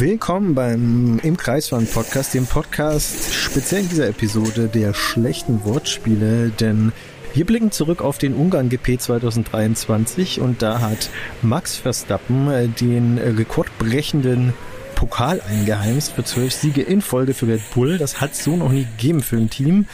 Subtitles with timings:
[0.00, 6.92] Willkommen beim Im Kreisfahren Podcast, dem Podcast speziell in dieser Episode der schlechten Wortspiele, denn
[7.34, 11.10] wir blicken zurück auf den Ungarn GP 2023 und da hat
[11.42, 14.54] Max Verstappen äh, den rekordbrechenden
[14.94, 17.98] Pokal eingeheimst für zwölf Siege in Folge für Red Bull.
[17.98, 19.86] Das hat so noch nie gegeben für ein Team.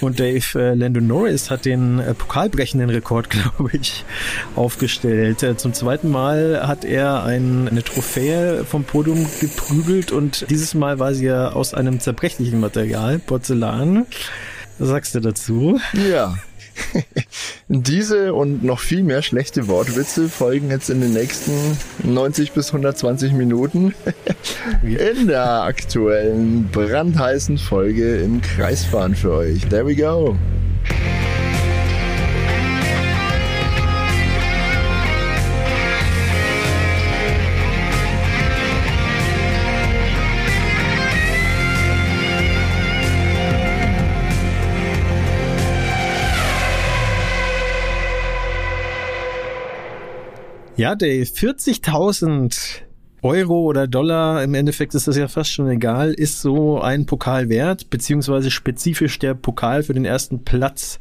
[0.00, 4.04] Und Dave äh, Lando Norris hat den äh, pokalbrechenden Rekord, glaube ich,
[4.56, 5.42] aufgestellt.
[5.42, 10.98] Äh, zum zweiten Mal hat er ein, eine Trophäe vom Podium geprügelt und dieses Mal
[10.98, 14.06] war sie ja aus einem zerbrechlichen Material, Porzellan.
[14.78, 15.80] Was sagst du dazu?
[16.08, 16.36] Ja,
[17.68, 21.52] Diese und noch viel mehr schlechte Wortwitze folgen jetzt in den nächsten
[22.04, 23.94] 90 bis 120 Minuten
[24.82, 29.66] in der aktuellen brandheißen Folge im Kreisfahren für euch.
[29.68, 30.36] There we go.
[50.78, 52.82] Ja, Dave, 40.000
[53.22, 57.48] Euro oder Dollar, im Endeffekt ist das ja fast schon egal, ist so ein Pokal
[57.48, 61.00] wert, beziehungsweise spezifisch der Pokal für den ersten Platz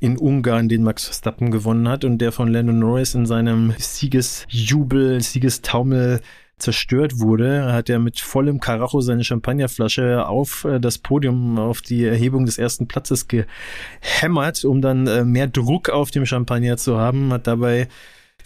[0.00, 5.20] in Ungarn, den Max Verstappen gewonnen hat und der von Landon Norris in seinem Siegesjubel,
[5.20, 6.22] Siegestaumel
[6.56, 12.06] zerstört wurde, hat er mit vollem Karacho seine Champagnerflasche auf äh, das Podium, auf die
[12.06, 17.30] Erhebung des ersten Platzes gehämmert, um dann äh, mehr Druck auf dem Champagner zu haben,
[17.30, 17.88] hat dabei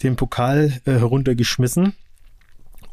[0.01, 1.93] den Pokal äh, heruntergeschmissen.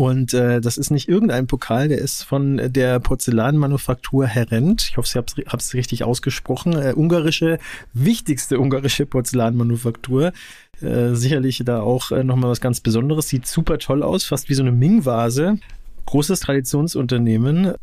[0.00, 4.88] Und äh, das ist nicht irgendein Pokal, der ist von der Porzellanmanufaktur Herent.
[4.90, 5.06] Ich hoffe,
[5.36, 6.72] ich habe es richtig ausgesprochen.
[6.72, 7.58] Äh, ungarische,
[7.92, 10.32] wichtigste ungarische Porzellanmanufaktur.
[10.80, 13.28] Äh, sicherlich da auch äh, nochmal was ganz Besonderes.
[13.28, 15.58] Sieht super toll aus, fast wie so eine Ming-Vase.
[16.06, 17.74] Großes Traditionsunternehmen.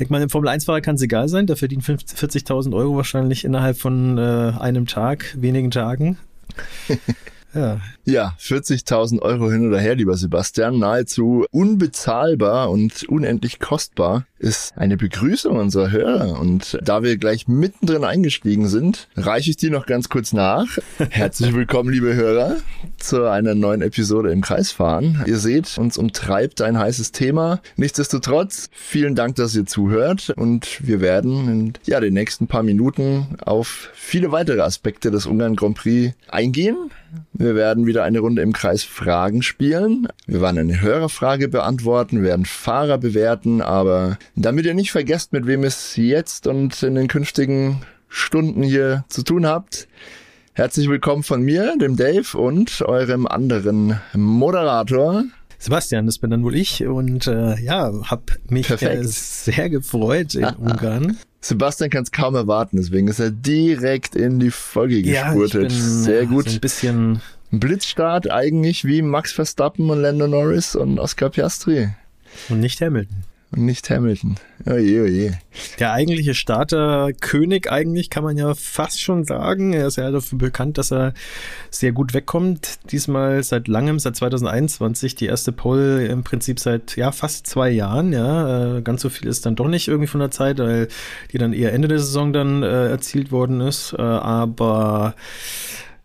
[0.00, 1.46] Denk mal, im Formel-1-Fahrer kann es egal sein.
[1.46, 6.18] Der verdient 40.000 Euro wahrscheinlich innerhalb von äh, einem Tag, wenigen Tagen.
[7.54, 10.78] Ja, ja 40.000 Euro hin oder her, lieber Sebastian.
[10.78, 16.38] Nahezu unbezahlbar und unendlich kostbar ist eine Begrüßung unserer Hörer.
[16.38, 20.66] Und da wir gleich mittendrin eingestiegen sind, reiche ich die noch ganz kurz nach.
[21.10, 22.56] Herzlich willkommen, liebe Hörer,
[22.98, 25.22] zu einer neuen Episode im Kreisfahren.
[25.26, 27.60] Ihr seht, uns umtreibt ein heißes Thema.
[27.76, 30.30] Nichtsdestotrotz, vielen Dank, dass ihr zuhört.
[30.36, 35.56] Und wir werden in ja, den nächsten paar Minuten auf viele weitere Aspekte des Ungarn
[35.56, 36.90] Grand Prix eingehen.
[37.32, 40.08] Wir werden wieder eine Runde im Kreis Fragen spielen.
[40.26, 45.64] Wir werden eine Hörerfrage beantworten, werden Fahrer bewerten, aber damit ihr nicht vergesst, mit wem
[45.64, 49.88] es jetzt und in den künftigen Stunden hier zu tun habt,
[50.52, 55.24] herzlich willkommen von mir, dem Dave und eurem anderen Moderator.
[55.64, 60.44] Sebastian, das bin dann wohl ich und äh, ja, habe mich äh, sehr gefreut in
[60.58, 61.16] Ungarn.
[61.40, 65.72] Sebastian kann es kaum erwarten, deswegen ist er direkt in die Folge gespurtet.
[65.72, 66.50] Ja, Sehr gut.
[66.50, 71.88] So ein bisschen Blitzstart eigentlich wie Max Verstappen und Lando Norris und Oscar Piastri.
[72.50, 73.24] Und nicht Hamilton.
[73.54, 74.34] Und nicht Hamilton.
[74.66, 75.38] Oje, oje.
[75.78, 79.72] Der eigentliche Starterkönig eigentlich kann man ja fast schon sagen.
[79.72, 81.14] Er ist ja dafür bekannt, dass er
[81.70, 82.78] sehr gut wegkommt.
[82.90, 88.12] Diesmal seit langem, seit 2021, die erste Pole im Prinzip seit ja fast zwei Jahren.
[88.12, 90.88] Ja, äh, ganz so viel ist dann doch nicht irgendwie von der Zeit, weil
[91.30, 93.94] die dann eher Ende der Saison dann äh, erzielt worden ist.
[93.96, 95.14] Äh, aber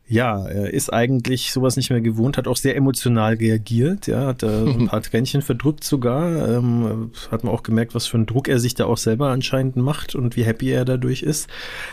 [0.10, 4.42] ja, er ist eigentlich sowas nicht mehr gewohnt, hat auch sehr emotional reagiert, ja, hat
[4.42, 8.48] so ein paar Tränchen verdrückt sogar, ähm, hat man auch gemerkt, was für einen Druck
[8.48, 11.48] er sich da auch selber anscheinend macht und wie happy er dadurch ist,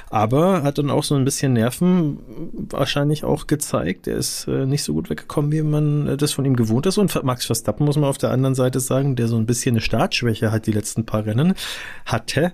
[0.09, 2.19] aber hat dann auch so ein bisschen Nerven
[2.71, 6.47] wahrscheinlich auch gezeigt, er ist äh, nicht so gut weggekommen, wie man äh, das von
[6.47, 6.97] ihm gewohnt ist.
[6.97, 9.81] Und Max Verstappen muss man auf der anderen Seite sagen, der so ein bisschen eine
[9.83, 11.55] Startschwäche hat die letzten paar Rennen
[12.07, 12.53] hatte,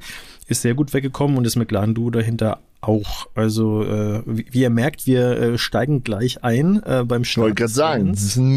[0.48, 3.28] ist sehr gut weggekommen und ist McLaren-Duo dahinter auch.
[3.34, 7.44] Also, äh, wie, wie, ihr merkt, wir äh, steigen gleich ein äh, beim Start.
[7.44, 8.16] Wollte gerade sagen,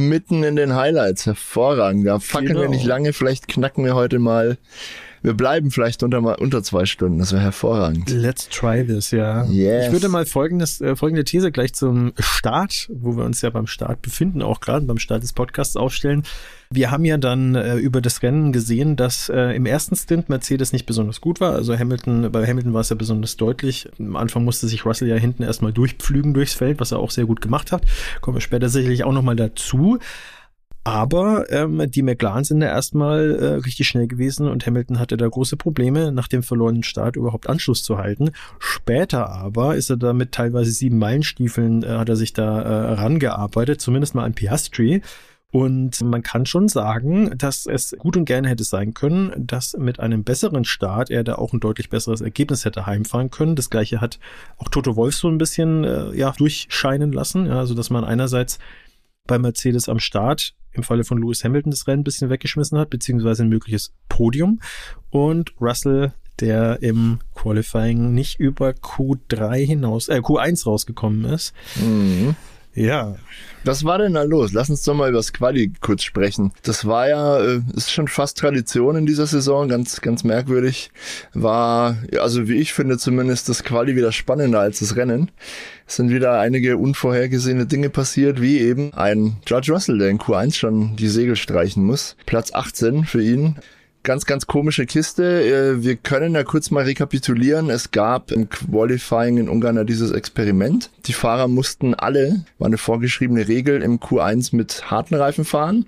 [0.10, 1.26] mitten in den Highlights.
[1.26, 2.06] Hervorragend.
[2.06, 2.62] Da fackeln genau.
[2.62, 3.14] wir nicht lange.
[3.14, 4.58] Vielleicht knacken wir heute mal
[5.26, 7.18] wir bleiben vielleicht unter, mal unter zwei Stunden.
[7.18, 8.12] Das wäre hervorragend.
[8.12, 9.44] Let's try this, ja.
[9.46, 9.88] Yes.
[9.88, 13.66] Ich würde mal folgendes, äh, folgende These gleich zum Start, wo wir uns ja beim
[13.66, 16.24] Start befinden, auch gerade beim Start des Podcasts aufstellen.
[16.70, 20.74] Wir haben ja dann äh, über das Rennen gesehen, dass äh, im ersten Stint Mercedes
[20.74, 21.54] nicht besonders gut war.
[21.54, 23.90] Also Hamilton, bei Hamilton war es ja besonders deutlich.
[23.98, 27.26] Am Anfang musste sich Russell ja hinten erstmal durchpflügen durchs Feld, was er auch sehr
[27.26, 27.84] gut gemacht hat.
[28.22, 30.00] Kommen wir später sicherlich auch nochmal dazu.
[30.86, 35.28] Aber ähm, die McLaren sind ja erstmal äh, richtig schnell gewesen und Hamilton hatte da
[35.28, 38.30] große Probleme, nach dem verlorenen Start überhaupt Anschluss zu halten.
[38.60, 42.94] Später aber ist er da mit teilweise sieben Meilenstiefeln, äh, hat er sich da äh,
[42.94, 45.02] rangearbeitet, zumindest mal an Piastri
[45.52, 50.00] Und man kann schon sagen, dass es gut und gerne hätte sein können, dass mit
[50.00, 53.56] einem besseren Start er da auch ein deutlich besseres Ergebnis hätte heimfahren können.
[53.56, 54.20] Das gleiche hat
[54.60, 57.48] auch Toto Wolf so ein bisschen äh, ja, durchscheinen lassen.
[57.48, 58.60] Ja, also dass man einerseits
[59.26, 62.90] bei Mercedes am Start im Falle von Lewis Hamilton das Rennen ein bisschen weggeschmissen hat,
[62.90, 64.60] beziehungsweise ein mögliches Podium.
[65.10, 71.54] Und Russell der im Qualifying nicht über Q3 hinaus, äh, Q1 rausgekommen ist.
[71.76, 72.36] Mhm.
[72.76, 73.16] Ja.
[73.64, 74.54] Was war denn da los?
[74.54, 76.52] Lass uns doch mal über das Quali kurz sprechen.
[76.62, 80.92] Das war ja, äh, ist schon fast Tradition in dieser Saison, ganz, ganz merkwürdig.
[81.34, 85.32] War, also wie ich finde zumindest, das Quali wieder spannender als das Rennen.
[85.88, 90.54] Es sind wieder einige unvorhergesehene Dinge passiert, wie eben ein George Russell, der in Q1
[90.56, 92.18] schon die Segel streichen muss.
[92.26, 93.56] Platz 18 für ihn
[94.06, 95.24] ganz, ganz komische Kiste.
[95.44, 97.70] Äh, wir können ja kurz mal rekapitulieren.
[97.70, 100.92] Es gab im Qualifying in Ungarn dieses Experiment.
[101.08, 105.88] Die Fahrer mussten alle, war eine vorgeschriebene Regel, im Q1 mit harten Reifen fahren.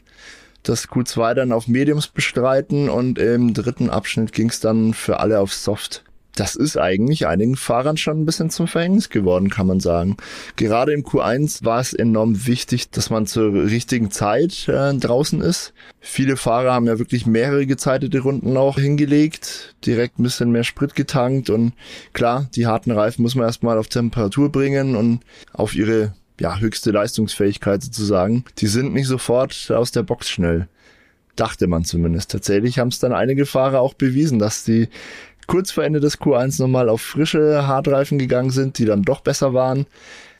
[0.64, 5.40] Das Q2 dann auf Mediums bestreiten und im dritten Abschnitt ging es dann für alle
[5.40, 6.04] auf Soft
[6.40, 10.18] das ist eigentlich einigen Fahrern schon ein bisschen zum Verhängnis geworden, kann man sagen.
[10.56, 15.74] Gerade im Q1 war es enorm wichtig, dass man zur richtigen Zeit äh, draußen ist.
[16.00, 20.94] Viele Fahrer haben ja wirklich mehrere gezeitete Runden auch hingelegt, direkt ein bisschen mehr Sprit
[20.94, 21.74] getankt und
[22.14, 25.22] klar, die harten Reifen muss man erstmal auf Temperatur bringen und
[25.54, 28.46] auf ihre ja, höchste Leistungsfähigkeit sozusagen.
[28.60, 30.68] Die sind nicht sofort aus der Box schnell
[31.36, 32.32] dachte man zumindest.
[32.32, 34.90] Tatsächlich haben es dann einige Fahrer auch bewiesen, dass die
[35.48, 39.54] kurz vor Ende des Q1 nochmal auf frische Hartreifen gegangen sind, die dann doch besser
[39.54, 39.86] waren.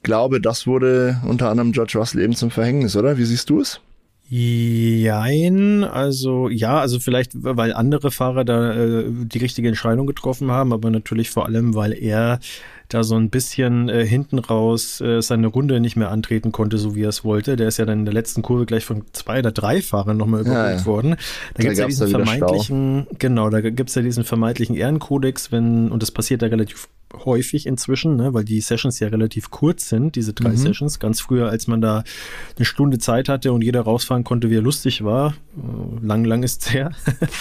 [0.04, 3.18] Glaube, das wurde unter anderem George Russell eben zum Verhängnis, oder?
[3.18, 3.82] Wie siehst du es?
[4.30, 10.74] Jein, also ja, also vielleicht, weil andere Fahrer da äh, die richtige Entscheidung getroffen haben,
[10.74, 12.40] aber natürlich vor allem, weil er
[12.90, 16.96] da so ein bisschen äh, hinten raus äh, seine Runde nicht mehr antreten konnte, so
[16.96, 17.56] wie er es wollte.
[17.56, 20.42] Der ist ja dann in der letzten Kurve gleich von zwei oder drei Fahrern nochmal
[20.42, 20.86] überholt ja, ja.
[20.86, 21.12] worden.
[21.12, 21.18] Da,
[21.56, 23.16] da gibt es ja diesen vermeintlichen, Stau.
[23.20, 27.66] genau, da gibt es ja diesen vermeintlichen Ehrenkodex, wenn, und das passiert ja relativ häufig
[27.66, 30.58] inzwischen, ne, weil die Sessions ja relativ kurz sind, diese drei mhm.
[30.58, 31.00] Sessions.
[31.00, 32.04] Ganz früher, als man da
[32.56, 36.44] eine Stunde Zeit hatte und jeder rausfahren konnte, wie er lustig war, äh, lang, lang
[36.44, 36.92] ist her,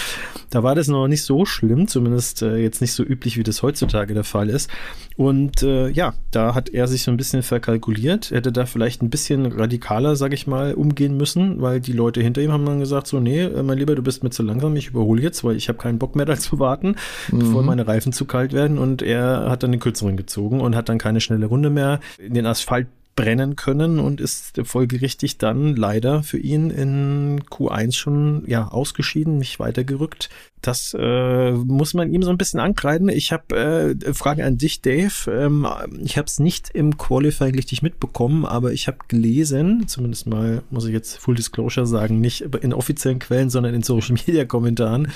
[0.51, 3.63] da war das noch nicht so schlimm, zumindest äh, jetzt nicht so üblich, wie das
[3.63, 4.71] heutzutage der Fall ist.
[5.17, 9.11] Und äh, ja, da hat er sich so ein bisschen verkalkuliert, hätte da vielleicht ein
[9.11, 13.07] bisschen radikaler, sag ich mal, umgehen müssen, weil die Leute hinter ihm haben dann gesagt,
[13.07, 15.69] so, nee, äh, mein Lieber, du bist mir zu langsam, ich überhole jetzt, weil ich
[15.69, 16.97] habe keinen Bock mehr da zu warten,
[17.33, 17.39] mhm.
[17.39, 18.79] bevor meine Reifen zu kalt werden.
[18.79, 22.35] Und er hat dann den kürzeren gezogen und hat dann keine schnelle Runde mehr in
[22.35, 22.87] den Asphalt
[23.17, 29.59] brennen können und ist folgerichtig dann leider für ihn in Q1 schon ja ausgeschieden, nicht
[29.59, 30.29] weitergerückt.
[30.61, 33.09] Das äh, muss man ihm so ein bisschen ankreiden.
[33.09, 35.31] Ich habe äh, Frage an dich, Dave.
[35.31, 35.67] Ähm,
[36.05, 40.85] ich habe es nicht im Qualifying richtig mitbekommen, aber ich habe gelesen, zumindest mal muss
[40.85, 45.09] ich jetzt Full Disclosure sagen, nicht in offiziellen Quellen, sondern in Social Media Kommentaren,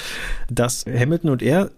[0.49, 1.71] dass Hamilton und er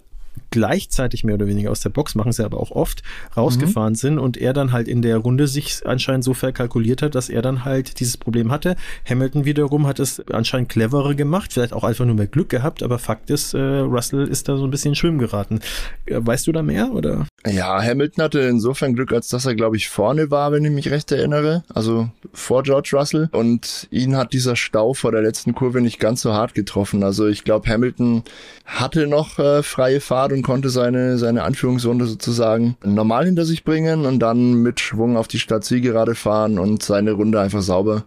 [0.53, 3.03] gleichzeitig mehr oder weniger aus der Box, machen sie aber auch oft,
[3.37, 3.97] rausgefahren mhm.
[3.97, 7.43] sind und er dann halt in der Runde sich anscheinend so verkalkuliert hat, dass er
[7.43, 8.77] dann halt dieses Problem hatte.
[9.09, 12.99] Hamilton wiederum hat es anscheinend cleverer gemacht, vielleicht auch einfach nur mehr Glück gehabt, aber
[12.99, 15.61] Fakt ist, äh, Russell ist da so ein bisschen schwimmen geraten.
[16.07, 17.27] Äh, weißt du da mehr oder?
[17.47, 20.91] Ja, Hamilton hatte insofern Glück, als dass er, glaube ich, vorne war, wenn ich mich
[20.91, 25.81] recht erinnere, also vor George Russell und ihn hat dieser Stau vor der letzten Kurve
[25.81, 27.03] nicht ganz so hart getroffen.
[27.03, 28.23] Also ich glaube, Hamilton
[28.65, 34.07] hatte noch äh, freie Fahrt und konnte seine, seine Anführungsrunde sozusagen normal hinter sich bringen
[34.07, 38.05] und dann mit Schwung auf die Stadt Zielgerade fahren und seine Runde einfach sauber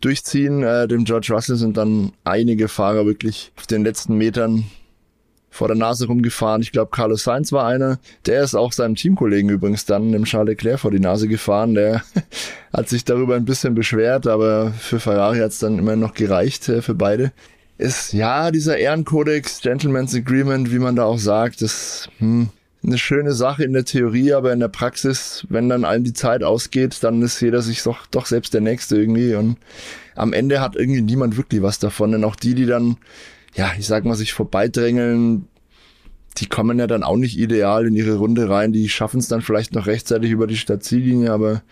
[0.00, 0.62] durchziehen.
[0.62, 4.64] Äh, dem George Russell sind dann einige Fahrer wirklich auf den letzten Metern
[5.50, 6.62] vor der Nase rumgefahren.
[6.62, 7.98] Ich glaube, Carlos Sainz war einer.
[8.26, 11.74] Der ist auch seinem Teamkollegen übrigens dann, dem Charles Leclerc, vor die Nase gefahren.
[11.74, 12.02] Der
[12.72, 16.68] hat sich darüber ein bisschen beschwert, aber für Ferrari hat es dann immer noch gereicht
[16.68, 17.32] äh, für beide
[17.80, 22.50] ist ja dieser Ehrenkodex, Gentleman's Agreement, wie man da auch sagt, ist hm,
[22.84, 26.42] eine schöne Sache in der Theorie, aber in der Praxis, wenn dann allen die Zeit
[26.42, 29.56] ausgeht, dann ist jeder sich doch, doch selbst der Nächste irgendwie und
[30.14, 32.98] am Ende hat irgendwie niemand wirklich was davon, denn auch die, die dann,
[33.54, 35.48] ja, ich sag mal, sich vorbeidrängeln,
[36.36, 39.40] die kommen ja dann auch nicht ideal in ihre Runde rein, die schaffen es dann
[39.40, 41.62] vielleicht noch rechtzeitig über die Stadtziellinie, aber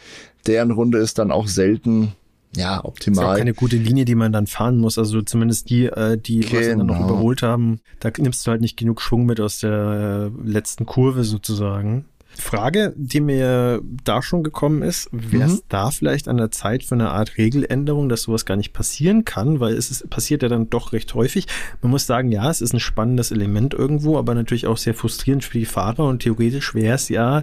[0.46, 2.14] deren Runde ist dann auch selten
[2.56, 3.24] ja, optimal.
[3.24, 4.98] Ist auch keine gute Linie, die man dann fahren muss.
[4.98, 6.58] Also zumindest die, äh, die genau.
[6.58, 7.08] was dann noch genau.
[7.08, 11.24] überholt haben, da nimmst du halt nicht genug Schwung mit aus der äh, letzten Kurve
[11.24, 12.06] sozusagen.
[12.40, 15.62] Frage, die mir da schon gekommen ist, wäre es mhm.
[15.68, 19.60] da vielleicht an der Zeit für eine Art Regeländerung, dass sowas gar nicht passieren kann,
[19.60, 21.46] weil es ist, passiert ja dann doch recht häufig.
[21.82, 25.44] Man muss sagen, ja, es ist ein spannendes Element irgendwo, aber natürlich auch sehr frustrierend
[25.44, 27.42] für die Fahrer und theoretisch wäre es ja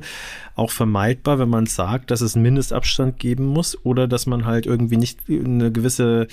[0.55, 4.65] auch vermeidbar, wenn man sagt, dass es einen Mindestabstand geben muss oder dass man halt
[4.65, 6.27] irgendwie nicht eine gewisse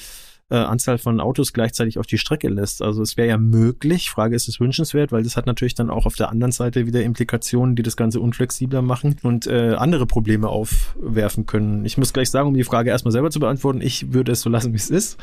[0.53, 2.83] äh, Anzahl von Autos gleichzeitig auf die Strecke lässt.
[2.83, 6.05] Also es wäre ja möglich, Frage ist es wünschenswert, weil das hat natürlich dann auch
[6.05, 10.49] auf der anderen Seite wieder Implikationen, die das Ganze unflexibler machen und äh, andere Probleme
[10.49, 11.87] aufwerfen können.
[11.87, 14.51] Ich muss gleich sagen, um die Frage erstmal selber zu beantworten, ich würde es so
[14.51, 15.19] lassen, wie es ist.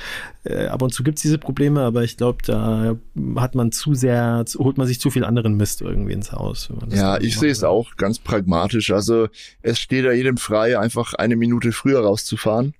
[0.45, 2.95] Äh, ab und zu gibt es diese Probleme, aber ich glaube, da
[3.35, 6.69] hat man zu sehr, holt man sich zu viel anderen Mist irgendwie ins Haus.
[6.89, 8.89] Ja, ich sehe es auch ganz pragmatisch.
[8.91, 9.27] Also
[9.61, 12.73] es steht ja jedem frei, einfach eine Minute früher rauszufahren.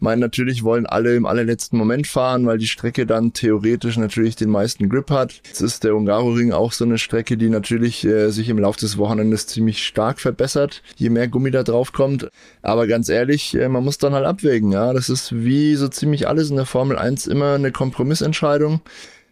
[0.00, 4.50] Meine, natürlich wollen alle im allerletzten Moment fahren, weil die Strecke dann theoretisch natürlich den
[4.50, 5.40] meisten Grip hat.
[5.46, 8.96] Jetzt ist der Ungaroring auch so eine Strecke, die natürlich äh, sich im Laufe des
[8.96, 12.30] Wochenendes ziemlich stark verbessert, je mehr Gummi da drauf kommt.
[12.62, 14.92] Aber ganz ehrlich, äh, man muss dann halt abwägen, ja.
[14.92, 18.80] Das ist wie so ziemlich alles in der Formel 1 immer eine Kompromissentscheidung.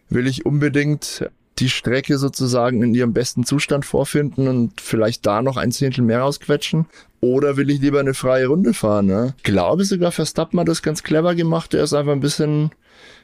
[0.09, 5.57] Will ich unbedingt die Strecke sozusagen in ihrem besten Zustand vorfinden und vielleicht da noch
[5.57, 6.85] ein Zehntel mehr rausquetschen?
[7.19, 9.07] Oder will ich lieber eine freie Runde fahren?
[9.07, 9.33] Ne?
[9.37, 11.73] Ich glaube sogar Verstappen hat das ganz clever gemacht.
[11.73, 12.71] Er ist einfach ein bisschen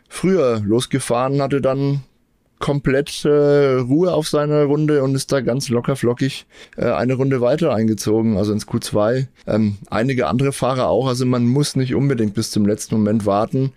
[0.10, 2.04] früher losgefahren, hatte dann
[2.60, 6.46] komplett äh, Ruhe auf seiner Runde und ist da ganz locker flockig
[6.78, 9.28] äh, eine Runde weiter eingezogen, also ins Q2.
[9.48, 13.74] Ähm, einige andere Fahrer auch, also man muss nicht unbedingt bis zum letzten Moment warten,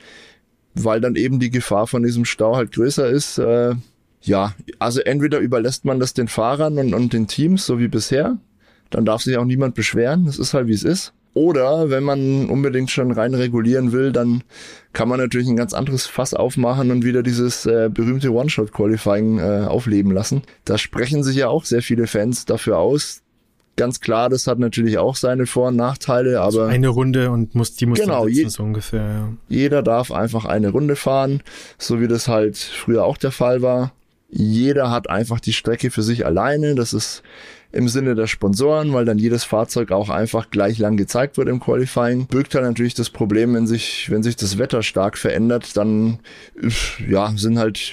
[0.74, 3.38] weil dann eben die Gefahr von diesem Stau halt größer ist.
[3.38, 3.74] Äh,
[4.22, 8.38] ja, also entweder überlässt man das den Fahrern und, und den Teams, so wie bisher,
[8.90, 11.12] dann darf sich auch niemand beschweren, es ist halt wie es ist.
[11.34, 14.42] Oder wenn man unbedingt schon rein regulieren will, dann
[14.94, 19.66] kann man natürlich ein ganz anderes Fass aufmachen und wieder dieses äh, berühmte One-Shot-Qualifying äh,
[19.66, 20.42] aufleben lassen.
[20.64, 23.20] Da sprechen sich ja auch sehr viele Fans dafür aus.
[23.76, 26.46] Ganz klar, das hat natürlich auch seine Vor- und Nachteile, aber.
[26.46, 29.28] Also eine Runde und muss, die muss genau, sitzen, so ungefähr, ja.
[29.50, 31.42] Jeder darf einfach eine Runde fahren,
[31.76, 33.92] so wie das halt früher auch der Fall war.
[34.28, 36.74] Jeder hat einfach die Strecke für sich alleine.
[36.74, 37.22] Das ist
[37.72, 41.60] im Sinne der Sponsoren, weil dann jedes Fahrzeug auch einfach gleich lang gezeigt wird im
[41.60, 42.26] Qualifying.
[42.26, 46.18] Birgt halt natürlich das Problem, wenn sich, wenn sich das Wetter stark verändert, dann,
[47.08, 47.92] ja, sind halt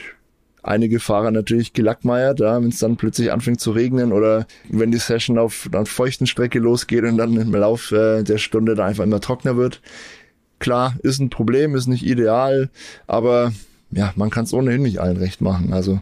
[0.64, 4.98] einige Fahrer natürlich gelackmeiert, ja, wenn es dann plötzlich anfängt zu regnen oder wenn die
[4.98, 9.04] Session auf einer feuchten Strecke losgeht und dann im Lauf äh, der Stunde da einfach
[9.04, 9.82] immer trockener wird.
[10.60, 12.70] Klar, ist ein Problem, ist nicht ideal,
[13.06, 13.52] aber
[13.96, 15.74] ja, man kann es ohnehin nicht allen recht machen.
[15.74, 16.00] Also,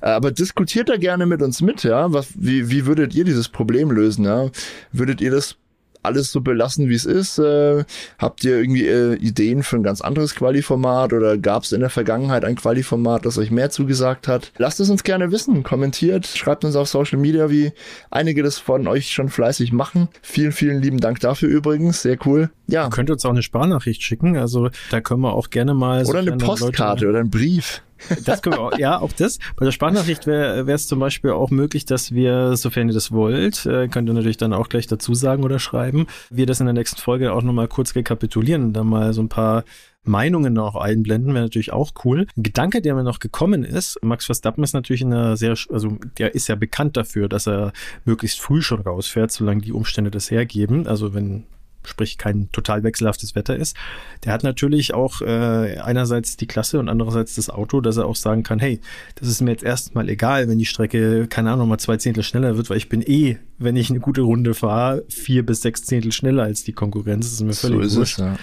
[0.00, 2.12] aber diskutiert da gerne mit uns mit, ja.
[2.12, 4.50] Was, wie, wie würdet ihr dieses Problem lösen, ja?
[4.92, 5.56] Würdet ihr das
[6.04, 7.38] alles so belassen, wie es ist?
[7.38, 7.84] Äh,
[8.18, 11.90] habt ihr irgendwie äh, Ideen für ein ganz anderes Quali-Format oder gab es in der
[11.90, 14.52] Vergangenheit ein Quali-Format, das euch mehr zugesagt hat?
[14.58, 17.72] Lasst es uns gerne wissen, kommentiert, schreibt uns auf Social Media, wie
[18.10, 20.08] einige das von euch schon fleißig machen.
[20.22, 22.50] Vielen, vielen lieben Dank dafür übrigens, sehr cool.
[22.66, 22.84] Ja.
[22.86, 26.04] Ihr könnt uns auch eine Sprachnachricht schicken, also da können wir auch gerne mal.
[26.04, 27.82] Oder eine Postkarte Leute oder ein Brief.
[28.24, 29.38] Das können wir auch, ja, auch das.
[29.56, 33.66] Bei der Sprachnachricht wäre es zum Beispiel auch möglich, dass wir, sofern ihr das wollt,
[33.66, 36.74] äh, könnt ihr natürlich dann auch gleich dazu sagen oder schreiben, wir das in der
[36.74, 39.64] nächsten Folge auch nochmal kurz rekapitulieren und dann mal so ein paar
[40.04, 42.26] Meinungen noch einblenden, wäre natürlich auch cool.
[42.36, 45.96] Ein Gedanke, der mir noch gekommen ist, Max Verstappen ist natürlich in einer sehr, also
[46.18, 47.72] der ist ja bekannt dafür, dass er
[48.04, 50.86] möglichst früh schon rausfährt, solange die Umstände das hergeben.
[50.86, 51.44] Also wenn
[51.86, 53.76] sprich kein total wechselhaftes Wetter ist,
[54.24, 58.16] der hat natürlich auch äh, einerseits die Klasse und andererseits das Auto, dass er auch
[58.16, 58.80] sagen kann, hey,
[59.16, 62.56] das ist mir jetzt erstmal egal, wenn die Strecke, keine Ahnung, mal zwei Zehntel schneller
[62.56, 66.12] wird, weil ich bin eh, wenn ich eine gute Runde fahre, vier bis sechs Zehntel
[66.12, 67.26] schneller als die Konkurrenz.
[67.26, 68.18] Das ist mir völlig so wurscht.
[68.18, 68.36] Es, ja.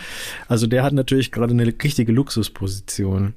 [0.47, 3.33] Also der hat natürlich gerade eine richtige Luxusposition.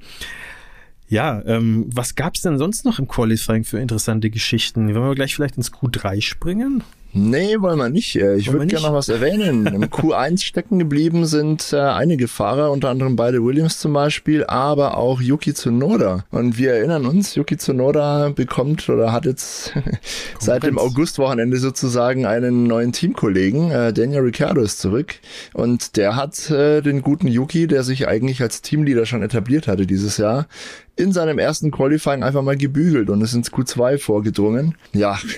[1.08, 4.94] Ja, ähm, was gab's denn sonst noch im Qualifying für interessante Geschichten?
[4.94, 6.82] Wollen wir gleich vielleicht ins Q3 springen?
[7.16, 8.16] Nee, wollen wir nicht.
[8.16, 9.66] Äh, ich würde gerne noch was erwähnen.
[9.66, 14.96] Im Q1 stecken geblieben sind äh, einige Fahrer, unter anderem beide Williams zum Beispiel, aber
[14.96, 16.24] auch Yuki Tsunoda.
[16.32, 19.72] Und wir erinnern uns, Yuki Tsunoda bekommt oder hat jetzt
[20.40, 23.70] seit dem Augustwochenende sozusagen einen neuen Teamkollegen.
[23.70, 25.14] Äh, Daniel Ricciardo ist zurück.
[25.52, 29.86] Und der hat äh, den guten Yuki, der sich eigentlich als Teamleader schon etabliert hatte
[29.86, 30.48] dieses Jahr,
[30.96, 34.74] in seinem ersten Qualifying einfach mal gebügelt und ist ins Q2 vorgedrungen.
[34.92, 35.16] Ja.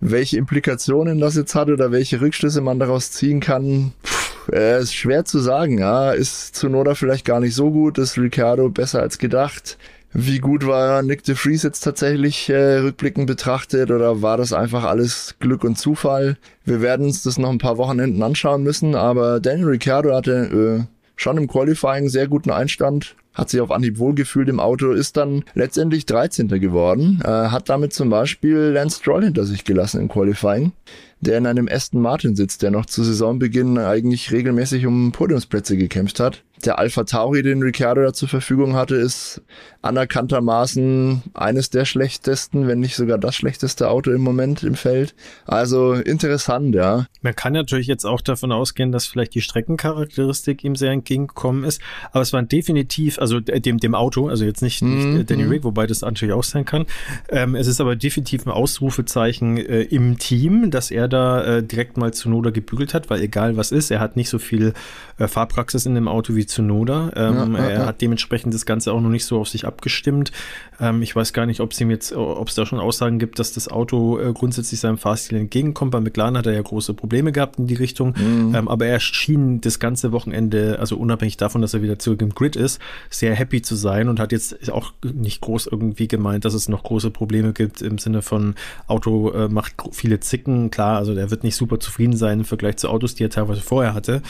[0.00, 4.94] Welche Implikationen das jetzt hat oder welche Rückschlüsse man daraus ziehen kann, pff, äh, ist
[4.94, 5.78] schwer zu sagen.
[5.78, 9.76] Ja, ist Zunoda vielleicht gar nicht so gut, ist Ricardo besser als gedacht.
[10.12, 14.84] Wie gut war Nick de Vries jetzt tatsächlich äh, rückblickend betrachtet oder war das einfach
[14.84, 16.38] alles Glück und Zufall?
[16.64, 20.94] Wir werden uns das noch ein paar Wochenenden anschauen müssen, aber Daniel Ricciardo hatte äh,
[21.16, 25.44] schon im Qualifying sehr guten Einstand, hat sich auf Anhieb wohlgefühlt im Auto, ist dann
[25.54, 26.48] letztendlich 13.
[26.60, 30.72] geworden, äh, hat damit zum Beispiel Lance Stroll hinter sich gelassen im Qualifying.
[31.20, 36.20] der in einem Aston Martin sitzt, der noch zu Saisonbeginn eigentlich regelmäßig um Podiumsplätze gekämpft
[36.20, 39.42] hat der Alpha Tauri, den Ricciardo da zur Verfügung hatte, ist
[39.82, 45.14] anerkanntermaßen eines der schlechtesten, wenn nicht sogar das schlechteste Auto im Moment im Feld.
[45.46, 47.06] Also interessant, ja.
[47.22, 51.80] Man kann natürlich jetzt auch davon ausgehen, dass vielleicht die Streckencharakteristik ihm sehr entgegengekommen ist,
[52.10, 55.64] aber es war definitiv, also dem, dem Auto, also jetzt nicht, nicht mm Danny Rick,
[55.64, 56.86] wobei das natürlich auch sein kann.
[57.28, 61.96] Ähm, es ist aber definitiv ein Ausrufezeichen äh, im Team, dass er da äh, direkt
[61.96, 64.72] mal zu Noda gebügelt hat, weil egal was ist, er hat nicht so viel
[65.18, 67.10] äh, Fahrpraxis in dem Auto wie Zunoda.
[67.14, 70.32] Ähm, ja, ja, er hat dementsprechend das Ganze auch noch nicht so auf sich abgestimmt.
[70.80, 73.38] Ähm, ich weiß gar nicht, ob es ihm jetzt, ob es da schon Aussagen gibt,
[73.38, 75.92] dass das Auto äh, grundsätzlich seinem Fahrstil entgegenkommt.
[75.92, 78.14] Bei McLaren hat er ja große Probleme gehabt in die Richtung.
[78.18, 78.54] Mhm.
[78.54, 82.30] Ähm, aber er schien das ganze Wochenende, also unabhängig davon, dass er wieder zurück im
[82.30, 86.54] Grid ist, sehr happy zu sein und hat jetzt auch nicht groß irgendwie gemeint, dass
[86.54, 88.54] es noch große Probleme gibt im Sinne von
[88.86, 90.70] Auto äh, macht viele Zicken.
[90.70, 93.60] Klar, also der wird nicht super zufrieden sein im Vergleich zu Autos, die er teilweise
[93.60, 94.22] vorher hatte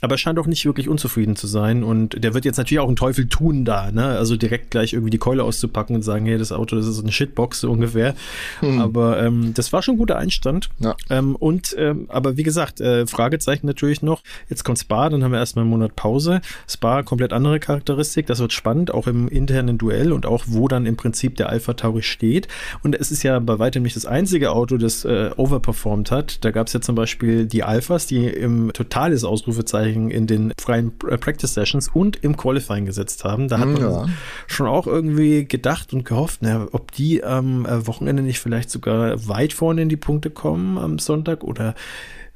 [0.00, 1.82] aber er scheint auch nicht wirklich unzufrieden zu sein.
[1.82, 4.06] Und der wird jetzt natürlich auch einen Teufel tun da, ne?
[4.06, 7.12] Also direkt gleich irgendwie die Keule auszupacken und sagen, hey, das Auto, das ist eine
[7.12, 8.14] Shitbox, so ungefähr.
[8.60, 8.80] Hm.
[8.80, 10.70] Aber ähm, das war schon ein guter Einstand.
[10.78, 10.96] Ja.
[11.08, 14.22] Ähm, und ähm, aber wie gesagt, äh, Fragezeichen natürlich noch.
[14.48, 16.40] Jetzt kommt Spa, dann haben wir erstmal einen Monat Pause.
[16.68, 18.26] Spa, komplett andere Charakteristik.
[18.26, 21.74] Das wird spannend, auch im internen Duell und auch, wo dann im Prinzip der Alpha
[21.74, 22.48] Tauri steht.
[22.82, 26.44] Und es ist ja bei weitem nicht das einzige Auto, das äh, overperformed hat.
[26.44, 30.52] Da gab es ja zum Beispiel die Alphas, die im totales Ausrufezeichen Anführungszeichen in den
[30.58, 33.48] freien äh, Practice Sessions und im Qualifying gesetzt haben.
[33.48, 34.06] Da hat man ja.
[34.46, 39.28] schon auch irgendwie gedacht und gehofft, naja, ob die am äh, Wochenende nicht vielleicht sogar
[39.28, 41.74] weit vorne in die Punkte kommen am Sonntag oder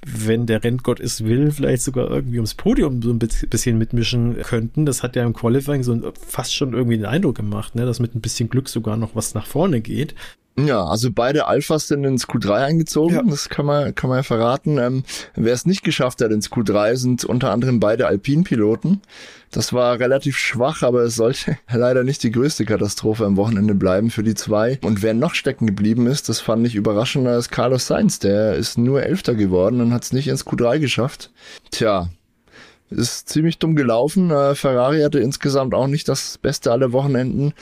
[0.07, 4.85] wenn der Renngott es will, vielleicht sogar irgendwie ums Podium so ein bisschen mitmischen könnten.
[4.85, 8.15] Das hat ja im Qualifying so fast schon irgendwie den Eindruck gemacht, ne, dass mit
[8.15, 10.15] ein bisschen Glück sogar noch was nach vorne geht.
[10.57, 13.23] Ja, also beide Alphas sind ins Q3 eingezogen, ja.
[13.23, 14.79] das kann man, kann man ja verraten.
[14.79, 15.03] Ähm,
[15.35, 19.03] wer es nicht geschafft hat ins Q3, sind unter anderem beide Alpin-Piloten.
[19.51, 24.11] Das war relativ schwach, aber es sollte leider nicht die größte Katastrophe am Wochenende bleiben
[24.11, 24.79] für die zwei.
[24.83, 28.21] Und wer noch stecken geblieben ist, das fand ich überraschender, ist Carlos Sainz.
[28.21, 31.33] Der ist nur Elfter geworden und hat es nicht ins Q3 geschafft.
[31.73, 32.11] Tja,
[32.91, 34.31] ist ziemlich dumm gelaufen.
[34.31, 37.55] Äh, Ferrari hatte insgesamt auch nicht das Beste aller Wochenenden.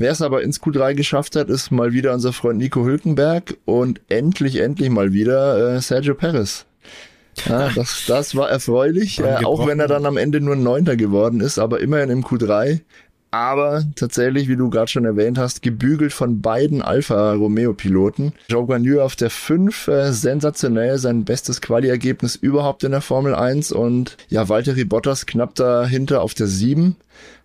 [0.00, 4.00] Wer es aber ins Q3 geschafft hat, ist mal wieder unser Freund Nico Hülkenberg und
[4.08, 6.64] endlich, endlich mal wieder äh, Sergio Perez.
[7.44, 11.40] Ja, das, das war erfreulich, äh, auch wenn er dann am Ende nur Neunter geworden
[11.40, 12.80] ist, aber immerhin im Q3.
[13.30, 18.32] Aber tatsächlich, wie du gerade schon erwähnt hast, gebügelt von beiden Alfa Romeo Piloten.
[18.48, 23.70] Joe Guanyu auf der 5, äh, sensationell, sein bestes Quali-Ergebnis überhaupt in der Formel 1
[23.70, 26.96] und ja, Valtteri Bottas knapp dahinter auf der 7.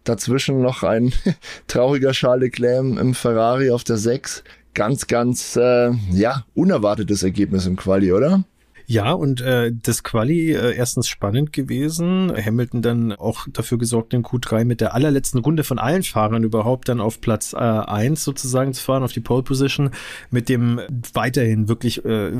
[0.06, 1.14] Dazwischen noch ein
[1.68, 4.44] trauriger Charles Leclerc im Ferrari auf der 6.
[4.74, 8.44] Ganz, ganz, äh, ja, unerwartetes Ergebnis im Quali, oder?
[8.88, 12.32] Ja, und äh, das Quali äh, erstens spannend gewesen.
[12.36, 16.88] Hamilton dann auch dafür gesorgt, den Q3 mit der allerletzten Runde von allen Fahrern überhaupt
[16.88, 19.90] dann auf Platz äh, 1 sozusagen zu fahren, auf die Pole Position,
[20.30, 20.80] mit dem
[21.14, 22.32] weiterhin wirklich äh,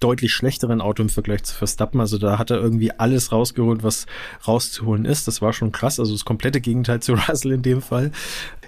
[0.00, 2.00] deutlich schlechteren Auto im Vergleich zu Verstappen.
[2.00, 4.06] Also da hat er irgendwie alles rausgeholt, was
[4.48, 5.28] rauszuholen ist.
[5.28, 6.00] Das war schon krass.
[6.00, 8.10] Also das komplette Gegenteil zu Russell in dem Fall.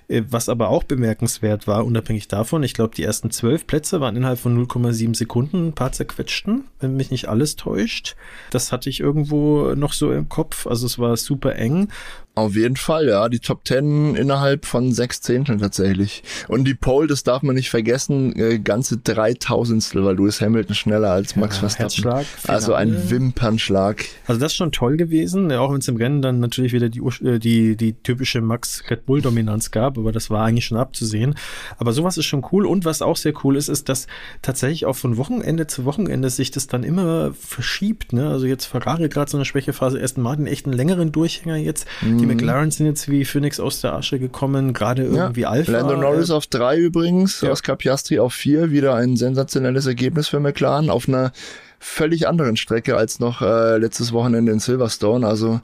[0.09, 4.16] Äh, was aber auch bemerkenswert war, unabhängig davon, ich glaube, die ersten zwölf Plätze waren
[4.16, 8.16] innerhalb von 0,7 Sekunden ein paar zerquetschten, wenn mich nicht alles täuscht.
[8.51, 10.66] Das hatte ich irgendwo noch so im Kopf.
[10.66, 11.88] Also es war super eng.
[12.37, 13.31] Auf jeden Fall, ja.
[13.31, 16.22] Die Top Ten innerhalb von sechs Zehnteln tatsächlich.
[16.49, 21.12] Und die Pole, das darf man nicht vergessen, äh, ganze dreitausendstel, weil Lewis Hamilton schneller
[21.12, 22.27] als Max ja, Verstappen.
[22.46, 24.05] Also ein Wimpernschlag.
[24.27, 27.01] Also das ist schon toll gewesen, auch wenn es im Rennen dann natürlich wieder die,
[27.25, 31.37] äh, die, die typische Max Red Bull Dominanz gab, aber das war eigentlich schon abzusehen.
[31.79, 32.66] Aber sowas ist schon cool.
[32.66, 34.09] Und was auch sehr cool ist, ist, dass
[34.42, 38.12] tatsächlich auch von Wochenende zu Wochenende sich das dann immer verschiebt.
[38.12, 38.29] Ne?
[38.29, 41.87] Also jetzt Ferrari gerade so eine Schwächephase, Aston Martin echt einen längeren Durchhänger jetzt.
[42.03, 42.26] Mhm.
[42.29, 45.51] Die McLaren sind jetzt wie Phoenix aus der Asche gekommen, gerade irgendwie ja.
[45.51, 45.73] Alpha.
[45.73, 47.51] Lando Norris auf drei übrigens, ja.
[47.51, 51.33] Oscar Piastri auf vier, wieder ein sensationelles Ergebnis für McLaren auf einer
[51.79, 55.27] völlig anderen Strecke als noch äh, letztes Wochenende in Silverstone.
[55.27, 55.61] Also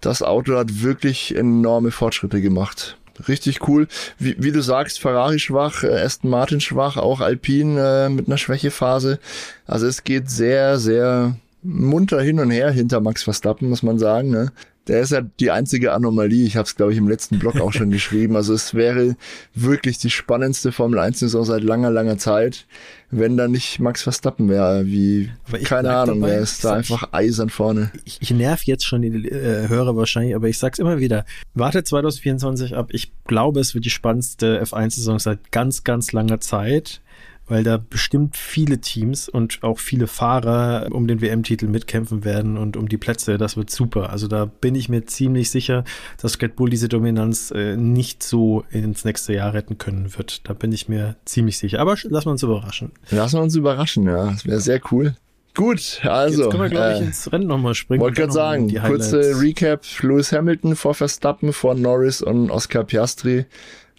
[0.00, 2.96] das Auto hat wirklich enorme Fortschritte gemacht.
[3.28, 3.86] Richtig cool.
[4.18, 8.38] Wie, wie du sagst, Ferrari schwach, äh, Aston Martin schwach, auch Alpine äh, mit einer
[8.38, 9.18] Schwächephase.
[9.66, 14.30] Also es geht sehr, sehr munter hin und her hinter Max Verstappen, muss man sagen.
[14.30, 14.52] Ne?
[14.86, 16.44] Der ist ja die einzige Anomalie.
[16.44, 18.36] Ich habe es, glaube ich, im letzten Blog auch schon geschrieben.
[18.36, 19.16] Also es wäre
[19.54, 22.66] wirklich die spannendste Formel 1-Saison seit langer, langer Zeit,
[23.10, 24.86] wenn da nicht Max Verstappen wäre.
[24.86, 25.30] Wie,
[25.64, 27.90] keine Ahnung, dabei, der ist da einfach eisern vorne.
[28.04, 31.24] Ich, ich nerv jetzt schon die äh, Hörer wahrscheinlich, aber ich sag's immer wieder.
[31.54, 32.88] Wartet 2024 ab.
[32.92, 37.00] Ich glaube, es wird die spannendste F1-Saison seit ganz, ganz langer Zeit
[37.46, 42.76] weil da bestimmt viele Teams und auch viele Fahrer um den WM-Titel mitkämpfen werden und
[42.76, 43.38] um die Plätze.
[43.38, 44.10] Das wird super.
[44.10, 45.84] Also da bin ich mir ziemlich sicher,
[46.20, 50.48] dass Red Bull diese Dominanz äh, nicht so ins nächste Jahr retten können wird.
[50.48, 51.80] Da bin ich mir ziemlich sicher.
[51.80, 52.92] Aber lassen wir uns überraschen.
[53.10, 54.30] Lassen wir uns überraschen, ja.
[54.30, 55.14] Das wäre sehr cool.
[55.54, 56.42] Gut, also.
[56.42, 58.00] Jetzt können wir, glaube ich, äh, ins Rennen nochmal springen.
[58.00, 59.84] Wollte gerade sagen, kurze Recap.
[60.00, 63.46] Lewis Hamilton vor Verstappen, vor Norris und Oscar Piastri.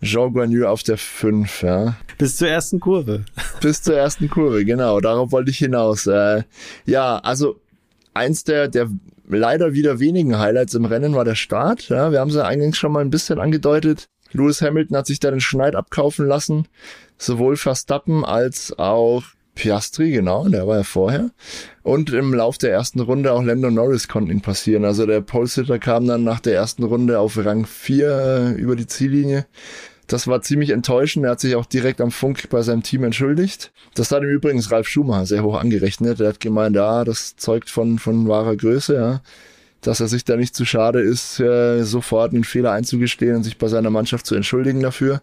[0.06, 1.96] Jean Guanyu auf der 5, ja.
[2.18, 3.26] Bis zur ersten Kurve.
[3.62, 5.00] Bis zur ersten Kurve, genau.
[5.02, 6.08] Darauf wollte ich hinaus.
[6.08, 6.44] Äh,
[6.86, 7.60] ja, also
[8.14, 8.90] eins der, der
[9.28, 11.90] leider wieder wenigen Highlights im Rennen war der Start.
[11.90, 14.08] Ja, wir haben es ja eingangs schon mal ein bisschen angedeutet.
[14.32, 16.68] Lewis Hamilton hat sich da den Schneid abkaufen lassen.
[17.18, 19.24] Sowohl Verstappen als auch
[19.56, 21.32] Piastri, genau, der war ja vorher.
[21.82, 24.84] Und im Lauf der ersten Runde auch Lando Norris konnten ihn passieren.
[24.84, 28.88] Also der Pole-Sitter kam dann nach der ersten Runde auf Rang 4 äh, über die
[28.88, 29.46] Ziellinie.
[30.08, 31.26] Das war ziemlich enttäuschend.
[31.26, 33.72] Er hat sich auch direkt am Funk bei seinem Team entschuldigt.
[33.96, 36.20] Das hat ihm übrigens Ralf Schumacher sehr hoch angerechnet.
[36.20, 39.22] Er hat gemeint, ja, das zeugt von, von wahrer Größe, ja.
[39.82, 43.58] Dass er sich da nicht zu schade ist, äh, sofort einen Fehler einzugestehen und sich
[43.58, 45.22] bei seiner Mannschaft zu entschuldigen dafür.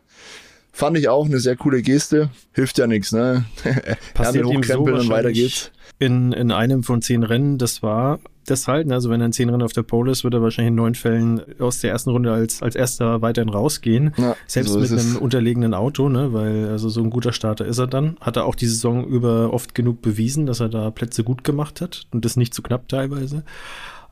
[0.72, 2.30] Fand ich auch eine sehr coole Geste.
[2.52, 3.44] Hilft ja nichts, ne?
[4.14, 5.70] Passiert ihm so und weiter geht's.
[6.02, 8.90] In, in einem von zehn Rennen, das war das halt.
[8.90, 10.96] Also wenn er in zehn Rennen auf der Pole ist, wird er wahrscheinlich in neun
[10.96, 14.12] Fällen aus der ersten Runde als, als erster weiterhin rausgehen.
[14.16, 16.32] Ja, Selbst so mit einem unterlegenen Auto, ne?
[16.32, 18.16] Weil also so ein guter Starter ist er dann.
[18.20, 21.80] Hat er auch die Saison über oft genug bewiesen, dass er da Plätze gut gemacht
[21.80, 23.44] hat und das nicht zu knapp teilweise.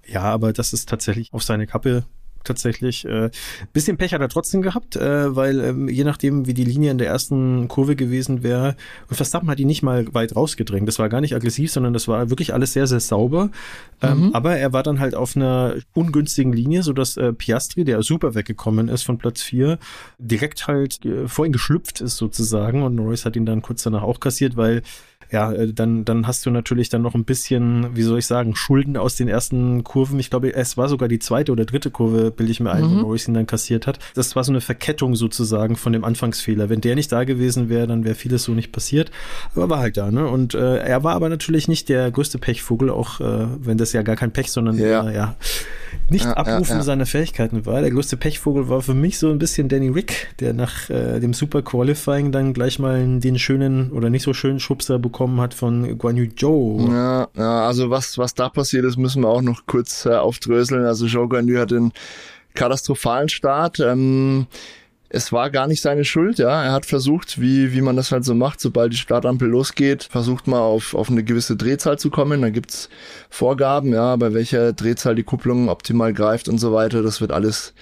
[0.06, 2.04] Ja, aber das ist tatsächlich auf seine Kappe
[2.44, 3.04] tatsächlich.
[3.04, 3.30] Äh,
[3.72, 6.98] bisschen Pech hat er trotzdem gehabt, äh, weil ähm, je nachdem, wie die Linie in
[6.98, 8.76] der ersten Kurve gewesen wäre,
[9.08, 10.88] und Verstappen hat ihn nicht mal weit rausgedrängt.
[10.88, 13.50] Das war gar nicht aggressiv, sondern das war wirklich alles sehr, sehr sauber.
[14.02, 14.34] Ähm, mhm.
[14.34, 18.88] Aber er war dann halt auf einer ungünstigen Linie, sodass äh, Piastri, der super weggekommen
[18.88, 19.78] ist von Platz 4,
[20.18, 22.82] direkt halt äh, vor ihn geschlüpft ist sozusagen.
[22.82, 24.82] Und Norris hat ihn dann kurz danach auch kassiert, weil
[25.30, 28.56] ja, äh, dann, dann hast du natürlich dann noch ein bisschen, wie soll ich sagen,
[28.56, 30.18] Schulden aus den ersten Kurven.
[30.18, 32.90] Ich glaube, es war sogar die zweite oder dritte Kurve, bilde ich mir ein, mhm.
[32.90, 33.98] wo Norris ihn dann kassiert hat.
[34.14, 36.68] Das war so eine Verkettung sozusagen von dem Anfangsfehler.
[36.68, 39.10] Wenn der nicht da gewesen wäre, dann wäre vieles so nicht passiert.
[39.54, 40.26] Aber war halt da, ne?
[40.26, 44.02] Und äh, er war aber natürlich nicht der größte Pechvogel, auch äh, wenn das ja
[44.02, 45.36] gar kein Pech, sondern ja, äh, ja
[46.08, 47.80] nicht ja, abrufen ja, seiner Fähigkeiten war.
[47.80, 51.32] Der größte Pechvogel war für mich so ein bisschen Danny Rick, der nach äh, dem
[51.32, 55.98] Super Qualifying dann gleich mal den schönen oder nicht so schönen Schubser bekommen hat von
[55.98, 56.88] Guan Yu Zhou.
[56.90, 60.84] Ja, ja, also was, was da passiert ist, müssen wir auch noch kurz äh, aufdröseln.
[60.84, 61.92] Also Zhou Guan Yu hat den
[62.54, 63.80] katastrophalen Start.
[63.80, 64.46] Ähm,
[65.12, 66.64] es war gar nicht seine Schuld, ja.
[66.64, 70.46] Er hat versucht, wie, wie man das halt so macht, sobald die Startampel losgeht, versucht
[70.46, 72.42] mal auf, auf eine gewisse Drehzahl zu kommen.
[72.42, 72.88] Da gibt's
[73.28, 77.02] Vorgaben, ja, bei welcher Drehzahl die Kupplung optimal greift und so weiter.
[77.02, 77.74] Das wird alles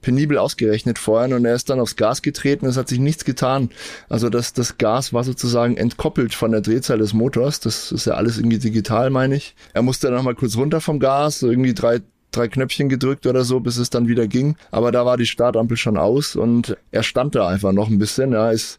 [0.00, 3.70] penibel ausgerechnet vorher und er ist dann aufs Gas getreten, es hat sich nichts getan.
[4.08, 8.14] Also das, das Gas war sozusagen entkoppelt von der Drehzahl des Motors, das ist ja
[8.14, 9.56] alles irgendwie digital, meine ich.
[9.72, 13.60] Er musste dann nochmal kurz runter vom Gas, irgendwie drei, drei Knöpfchen gedrückt oder so,
[13.60, 14.56] bis es dann wieder ging.
[14.70, 18.32] Aber da war die Startampel schon aus und er stand da einfach noch ein bisschen.
[18.32, 18.78] Ja, ist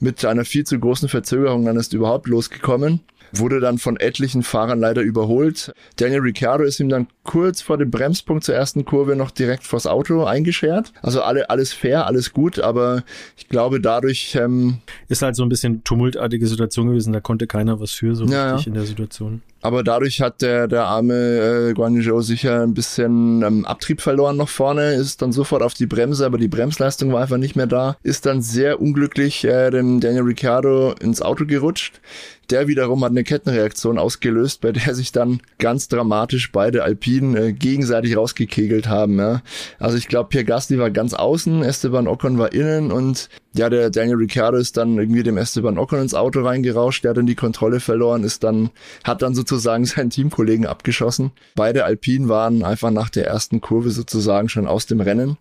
[0.00, 3.00] mit einer viel zu großen Verzögerung dann ist überhaupt losgekommen
[3.38, 5.72] wurde dann von etlichen Fahrern leider überholt.
[5.96, 9.86] Daniel Ricciardo ist ihm dann kurz vor dem Bremspunkt zur ersten Kurve noch direkt vors
[9.86, 10.92] Auto eingeschert.
[11.02, 13.04] Also alle, alles fair, alles gut, aber
[13.36, 14.36] ich glaube dadurch...
[14.40, 14.78] Ähm,
[15.08, 18.52] ist halt so ein bisschen tumultartige Situation gewesen, da konnte keiner was für so ja,
[18.52, 19.42] richtig in der Situation.
[19.64, 24.36] Aber dadurch hat der, der arme äh, Guan Yu sicher ein bisschen ähm, Abtrieb verloren
[24.36, 27.66] noch vorne, ist dann sofort auf die Bremse, aber die Bremsleistung war einfach nicht mehr
[27.66, 27.96] da.
[28.02, 32.02] Ist dann sehr unglücklich äh, dem Daniel Ricciardo ins Auto gerutscht.
[32.50, 37.52] Der wiederum hat eine Kettenreaktion ausgelöst, bei der sich dann ganz dramatisch beide Alpinen äh,
[37.54, 39.18] gegenseitig rausgekegelt haben.
[39.18, 39.40] Ja.
[39.78, 43.90] Also ich glaube, Pierre Gasly war ganz außen, Esteban Ocon war innen und ja, der
[43.90, 47.36] Daniel Ricciardo ist dann irgendwie dem Esteban Ocon ins Auto reingerauscht, der hat dann die
[47.36, 48.70] Kontrolle verloren, ist dann,
[49.04, 51.30] hat dann sozusagen seinen Teamkollegen abgeschossen.
[51.54, 55.38] Beide Alpinen waren einfach nach der ersten Kurve sozusagen schon aus dem Rennen.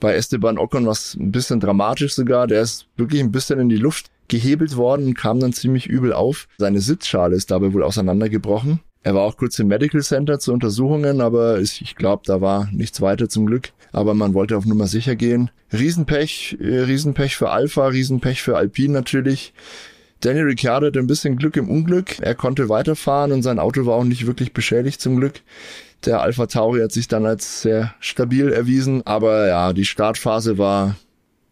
[0.00, 3.68] Bei Esteban Ocon war es ein bisschen dramatisch sogar, der ist wirklich ein bisschen in
[3.68, 6.46] die Luft gehebelt worden und kam dann ziemlich übel auf.
[6.58, 8.80] Seine Sitzschale ist dabei wohl auseinandergebrochen.
[9.02, 13.00] Er war auch kurz im Medical Center zu Untersuchungen, aber ich glaube, da war nichts
[13.00, 13.70] weiter zum Glück.
[13.92, 15.50] Aber man wollte auf Nummer sicher gehen.
[15.72, 19.52] Riesenpech, äh, Riesenpech für Alpha, Riesenpech für Alpine natürlich.
[20.20, 22.18] Daniel Ricciardo hatte ein bisschen Glück im Unglück.
[22.20, 25.40] Er konnte weiterfahren und sein Auto war auch nicht wirklich beschädigt zum Glück.
[26.04, 30.96] Der Alpha Tauri hat sich dann als sehr stabil erwiesen, aber ja, die Startphase war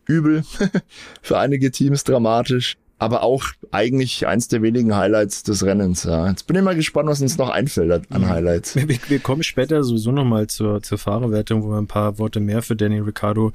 [0.07, 0.43] übel,
[1.23, 2.77] für einige Teams dramatisch.
[2.99, 6.05] Aber auch eigentlich eins der wenigen Highlights des Rennens.
[6.05, 6.29] Ja.
[6.29, 8.29] Jetzt bin ich mal gespannt, was uns noch einfällt an mhm.
[8.29, 8.75] Highlights.
[8.75, 12.63] Wir, wir kommen später sowieso nochmal zur, zur Fahrerwertung, wo wir ein paar Worte mehr
[12.63, 13.53] für Danny Ricciardo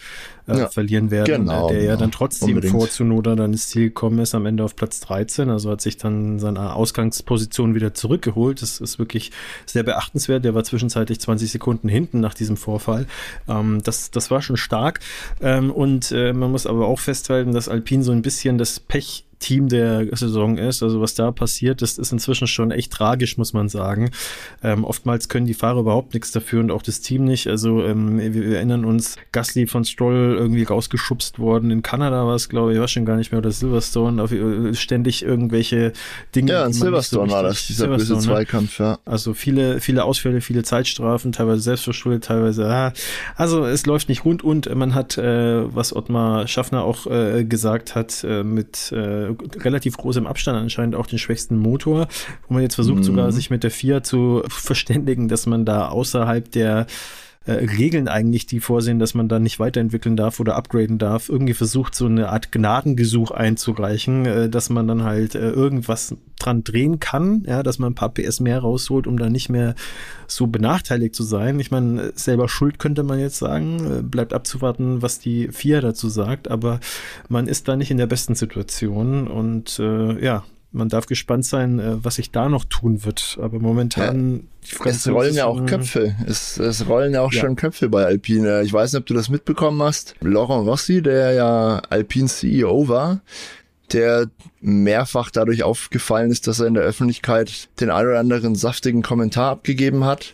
[0.47, 1.91] äh, ja, verlieren werden, genau, der genau.
[1.91, 2.73] ja dann trotzdem Unbedingt.
[2.73, 5.97] vor Zunoda dann ins Ziel gekommen ist, am Ende auf Platz 13, also hat sich
[5.97, 8.61] dann seine Ausgangsposition wieder zurückgeholt.
[8.61, 9.31] Das ist wirklich
[9.65, 10.45] sehr beachtenswert.
[10.45, 13.07] Der war zwischenzeitlich 20 Sekunden hinten nach diesem Vorfall.
[13.47, 14.99] Ähm, das, das war schon stark.
[15.41, 19.25] Ähm, und äh, man muss aber auch festhalten, dass Alpine so ein bisschen das Pech
[19.43, 20.81] Team der Saison ist.
[20.83, 24.09] Also was da passiert, das ist inzwischen schon echt tragisch, muss man sagen.
[24.63, 27.47] Ähm, oftmals können die Fahrer überhaupt nichts dafür und auch das Team nicht.
[27.47, 31.71] Also ähm, wir, wir, erinnern uns, Gasly von Stroll irgendwie rausgeschubst worden.
[31.71, 34.73] In Kanada war es, glaube ich, war schon gar nicht mehr, oder Silverstone, auf, äh,
[34.75, 35.91] ständig irgendwelche
[36.33, 36.53] Dinge.
[36.53, 38.19] Ja, in Silverstone so war das, dieser böse ne?
[38.19, 38.99] Zweikampf, ja.
[39.03, 42.93] Also viele, viele Ausfälle, viele Zeitstrafen, teilweise selbstverschuldet, teilweise, ah,
[43.35, 47.95] also es läuft nicht rund und man hat, äh, was Ottmar Schaffner auch äh, gesagt
[47.95, 52.07] hat, äh, mit äh, relativ großem Abstand anscheinend auch den schwächsten Motor,
[52.47, 53.03] wo man jetzt versucht mhm.
[53.03, 56.87] sogar sich mit der FIA zu verständigen, dass man da außerhalb der
[57.45, 61.53] äh, Regeln eigentlich, die vorsehen, dass man da nicht weiterentwickeln darf oder upgraden darf, irgendwie
[61.53, 66.99] versucht, so eine Art Gnadengesuch einzureichen, äh, dass man dann halt äh, irgendwas dran drehen
[66.99, 69.75] kann, ja, dass man ein paar PS mehr rausholt, um da nicht mehr
[70.27, 71.59] so benachteiligt zu sein.
[71.59, 76.09] Ich meine, selber schuld könnte man jetzt sagen, äh, bleibt abzuwarten, was die FIA dazu
[76.09, 76.79] sagt, aber
[77.29, 81.79] man ist da nicht in der besten Situation und äh, ja, man darf gespannt sein,
[81.79, 83.37] äh, was sich da noch tun wird.
[83.41, 84.47] Aber momentan.
[84.63, 86.15] Ja, es rollen ja auch Köpfe.
[86.27, 87.41] Es, es rollen ja auch ja.
[87.41, 88.63] schon Köpfe bei Alpine.
[88.63, 90.15] Ich weiß nicht, ob du das mitbekommen hast.
[90.21, 93.21] Laurent Rossi, der ja Alpine CEO war,
[93.91, 94.29] der
[94.61, 99.51] mehrfach dadurch aufgefallen ist, dass er in der Öffentlichkeit den ein oder anderen saftigen Kommentar
[99.51, 100.33] abgegeben hat.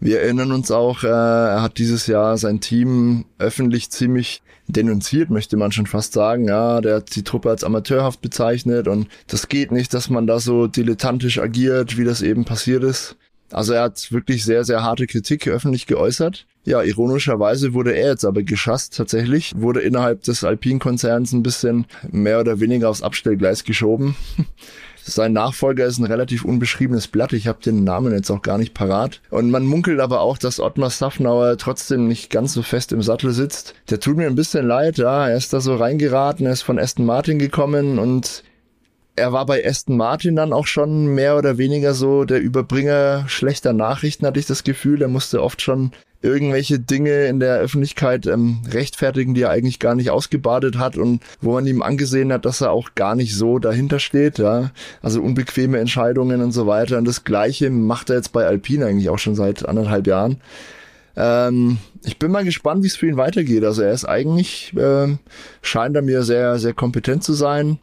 [0.00, 5.56] Wir erinnern uns auch, äh, er hat dieses Jahr sein Team öffentlich ziemlich denunziert, möchte
[5.56, 6.46] man schon fast sagen.
[6.46, 10.38] Ja, der hat die Truppe als amateurhaft bezeichnet und das geht nicht, dass man da
[10.38, 13.16] so dilettantisch agiert, wie das eben passiert ist.
[13.50, 16.46] Also er hat wirklich sehr, sehr harte Kritik öffentlich geäußert.
[16.64, 22.40] Ja, ironischerweise wurde er jetzt aber geschasst tatsächlich, wurde innerhalb des Alpin-Konzerns ein bisschen mehr
[22.40, 24.16] oder weniger aufs Abstellgleis geschoben.
[25.14, 27.32] Sein Nachfolger ist ein relativ unbeschriebenes Blatt.
[27.32, 29.20] Ich habe den Namen jetzt auch gar nicht parat.
[29.30, 33.32] Und man munkelt aber auch, dass Ottmar Safnauer trotzdem nicht ganz so fest im Sattel
[33.32, 33.74] sitzt.
[33.90, 35.28] Der tut mir ein bisschen leid, ja.
[35.28, 38.44] Er ist da so reingeraten, er ist von Aston Martin gekommen und
[39.16, 43.72] er war bei Aston Martin dann auch schon mehr oder weniger so der Überbringer schlechter
[43.72, 45.02] Nachrichten, hatte ich das Gefühl.
[45.02, 49.94] Er musste oft schon irgendwelche Dinge in der Öffentlichkeit ähm, rechtfertigen, die er eigentlich gar
[49.94, 53.58] nicht ausgebadet hat und wo man ihm angesehen hat, dass er auch gar nicht so
[53.58, 54.72] dahinter steht, ja.
[55.00, 56.98] Also unbequeme Entscheidungen und so weiter.
[56.98, 60.40] Und das Gleiche macht er jetzt bei Alpine eigentlich auch schon seit anderthalb Jahren.
[61.16, 63.64] Ähm, ich bin mal gespannt, wie es für ihn weitergeht.
[63.64, 65.16] Also er ist eigentlich, äh,
[65.62, 67.78] scheint er mir sehr, sehr kompetent zu sein.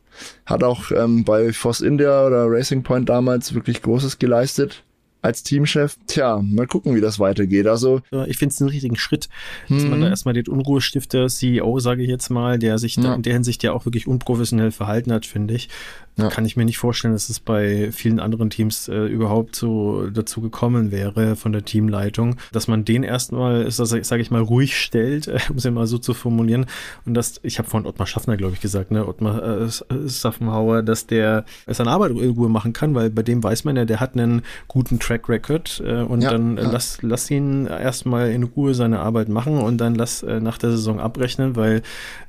[0.45, 4.83] Hat auch ähm, bei Force India oder Racing Point damals wirklich Großes geleistet
[5.25, 5.97] als Teamchef.
[6.07, 7.67] Tja, mal gucken, wie das weitergeht.
[7.67, 9.29] Also ich finde es einen richtigen Schritt,
[9.69, 10.11] dass man da mhm.
[10.11, 13.13] erstmal den Unruhestifter CEO, sage ich jetzt mal, der sich ja.
[13.13, 15.69] in der Hinsicht ja auch wirklich unprofessionell verhalten hat, finde ich.
[16.17, 16.29] Ja.
[16.29, 20.39] Kann ich mir nicht vorstellen, dass es bei vielen anderen Teams äh, überhaupt so dazu
[20.39, 25.39] gekommen wäre von der Teamleitung, dass man den erstmal, sage ich mal, ruhig stellt, äh,
[25.49, 26.67] um es ja mal so zu formulieren.
[27.05, 29.67] Und das, ich habe von Ottmar Schaffner, glaube ich, gesagt, ne, Ottmar äh,
[30.07, 33.83] Saffenhauer, dass der seine Arbeit in Ruhe machen kann, weil bei dem weiß man ja,
[33.83, 36.71] der hat einen guten Track Record äh, und ja, dann ja.
[36.71, 40.71] lass, lass ihn erstmal in Ruhe seine Arbeit machen und dann lass äh, nach der
[40.71, 41.81] Saison abrechnen, weil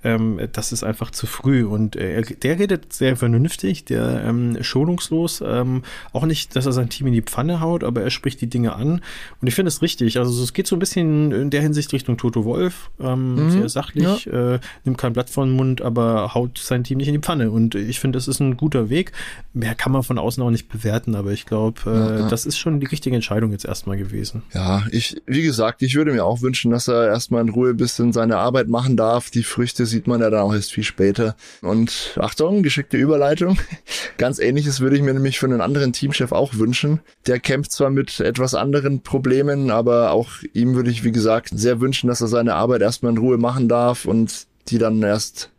[0.03, 1.65] ähm, das ist einfach zu früh.
[1.65, 6.73] Und äh, der redet sehr vernünftig nicht, der ähm, schonungslos, ähm, auch nicht, dass er
[6.73, 9.03] sein Team in die Pfanne haut, aber er spricht die Dinge an.
[9.41, 10.19] Und ich finde es richtig.
[10.19, 13.69] Also es geht so ein bisschen in der Hinsicht Richtung Toto Wolf, ähm, mhm, sehr
[13.69, 14.55] sachlich, ja.
[14.55, 17.51] äh, nimmt kein Blatt vor den Mund, aber haut sein Team nicht in die Pfanne.
[17.51, 19.13] Und ich finde, das ist ein guter Weg.
[19.53, 22.29] Mehr kann man von außen auch nicht bewerten, aber ich glaube, äh, ja, ja.
[22.29, 24.43] das ist schon die richtige Entscheidung jetzt erstmal gewesen.
[24.55, 27.77] Ja, ich, wie gesagt, ich würde mir auch wünschen, dass er erstmal in Ruhe ein
[27.77, 29.31] bisschen seine Arbeit machen darf.
[29.31, 31.37] Die Früchte sieht man ja dann auch erst viel später.
[31.63, 33.59] Und Achtung, geschickte Überleitung.
[34.19, 37.01] Ganz ähnliches würde ich mir nämlich für einen anderen Teamchef auch wünschen.
[37.27, 41.81] Der kämpft zwar mit etwas anderen Problemen, aber auch ihm würde ich, wie gesagt, sehr
[41.81, 45.51] wünschen, dass er seine Arbeit erstmal in Ruhe machen darf und die dann erst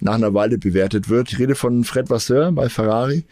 [0.00, 1.32] nach einer Weile bewertet wird.
[1.32, 3.24] Ich rede von Fred Vasseur bei Ferrari.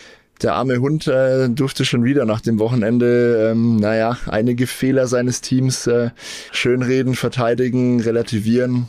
[0.42, 5.40] Der arme Hund äh, durfte schon wieder nach dem Wochenende, ähm, naja, einige Fehler seines
[5.40, 6.10] Teams äh,
[6.52, 8.88] schönreden, verteidigen, relativieren.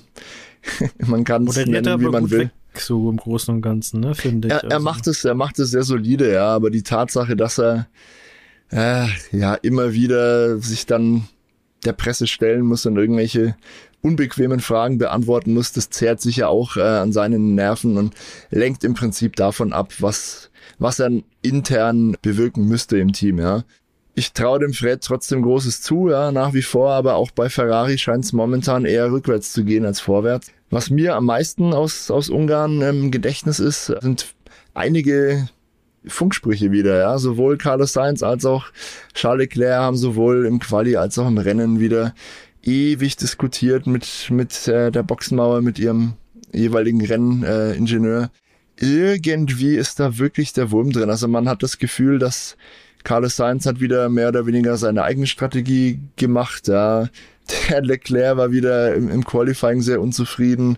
[1.00, 2.40] man kann es nennen, wie man will.
[2.40, 2.50] Weg
[2.82, 4.54] so im Großen und Ganzen, ne, finde ich.
[4.54, 4.84] Er, er also.
[4.84, 7.88] macht es, er macht es sehr solide, ja, aber die Tatsache, dass er
[8.72, 11.28] äh, ja immer wieder sich dann
[11.86, 13.56] der Presse stellen muss und irgendwelche
[14.02, 18.14] unbequemen Fragen beantworten muss, das zehrt sich ja auch äh, an seinen Nerven und
[18.50, 21.12] lenkt im Prinzip davon ab, was, was er
[21.42, 23.64] intern bewirken müsste im Team, ja.
[24.20, 27.98] Ich traue dem Fred trotzdem Großes zu, ja, nach wie vor, aber auch bei Ferrari
[27.98, 30.52] scheint es momentan eher rückwärts zu gehen als vorwärts.
[30.70, 34.36] Was mir am meisten aus, aus Ungarn im Gedächtnis ist, sind
[34.74, 35.48] einige
[36.06, 37.18] Funksprüche wieder, ja.
[37.18, 38.66] Sowohl Carlos Sainz als auch
[39.14, 42.14] Charles Leclerc haben sowohl im Quali als auch im Rennen wieder
[42.62, 46.16] ewig diskutiert mit, mit äh, der Boxenmauer, mit ihrem
[46.52, 48.32] jeweiligen Renningenieur.
[48.82, 51.10] Äh, Irgendwie ist da wirklich der Wurm drin.
[51.10, 52.58] Also man hat das Gefühl, dass
[53.04, 56.68] Carlos Sainz hat wieder mehr oder weniger seine eigene Strategie gemacht.
[56.68, 57.10] Ja.
[57.70, 60.78] Der Leclerc war wieder im, im Qualifying sehr unzufrieden.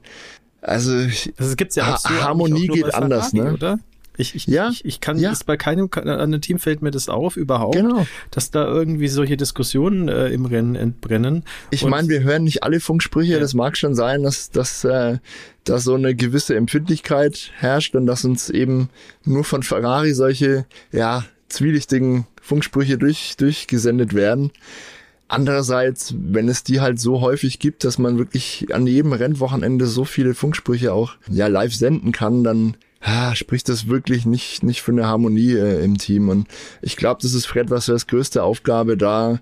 [0.62, 1.08] Also,
[1.38, 3.54] das gibt's ja so Harmonie geht anders, ne?
[3.54, 3.80] Oder?
[4.18, 5.30] Ich, ich, ja, ich, ich kann ja.
[5.30, 8.06] das bei keinem anderen Team fällt mir das auf überhaupt, genau.
[8.30, 11.44] dass da irgendwie solche Diskussionen äh, im Rennen entbrennen.
[11.72, 13.34] Ich meine, wir hören nicht alle Funksprüche.
[13.34, 13.40] Ja.
[13.40, 15.18] Das mag schon sein, dass, dass, äh,
[15.64, 18.90] dass so eine gewisse Empfindlichkeit herrscht und dass uns eben
[19.24, 24.52] nur von Ferrari solche ja zwielichtigen Funksprüche durch, durchgesendet werden.
[25.28, 30.04] Andererseits, wenn es die halt so häufig gibt, dass man wirklich an jedem Rennwochenende so
[30.04, 34.92] viele Funksprüche auch ja live senden kann, dann ah, spricht das wirklich nicht, nicht für
[34.92, 36.28] eine Harmonie äh, im Team.
[36.28, 36.48] Und
[36.82, 39.40] ich glaube, das ist Fred was das größte Aufgabe, da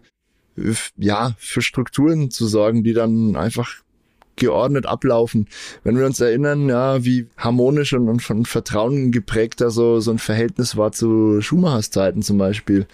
[0.97, 3.77] ja, für Strukturen zu sorgen, die dann einfach
[4.39, 5.47] geordnet ablaufen.
[5.83, 10.19] Wenn wir uns erinnern, ja, wie harmonisch und, und von Vertrauen geprägter so, so ein
[10.19, 12.87] Verhältnis war zu Schumachers Zeiten zum Beispiel.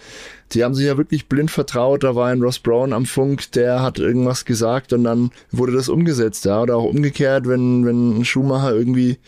[0.52, 2.04] Die haben sich ja wirklich blind vertraut.
[2.04, 5.88] Da war ein Ross Brown am Funk, der hat irgendwas gesagt und dann wurde das
[5.88, 6.62] umgesetzt, ja.
[6.62, 9.18] Oder auch umgekehrt, wenn, wenn ein Schumacher irgendwie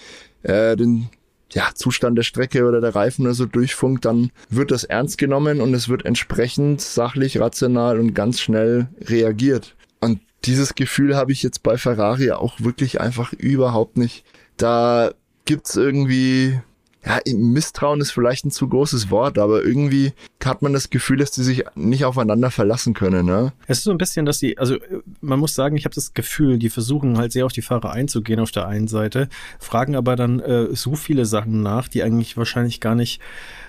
[0.43, 1.09] äh, den
[1.53, 5.61] ja, Zustand der Strecke oder der Reifen oder so durchfunkt, dann wird das ernst genommen
[5.61, 9.75] und es wird entsprechend sachlich, rational und ganz schnell reagiert.
[10.01, 14.25] Und dieses Gefühl habe ich jetzt bei Ferrari auch wirklich einfach überhaupt nicht.
[14.57, 15.13] Da
[15.45, 16.61] gibt's irgendwie
[17.05, 20.13] ja, Misstrauen ist vielleicht ein zu großes Wort, aber irgendwie
[20.45, 23.25] hat man das Gefühl, dass die sich nicht aufeinander verlassen können.
[23.25, 23.53] Ne?
[23.67, 24.77] Es ist so ein bisschen, dass die, also
[25.21, 28.41] man muss sagen, ich habe das Gefühl, die versuchen halt sehr auf die Fahrer einzugehen
[28.41, 32.81] auf der einen Seite, fragen aber dann äh, so viele Sachen nach, die eigentlich wahrscheinlich
[32.81, 33.21] gar nicht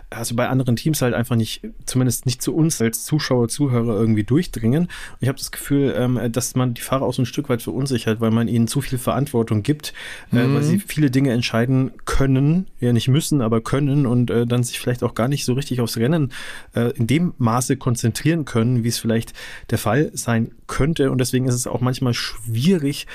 [0.10, 4.24] also bei anderen Teams halt einfach nicht, zumindest nicht zu uns als Zuschauer, Zuhörer irgendwie
[4.24, 4.84] durchdringen.
[4.84, 7.62] Und ich habe das Gefühl, ähm, dass man die Fahrer auch so ein Stück weit
[7.62, 9.94] verunsichert, weil man ihnen zu viel Verantwortung gibt,
[10.32, 10.38] mhm.
[10.38, 10.84] äh, weil sie mhm.
[10.88, 15.14] viele Dinge entscheiden können, ja nicht müssen, aber können und äh, dann sich vielleicht auch
[15.14, 16.32] gar nicht so richtig aufs Rennen
[16.74, 19.34] äh, in dem Maße konzentrieren können, wie es vielleicht
[19.70, 21.12] der Fall sein könnte.
[21.12, 23.06] Und deswegen ist es auch manchmal schwierig,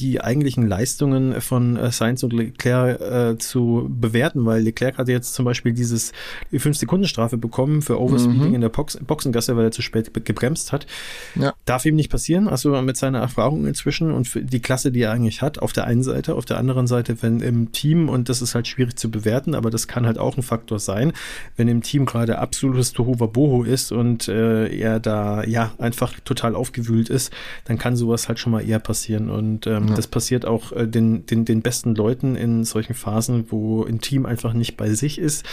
[0.00, 5.34] die eigentlichen Leistungen von äh, Sainz und Leclerc äh, zu bewerten, weil Leclerc hatte jetzt
[5.34, 6.12] zum Beispiel dieses
[6.52, 8.54] die 5-Sekunden-Strafe bekommen für Overspeeding mhm.
[8.54, 10.86] in der Box Boxengasse, weil er zu spät gebremst hat.
[11.34, 11.52] Ja.
[11.64, 15.12] Darf ihm nicht passieren, also mit seiner Erfahrung inzwischen und für die Klasse, die er
[15.12, 18.42] eigentlich hat, auf der einen Seite, auf der anderen Seite, wenn im Team, und das
[18.42, 21.12] ist halt schwierig zu bewerten, aber das kann halt auch ein Faktor sein,
[21.56, 27.08] wenn im Team gerade absolutes Tohuwabohu ist und äh, er da ja einfach total aufgewühlt
[27.08, 27.32] ist,
[27.64, 29.30] dann kann sowas halt schon mal eher passieren.
[29.30, 29.94] Und ähm, ja.
[29.94, 34.26] das passiert auch äh, den, den, den besten Leuten in solchen Phasen, wo ein Team
[34.26, 35.44] einfach nicht bei sich ist.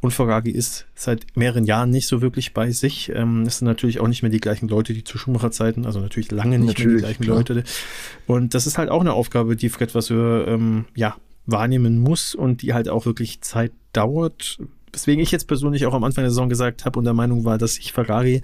[0.00, 3.10] Und Ferrari ist seit mehreren Jahren nicht so wirklich bei sich.
[3.14, 6.30] Ähm, es sind natürlich auch nicht mehr die gleichen Leute, die zu Schumacher-Zeiten, also natürlich
[6.30, 7.36] lange nicht natürlich, mehr die gleichen klar.
[7.38, 7.64] Leute.
[8.26, 12.60] Und das ist halt auch eine Aufgabe, die Fred Vasseur ähm, ja, wahrnehmen muss und
[12.60, 14.58] die halt auch wirklich Zeit dauert,
[14.92, 17.58] weswegen ich jetzt persönlich auch am Anfang der Saison gesagt habe und der Meinung war,
[17.58, 18.42] dass ich Ferrari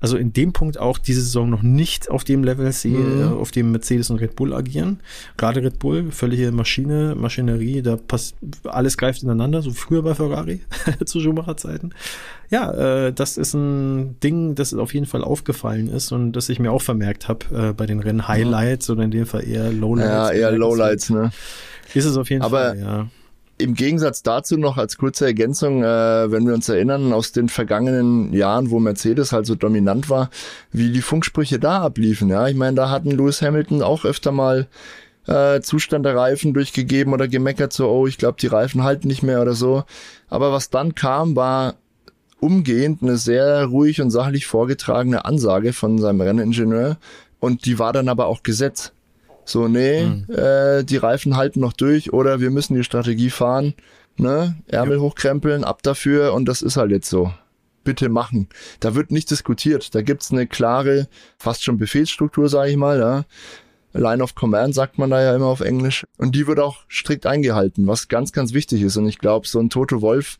[0.00, 3.22] also in dem Punkt auch diese Saison noch nicht auf dem Level sehe, mhm.
[3.22, 5.00] Äh, auf dem Mercedes und Red Bull agieren.
[5.36, 10.60] Gerade Red Bull, völlige Maschine, Maschinerie, da passt alles greift ineinander, so früher bei Ferrari
[11.04, 11.90] zu Schumacher-Zeiten.
[12.50, 16.58] Ja, äh, das ist ein Ding, das auf jeden Fall aufgefallen ist und das ich
[16.58, 20.08] mir auch vermerkt habe äh, bei den Rennen Highlights oder in dem Fall eher Lowlights.
[20.08, 21.30] Ja, eher Lowlights, ne?
[21.94, 23.06] Ist es auf jeden Aber Fall, ja
[23.56, 28.32] im Gegensatz dazu noch als kurze Ergänzung, äh, wenn wir uns erinnern aus den vergangenen
[28.32, 30.30] Jahren, wo Mercedes halt so dominant war,
[30.72, 32.28] wie die Funksprüche da abliefen.
[32.28, 34.66] Ja, ich meine, da hatten Lewis Hamilton auch öfter mal
[35.26, 39.22] äh, Zustand der Reifen durchgegeben oder gemeckert so, oh, ich glaube, die Reifen halten nicht
[39.22, 39.84] mehr oder so.
[40.28, 41.74] Aber was dann kam, war
[42.40, 46.98] umgehend eine sehr ruhig und sachlich vorgetragene Ansage von seinem Renningenieur
[47.40, 48.92] und die war dann aber auch Gesetz.
[49.44, 50.34] So, nee, mhm.
[50.34, 53.74] äh, die Reifen halten noch durch oder wir müssen die Strategie fahren,
[54.16, 54.56] ne?
[54.66, 55.02] Ärmel ja.
[55.02, 57.32] hochkrempeln, ab dafür und das ist halt jetzt so.
[57.82, 58.48] Bitte machen.
[58.80, 59.94] Da wird nicht diskutiert.
[59.94, 63.24] Da gibt's eine klare, fast schon Befehlsstruktur, sage ich mal, ja.
[63.92, 66.04] Line of Command sagt man da ja immer auf Englisch.
[66.16, 68.96] Und die wird auch strikt eingehalten, was ganz, ganz wichtig ist.
[68.96, 70.38] Und ich glaube, so ein Toto Wolf,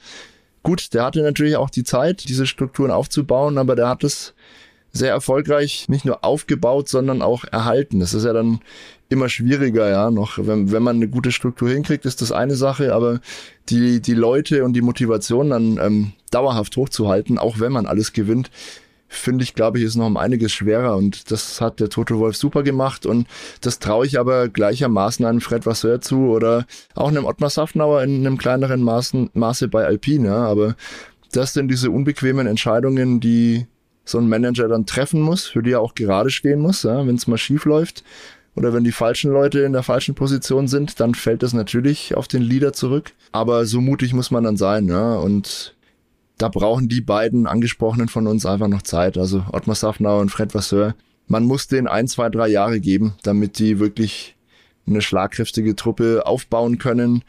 [0.63, 4.35] gut, der hatte natürlich auch die Zeit, diese Strukturen aufzubauen, aber der hat es
[4.91, 8.01] sehr erfolgreich nicht nur aufgebaut, sondern auch erhalten.
[8.01, 8.61] Das ist ja dann
[9.09, 10.39] immer schwieriger, ja, noch.
[10.39, 13.21] Wenn, wenn man eine gute Struktur hinkriegt, ist das eine Sache, aber
[13.69, 18.51] die, die Leute und die Motivation dann ähm, dauerhaft hochzuhalten, auch wenn man alles gewinnt,
[19.09, 20.97] finde ich, glaube ich, ist noch um einiges schwerer.
[20.97, 23.07] Und das hat der Toto Wolf super gemacht.
[23.07, 23.29] Und
[23.61, 28.27] das traue ich aber gleichermaßen einem Fred Vasseur zu oder auch einem Ottmar Safnauer in
[28.27, 30.75] einem kleineren Maßen, Maße bei Alpine, ja, aber
[31.33, 33.67] das sind diese unbequemen Entscheidungen, die
[34.05, 37.17] so ein Manager dann treffen muss, für die er auch gerade stehen muss, ja, wenn
[37.17, 38.05] es mal schief läuft
[38.57, 42.29] oder wenn die falschen Leute in der falschen Position sind, dann fällt das natürlich auf
[42.29, 43.13] den Leader zurück.
[43.33, 45.17] Aber so mutig muss man dann sein, ja.
[45.17, 45.75] Und
[46.39, 49.19] da brauchen die beiden angesprochenen von uns einfach noch Zeit.
[49.19, 50.95] Also Ottmar Safnauer und Fred Vasseur.
[51.27, 54.37] Man muss denen ein, zwei, drei Jahre geben, damit die wirklich
[54.87, 57.23] eine schlagkräftige Truppe aufbauen können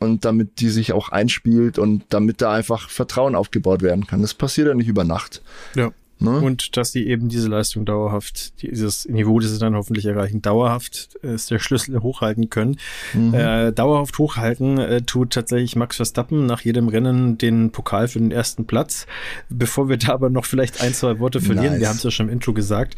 [0.00, 4.22] und damit die sich auch einspielt und damit da einfach Vertrauen aufgebaut werden kann.
[4.22, 5.42] Das passiert ja nicht über Nacht.
[5.76, 5.92] Ja.
[6.20, 6.40] Ne?
[6.40, 11.18] Und dass die eben diese Leistung dauerhaft, dieses Niveau, das sie dann hoffentlich erreichen, dauerhaft
[11.22, 12.78] äh, ist der Schlüssel hochhalten können.
[13.12, 13.34] Mhm.
[13.34, 18.30] Äh, dauerhaft hochhalten äh, tut tatsächlich Max Verstappen nach jedem Rennen den Pokal für den
[18.30, 19.06] ersten Platz.
[19.48, 21.80] Bevor wir da aber noch vielleicht ein, zwei Worte verlieren, nice.
[21.80, 22.94] wir haben es ja schon im Intro gesagt,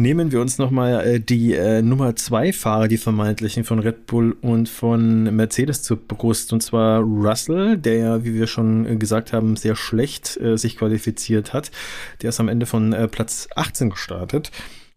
[0.00, 4.36] nehmen wir uns nochmal äh, die äh, Nummer zwei Fahrer, die vermeintlichen von Red Bull
[4.40, 6.52] und von Mercedes zur Brust.
[6.52, 11.52] Und zwar Russell, der ja, wie wir schon gesagt haben, sehr schlecht äh, sich qualifiziert
[11.52, 11.70] hat.
[12.22, 14.50] Der ist am Ende von äh, Platz 18 gestartet.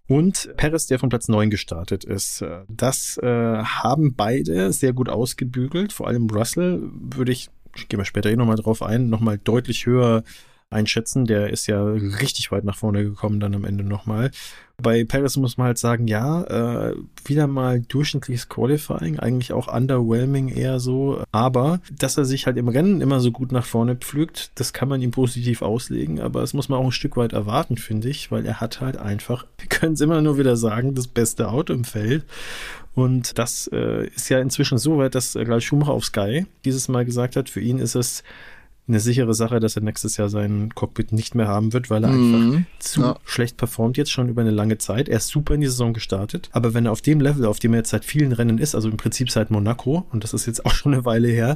[0.07, 2.41] Und Perez, der von Platz 9 gestartet ist.
[2.41, 5.93] Äh, das äh, haben beide sehr gut ausgebügelt.
[5.93, 9.85] Vor allem Russell würde ich, ich gehe mal später eh nochmal drauf ein, nochmal deutlich
[9.85, 10.23] höher
[10.73, 11.25] einschätzen.
[11.25, 14.31] Der ist ja richtig weit nach vorne gekommen dann am Ende nochmal.
[14.81, 16.95] Bei Paris muss man halt sagen, ja, äh,
[17.25, 21.23] wieder mal durchschnittliches Qualifying, eigentlich auch underwhelming eher so.
[21.31, 24.89] Aber dass er sich halt im Rennen immer so gut nach vorne pflügt, das kann
[24.89, 26.19] man ihm positiv auslegen.
[26.19, 28.97] Aber das muss man auch ein Stück weit erwarten, finde ich, weil er hat halt
[28.97, 32.25] einfach, wir können es immer nur wieder sagen, das beste Auto im Feld.
[32.95, 36.87] Und das äh, ist ja inzwischen so weit, dass äh, gleich Schumacher auf Sky dieses
[36.87, 38.23] Mal gesagt hat, für ihn ist es
[38.85, 42.09] eine sichere Sache, dass er nächstes Jahr sein Cockpit nicht mehr haben wird, weil er
[42.09, 42.53] mhm.
[42.53, 43.17] einfach zu ja.
[43.23, 45.07] schlecht performt jetzt schon über eine lange Zeit.
[45.07, 47.73] Er ist super in die Saison gestartet, aber wenn er auf dem Level, auf dem
[47.73, 50.65] er jetzt seit vielen Rennen ist, also im Prinzip seit Monaco, und das ist jetzt
[50.65, 51.55] auch schon eine Weile her,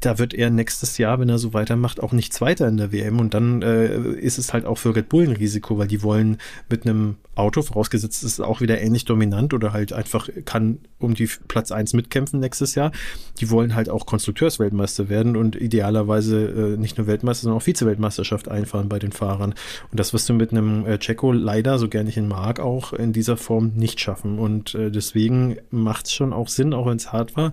[0.00, 3.18] da wird er nächstes Jahr, wenn er so weitermacht, auch nicht Zweiter in der WM
[3.18, 6.36] und dann äh, ist es halt auch für Red Bull ein Risiko, weil die wollen
[6.68, 11.14] mit einem Auto, vorausgesetzt ist es auch wieder ähnlich dominant oder halt einfach kann um
[11.14, 12.90] die Platz 1 mitkämpfen nächstes Jahr,
[13.40, 18.50] die wollen halt auch Konstrukteursweltmeister werden und idealerweise äh, nicht nur Weltmeister, sondern auch Vize-Weltmeisterschaft
[18.50, 19.54] einfahren bei den Fahrern.
[19.90, 22.92] Und das wirst du mit einem äh, Checo leider, so gerne ich ihn mag, auch
[22.92, 24.38] in dieser Form nicht schaffen.
[24.38, 27.52] Und äh, deswegen macht es schon auch Sinn, auch wenn es hart war,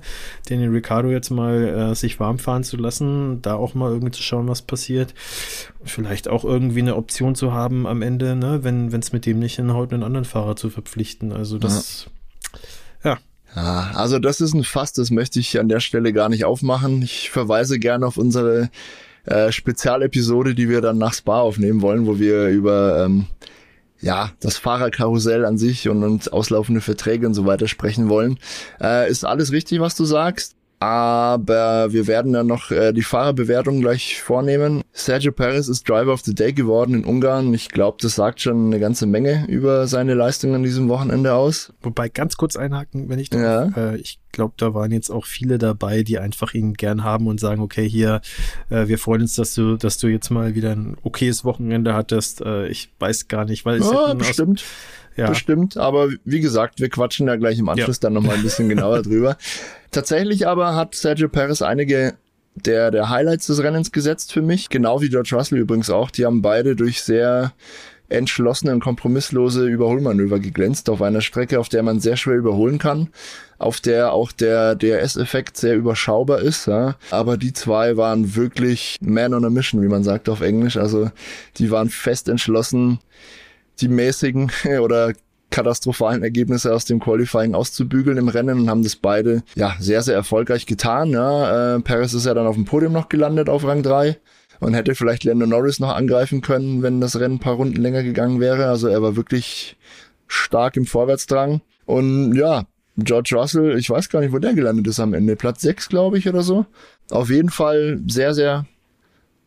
[0.50, 4.24] den Ricardo jetzt mal äh, sich warm fahren zu lassen, da auch mal irgendwie zu
[4.24, 5.14] schauen, was passiert.
[5.84, 9.56] Vielleicht auch irgendwie eine Option zu haben am Ende, ne, wenn es mit dem nicht
[9.56, 11.32] hinhaut, einen anderen Fahrer zu verpflichten.
[11.32, 12.12] Also das, ja.
[13.56, 13.92] Ja.
[13.94, 17.02] Also das ist ein Fass, das möchte ich an der Stelle gar nicht aufmachen.
[17.02, 18.70] Ich verweise gerne auf unsere
[19.26, 23.28] äh, Spezialepisode, die wir dann nach Spa aufnehmen wollen, wo wir über ähm,
[24.02, 28.38] ja das Fahrerkarussell an sich und, und auslaufende Verträge und so weiter sprechen wollen.
[28.82, 30.56] Äh, ist alles richtig, was du sagst?
[30.86, 34.84] Aber wir werden dann noch äh, die Fahrerbewertung gleich vornehmen.
[34.94, 37.52] Sergio Perez ist Driver of the Day geworden in Ungarn.
[37.56, 41.74] Ich glaube, das sagt schon eine ganze Menge über seine Leistung an diesem Wochenende aus.
[41.82, 43.76] Wobei ganz kurz einhaken, wenn ich darf.
[43.76, 43.94] Ja.
[43.94, 47.40] Äh, ich glaube, da waren jetzt auch viele dabei, die einfach ihn gern haben und
[47.40, 48.22] sagen, okay, hier,
[48.70, 52.42] äh, wir freuen uns, dass du, dass du jetzt mal wieder ein okayes Wochenende hattest.
[52.42, 54.64] Äh, ich weiß gar nicht, weil es ja, bestimmt.
[55.16, 55.30] Ja.
[55.30, 55.78] bestimmt.
[55.78, 58.02] Aber wie gesagt, wir quatschen da gleich im Anschluss ja.
[58.02, 59.38] dann nochmal ein bisschen genauer drüber.
[59.92, 62.16] Tatsächlich aber hat Sergio Perez einige
[62.56, 64.70] der, der Highlights des Rennens gesetzt für mich.
[64.70, 66.10] Genau wie George Russell übrigens auch.
[66.10, 67.54] Die haben beide durch sehr
[68.08, 73.10] entschlossene und kompromisslose Überholmanöver geglänzt auf einer Strecke, auf der man sehr schwer überholen kann,
[73.58, 76.68] auf der auch der DRS-Effekt sehr überschaubar ist.
[76.68, 76.96] Ja.
[77.10, 80.78] Aber die zwei waren wirklich man on a mission, wie man sagt auf Englisch.
[80.78, 81.10] Also
[81.58, 83.00] die waren fest entschlossen,
[83.82, 84.52] die mäßigen
[84.82, 85.14] oder
[85.52, 90.16] katastrophalen Ergebnisse aus dem Qualifying auszubügeln im Rennen und haben das beide ja sehr, sehr
[90.16, 91.10] erfolgreich getan.
[91.12, 91.76] Ja.
[91.76, 94.18] Äh, Paris ist ja dann auf dem Podium noch gelandet auf Rang 3
[94.60, 98.04] und hätte vielleicht Lando Norris noch angreifen können, wenn das Rennen ein paar Runden länger
[98.04, 98.66] gegangen wäre.
[98.66, 99.78] Also er war wirklich
[100.28, 101.62] stark im Vorwärtsdrang.
[101.86, 102.66] Und ja,
[102.98, 105.36] George Russell, ich weiß gar nicht, wo der gelandet ist am Ende.
[105.36, 106.66] Platz 6, glaube ich, oder so.
[107.12, 108.66] Auf jeden Fall sehr, sehr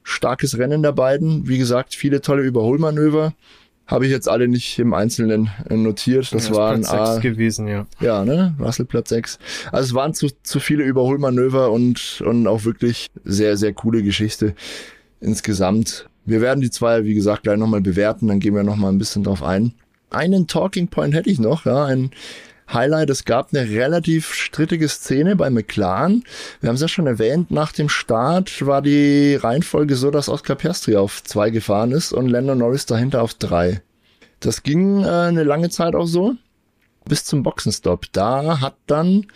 [0.02, 1.48] starkes Rennen der beiden.
[1.48, 3.34] Wie gesagt, viele tolle Überholmanöver.
[3.88, 6.32] Habe ich jetzt alle nicht im Einzelnen äh, notiert.
[6.32, 7.86] Das ja, waren Platz 6 gewesen, ja.
[8.00, 8.54] Ja, ne?
[8.60, 9.38] Russell Platz 6.
[9.72, 14.54] Also es waren zu, zu viele Überholmanöver und, und auch wirklich sehr, sehr coole Geschichte
[15.20, 16.06] insgesamt.
[16.26, 19.24] Wir werden die zwei, wie gesagt, gleich nochmal bewerten, dann gehen wir nochmal ein bisschen
[19.24, 19.72] drauf ein.
[20.10, 22.10] Einen Talking Point hätte ich noch, ja, ein
[22.72, 26.24] Highlight, es gab eine relativ strittige Szene bei McLaren.
[26.60, 30.54] Wir haben es ja schon erwähnt, nach dem Start war die Reihenfolge so, dass Oscar
[30.54, 33.80] Piastri auf zwei gefahren ist und Lando Norris dahinter auf drei.
[34.40, 36.34] Das ging äh, eine lange Zeit auch so,
[37.06, 38.06] bis zum Boxenstopp.
[38.12, 39.26] Da hat dann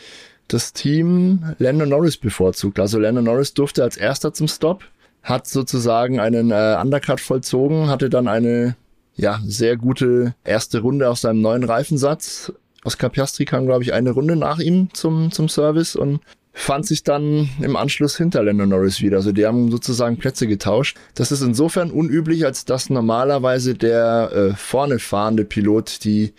[0.48, 2.78] das Team Lando Norris bevorzugt.
[2.78, 4.84] Also Lando Norris durfte als erster zum Stop,
[5.22, 8.76] hat sozusagen einen äh, Undercut vollzogen, hatte dann eine
[9.14, 12.52] ja, sehr gute erste Runde aus seinem neuen Reifensatz.
[12.84, 16.20] Oscar Piastri kam, glaube ich, eine Runde nach ihm zum, zum Service und
[16.52, 19.18] fand sich dann im Anschluss hinter Lando Norris wieder.
[19.18, 20.98] Also die haben sozusagen Plätze getauscht.
[21.14, 26.34] Das ist insofern unüblich, als dass normalerweise der äh, vorne fahrende Pilot die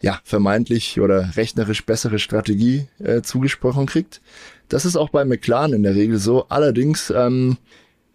[0.00, 4.20] ja vermeintlich oder rechnerisch bessere Strategie äh, zugesprochen kriegt.
[4.68, 6.46] Das ist auch bei McLaren in der Regel so.
[6.48, 7.56] Allerdings ähm,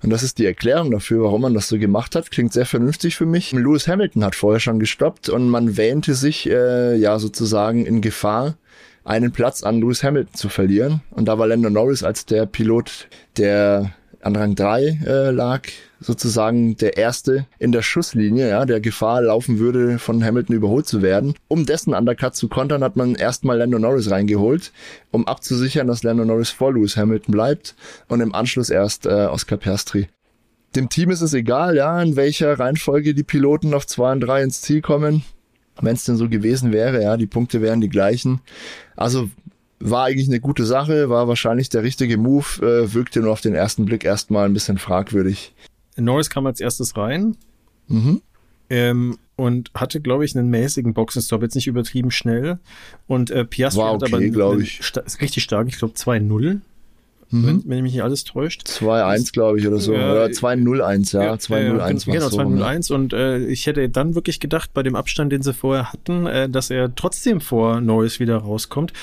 [0.03, 2.29] und das ist die Erklärung dafür, warum man das so gemacht hat.
[2.29, 3.53] Klingt sehr vernünftig für mich.
[3.53, 8.55] Lewis Hamilton hat vorher schon gestoppt und man wähnte sich äh, ja sozusagen in Gefahr,
[9.05, 11.01] einen Platz an Lewis Hamilton zu verlieren.
[11.11, 13.93] Und da war Lando Norris als der Pilot, der
[14.23, 15.61] an Rang 3 äh, lag,
[15.99, 21.01] sozusagen der erste in der Schusslinie, ja, der Gefahr laufen würde, von Hamilton überholt zu
[21.01, 21.35] werden.
[21.47, 24.71] Um dessen Undercut zu kontern, hat man erstmal Lando Norris reingeholt,
[25.11, 27.75] um abzusichern, dass Lando Norris vor Lewis Hamilton bleibt
[28.07, 30.07] und im Anschluss erst äh, Oscar Piastri.
[30.75, 34.43] Dem Team ist es egal, ja, in welcher Reihenfolge die Piloten auf 2 und 3
[34.43, 35.23] ins Ziel kommen.
[35.81, 38.41] Wenn es denn so gewesen wäre, ja, die Punkte wären die gleichen.
[38.95, 39.29] Also
[39.83, 43.53] war eigentlich eine gute Sache, war wahrscheinlich der richtige Move, äh, wirkte nur auf den
[43.53, 45.53] ersten Blick erstmal ein bisschen fragwürdig.
[45.97, 47.35] Norris kam als erstes rein.
[47.87, 48.21] Mhm.
[48.69, 52.59] Ähm, und hatte, glaube ich, einen mäßigen Boxenstopp, jetzt nicht übertrieben schnell.
[53.07, 54.85] Und äh, Piastri War okay, hat aber einen, ich.
[54.85, 56.61] Sta richtig stark, ich glaube 2-0
[57.33, 57.47] mhm.
[57.47, 58.63] wenn, wenn, mich nicht alles täuscht.
[58.67, 59.93] 2-1, glaube ich, oder so.
[59.93, 61.33] Äh, oder 2-0-1, ja.
[61.33, 62.83] 2-0-1 Genau, 2-0-1.
[62.83, 66.25] So, und äh, ich hätte dann wirklich gedacht, bei dem Abstand, den sie vorher hatten,
[66.27, 68.93] äh, dass er trotzdem vor Neues wieder rauskommt.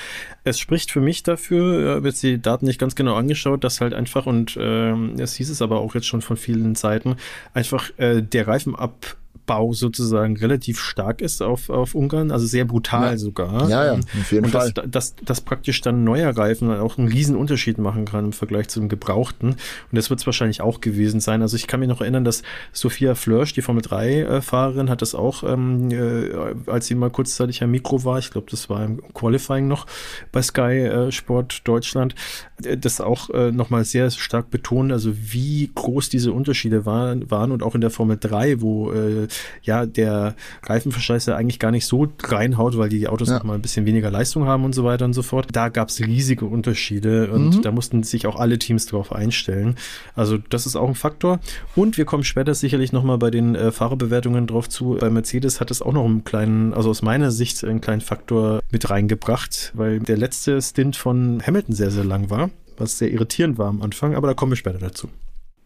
[0.43, 3.81] Es spricht für mich dafür, ich habe jetzt die Daten nicht ganz genau angeschaut, dass
[3.81, 7.15] halt einfach, und äh, es hieß es aber auch jetzt schon von vielen Seiten,
[7.53, 13.11] einfach äh, der Reifenab Bau sozusagen relativ stark ist auf, auf Ungarn, also sehr brutal
[13.11, 13.17] ja.
[13.17, 13.69] sogar.
[13.69, 14.71] Ja, ja, auf jeden und Fall.
[14.71, 18.69] Dass, dass, dass praktisch dann neuer Reifen auch einen riesen Unterschied machen kann im Vergleich
[18.69, 19.49] zum gebrauchten.
[19.49, 19.57] Und
[19.91, 21.41] das wird es wahrscheinlich auch gewesen sein.
[21.41, 25.43] Also ich kann mich noch erinnern, dass Sophia Flörsch, die Formel 3-Fahrerin, hat das auch,
[25.43, 29.67] ähm, äh, als sie mal kurzzeitig am Mikro war, ich glaube, das war im Qualifying
[29.67, 29.87] noch
[30.31, 32.15] bei Sky äh, Sport Deutschland,
[32.63, 37.51] äh, das auch äh, nochmal sehr stark betont, also wie groß diese Unterschiede waren, waren
[37.51, 39.27] und auch in der Formel 3, wo äh,
[39.63, 43.37] ja, der Reifenverschleiß ja eigentlich gar nicht so reinhaut, weil die Autos ja.
[43.37, 45.47] noch mal ein bisschen weniger Leistung haben und so weiter und so fort.
[45.51, 47.61] Da gab es riesige Unterschiede und mhm.
[47.61, 49.75] da mussten sich auch alle Teams drauf einstellen.
[50.15, 51.39] Also das ist auch ein Faktor.
[51.75, 54.97] Und wir kommen später sicherlich noch mal bei den äh, Fahrerbewertungen drauf zu.
[54.99, 58.61] Bei Mercedes hat es auch noch einen kleinen, also aus meiner Sicht einen kleinen Faktor
[58.71, 62.49] mit reingebracht, weil der letzte Stint von Hamilton sehr, sehr lang war
[62.81, 65.07] was sehr irritierend war am Anfang, aber da kommen wir später dazu.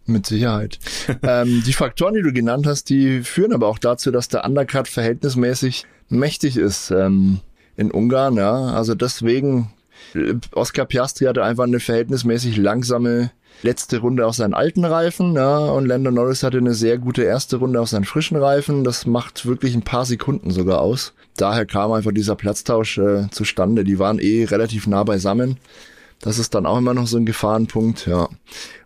[0.07, 0.79] Mit Sicherheit.
[1.23, 4.87] ähm, die Faktoren, die du genannt hast, die führen aber auch dazu, dass der Undercut
[4.87, 7.39] verhältnismäßig mächtig ist ähm,
[7.75, 8.35] in Ungarn.
[8.35, 9.73] Ja, also deswegen
[10.13, 13.31] äh, Oscar Piastri hatte einfach eine verhältnismäßig langsame
[13.63, 17.57] letzte Runde auf seinen alten Reifen, ja, und Lando Norris hatte eine sehr gute erste
[17.57, 18.83] Runde auf seinen frischen Reifen.
[18.83, 21.13] Das macht wirklich ein paar Sekunden sogar aus.
[21.37, 23.83] Daher kam einfach dieser Platztausch äh, zustande.
[23.83, 25.57] Die waren eh relativ nah beisammen.
[26.21, 28.29] Das ist dann auch immer noch so ein Gefahrenpunkt, ja.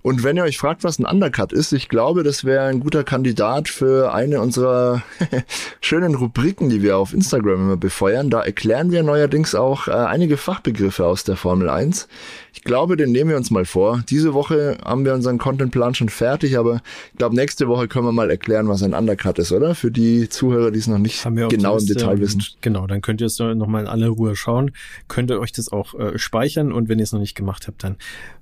[0.02, 3.04] Und wenn ihr euch fragt, was ein Undercut ist, ich glaube, das wäre ein guter
[3.04, 5.04] Kandidat für eine unserer
[5.82, 8.30] schönen Rubriken, die wir auf Instagram immer befeuern.
[8.30, 12.08] Da erklären wir neuerdings auch äh, einige Fachbegriffe aus der Formel 1.
[12.54, 14.04] Ich glaube, den nehmen wir uns mal vor.
[14.10, 16.82] Diese Woche haben wir unseren Contentplan schon fertig, aber
[17.12, 19.76] ich glaube, nächste Woche können wir mal erklären, was ein Undercut ist, oder?
[19.76, 22.44] Für die Zuhörer, die es noch nicht genau im Detail wissen.
[22.62, 24.72] Genau, dann könnt ihr es nochmal in aller Ruhe schauen.
[25.08, 27.84] Könnt ihr euch das auch äh, speichern und wenn ihr es noch nicht gemacht habt,
[27.84, 27.98] dann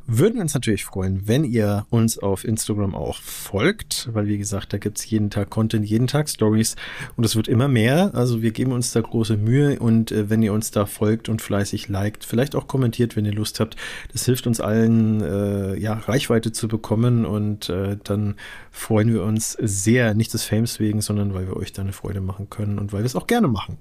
[0.08, 4.78] würden uns natürlich freuen, wenn ihr uns auf Instagram auch folgt, weil wie gesagt, da
[4.78, 6.78] gibt's jeden Tag Content, jeden Tag Stories
[7.18, 8.12] und es wird immer mehr.
[8.14, 11.42] Also wir geben uns da große Mühe und äh, wenn ihr uns da folgt und
[11.42, 13.76] fleißig liked, vielleicht auch kommentiert, wenn ihr Lust habt,
[14.14, 18.36] das hilft uns allen, äh, ja, Reichweite zu bekommen und äh, dann
[18.72, 22.22] freuen wir uns sehr, nicht des Fames wegen, sondern weil wir euch da eine Freude
[22.22, 23.78] machen können und weil wir es auch gerne machen.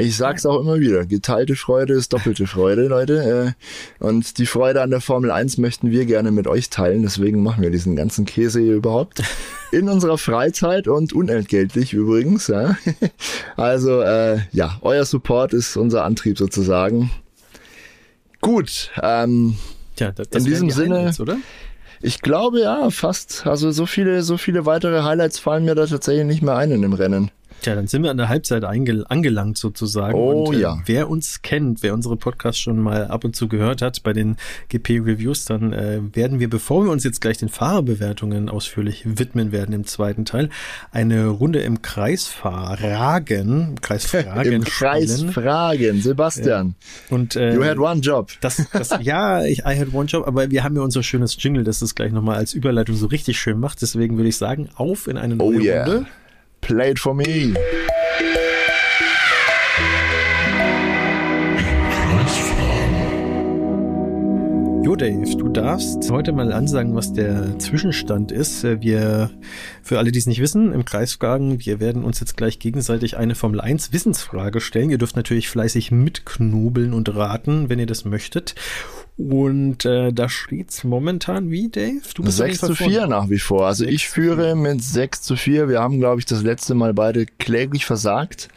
[0.00, 3.56] Ich sag's auch immer wieder, geteilte Freude ist doppelte Freude, Leute.
[4.00, 7.02] Äh, und die Freude an der Formel 1 möchten wir gerne mit euch teilen.
[7.02, 9.22] Deswegen machen wir diesen ganzen Käse hier überhaupt.
[9.72, 12.46] In unserer Freizeit und unentgeltlich übrigens.
[12.46, 12.76] Ja.
[13.56, 17.10] Also äh, ja, euer Support ist unser Antrieb sozusagen.
[18.40, 18.92] Gut.
[19.02, 19.56] Ähm,
[19.96, 21.38] Tja, das, das in diesem Sinne, Highlights, oder?
[22.00, 23.48] Ich glaube ja, fast.
[23.48, 26.82] Also so viele, so viele weitere Highlights fallen mir da tatsächlich nicht mehr ein in
[26.82, 27.32] dem Rennen.
[27.62, 30.14] Tja, dann sind wir an der Halbzeit angelangt sozusagen.
[30.14, 30.78] Oh und, äh, ja.
[30.86, 34.36] Wer uns kennt, wer unsere Podcasts schon mal ab und zu gehört hat bei den
[34.68, 39.74] GP-Reviews, dann äh, werden wir, bevor wir uns jetzt gleich den Fahrerbewertungen ausführlich widmen werden
[39.74, 40.50] im zweiten Teil,
[40.92, 46.74] eine Runde im Kreis fragen, Kreis fragen Im Kreis fragen, Sebastian.
[47.10, 47.16] Ja.
[47.16, 48.30] Und, äh, you had one job.
[48.40, 51.64] Das, das, ja, ich, I had one job, aber wir haben ja unser schönes Jingle,
[51.64, 53.82] das das gleich nochmal als Überleitung so richtig schön macht.
[53.82, 55.84] Deswegen würde ich sagen, auf in eine neue oh, yeah.
[55.84, 56.06] Runde.
[56.60, 57.54] Play it for me.
[64.84, 68.64] Jo Dave, du darfst heute mal ansagen, was der Zwischenstand ist.
[68.64, 69.30] Wir,
[69.82, 73.34] für alle, die es nicht wissen, im Kreisfragen, wir werden uns jetzt gleich gegenseitig eine
[73.34, 74.90] Formel 1 Wissensfrage stellen.
[74.90, 78.54] Ihr dürft natürlich fleißig mitknobeln und raten, wenn ihr das möchtet.
[79.18, 82.02] Und äh, da steht's momentan wie, Dave?
[82.14, 83.66] Du bist 6 zu 4 nach wie vor.
[83.66, 85.68] Also ich führe mit 6 zu 4.
[85.68, 88.48] Wir haben, glaube ich, das letzte Mal beide kläglich versagt.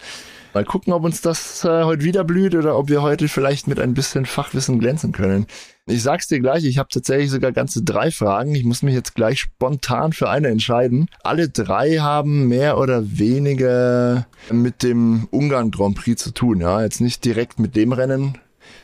[0.54, 3.80] Mal gucken, ob uns das äh, heute wieder blüht oder ob wir heute vielleicht mit
[3.80, 5.48] ein bisschen Fachwissen glänzen können.
[5.88, 8.54] Ich sag's dir gleich, ich habe tatsächlich sogar ganze drei Fragen.
[8.54, 11.08] Ich muss mich jetzt gleich spontan für eine entscheiden.
[11.24, 16.60] Alle drei haben mehr oder weniger mit dem Ungarn Grand Prix zu tun.
[16.62, 18.38] Ja, jetzt nicht direkt mit dem Rennen,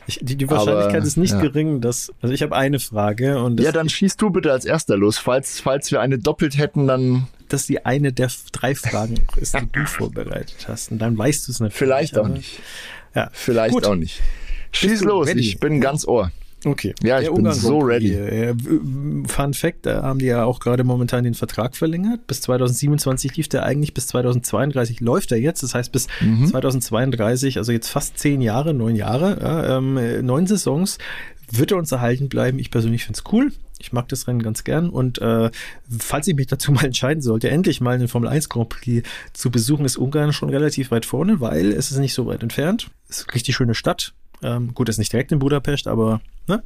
[0.08, 1.40] ich, die, die Wahrscheinlichkeit Aber, ist nicht ja.
[1.40, 2.10] gering, dass.
[2.22, 3.60] Also ich habe eine Frage und.
[3.60, 5.18] ja, dann schießt du bitte als erster los.
[5.18, 7.28] Falls, falls wir eine doppelt hätten, dann.
[7.48, 10.92] Dass die eine der drei Fragen ist, die du vorbereitet hast.
[10.92, 11.78] Und dann weißt du es natürlich.
[11.78, 12.60] Vielleicht auch nicht.
[13.14, 13.30] Ja.
[13.32, 13.86] Vielleicht Gut.
[13.86, 14.20] auch nicht.
[14.72, 15.40] Schieß los, ready?
[15.40, 16.30] ich bin ganz Ohr.
[16.64, 16.94] Okay.
[17.02, 18.14] Ja, ich bin so ready.
[18.14, 18.54] Äh,
[19.26, 22.26] Fun Fact, da haben die ja auch gerade momentan den Vertrag verlängert.
[22.26, 25.62] Bis 2027 lief der eigentlich, bis 2032 läuft er jetzt.
[25.62, 26.46] Das heißt, bis mhm.
[26.46, 30.98] 2032, also jetzt fast zehn Jahre, neun Jahre, ja, ähm, neun Saisons,
[31.50, 32.58] wird er uns erhalten bleiben.
[32.58, 33.52] Ich persönlich finde es cool.
[33.78, 34.90] Ich mag das Rennen ganz gern.
[34.90, 35.50] Und äh,
[35.96, 39.50] falls ich mich dazu mal entscheiden sollte, endlich mal einen Formel 1 Grand Prix zu
[39.50, 42.90] besuchen, ist Ungarn schon relativ weit vorne, weil es ist nicht so weit entfernt.
[43.08, 44.12] Es ist eine richtig schöne Stadt.
[44.42, 46.62] Ähm, gut, ist nicht direkt in Budapest, aber ne?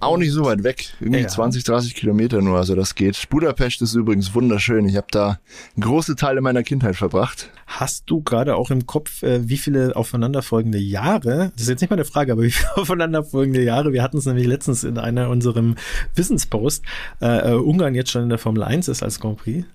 [0.00, 0.94] Auch nicht so weit weg.
[1.00, 1.28] Irgendwie ja.
[1.28, 3.28] 20, 30 Kilometer nur, also das geht.
[3.30, 4.88] Budapest ist übrigens wunderschön.
[4.88, 5.40] Ich habe da
[5.80, 7.50] große Teile meiner Kindheit verbracht.
[7.66, 11.90] Hast du gerade auch im Kopf, äh, wie viele aufeinanderfolgende Jahre, das ist jetzt nicht
[11.90, 15.30] mal eine Frage, aber wie viele aufeinanderfolgende Jahre, wir hatten es nämlich letztens in einer
[15.30, 15.74] unserem
[16.14, 16.84] Wissenspost,
[17.20, 19.66] äh, äh, Ungarn jetzt schon in der Formel 1 ist als Grand Prix?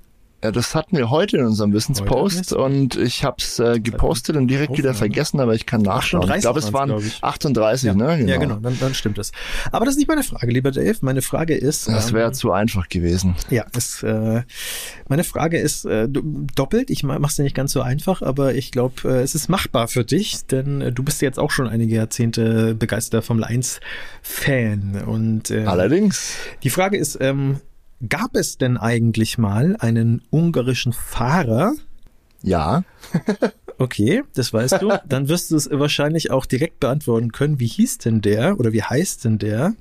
[0.44, 4.50] Ja, das hatten wir heute in unserem Wissenspost und ich habe es äh, gepostet und
[4.50, 6.30] direkt wieder vergessen, aber ich kann nachschauen.
[6.36, 6.92] Ich glaube, es waren
[7.22, 7.94] 38, ja.
[7.94, 8.18] ne?
[8.18, 8.30] Genau.
[8.30, 9.32] Ja, genau, dann, dann stimmt es.
[9.72, 10.98] Aber das ist nicht meine Frage, lieber Dave.
[11.00, 11.88] Meine Frage ist.
[11.88, 13.36] Das wäre ähm, zu einfach gewesen.
[13.50, 14.42] Ja, ist, äh,
[15.08, 16.90] meine Frage ist äh, doppelt.
[16.90, 20.04] Ich mach's dir nicht ganz so einfach, aber ich glaube, äh, es ist machbar für
[20.04, 23.80] dich, denn äh, du bist jetzt auch schon einige Jahrzehnte begeisterter Formel 1
[24.22, 25.04] Fan.
[25.06, 26.34] Und äh, allerdings.
[26.64, 27.62] Die Frage ist, ähm,
[28.10, 31.74] Gab es denn eigentlich mal einen ungarischen Fahrer?
[32.42, 32.84] Ja.
[33.78, 35.00] okay, das weißt du.
[35.08, 37.60] Dann wirst du es wahrscheinlich auch direkt beantworten können.
[37.60, 39.74] Wie hieß denn der oder wie heißt denn der?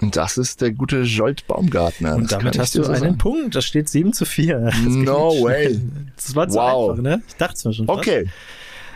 [0.00, 2.16] Und das ist der gute Jolt Baumgartner.
[2.16, 3.18] Und damit hast du so einen sagen.
[3.18, 3.54] Punkt.
[3.54, 4.72] Das steht 7 zu 4.
[4.86, 5.80] no way.
[6.16, 6.90] Das war zu wow.
[6.90, 7.22] einfach, ne?
[7.28, 7.86] Ich dachte es mir schon.
[7.86, 7.98] Fast.
[7.98, 8.28] Okay.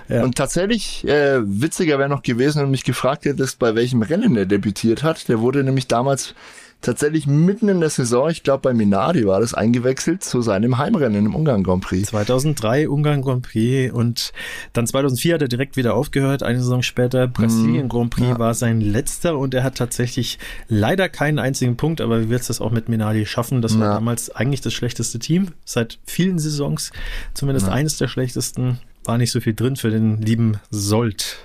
[0.08, 0.24] Ja.
[0.24, 4.36] Und tatsächlich, äh, witziger wäre noch gewesen, wenn du mich gefragt hättest, bei welchem Rennen
[4.36, 5.28] er debütiert hat.
[5.28, 6.34] Der wurde nämlich damals
[6.80, 11.26] tatsächlich mitten in der Saison, ich glaube bei Minardi war das, eingewechselt zu seinem Heimrennen
[11.26, 12.08] im Ungarn Grand Prix.
[12.08, 14.32] 2003 Ungarn Grand Prix und
[14.72, 16.42] dann 2004 hat er direkt wieder aufgehört.
[16.42, 17.88] Eine Saison später Brasilien mhm.
[17.88, 18.38] Grand Prix ja.
[18.38, 22.46] war sein letzter und er hat tatsächlich leider keinen einzigen Punkt, aber wie wird es
[22.46, 23.60] das auch mit Minardi schaffen?
[23.60, 23.94] Das war ja.
[23.94, 26.92] damals eigentlich das schlechteste Team seit vielen Saisons,
[27.34, 27.72] zumindest ja.
[27.72, 28.78] eines der schlechtesten.
[29.04, 31.38] War nicht so viel drin für den lieben Solt.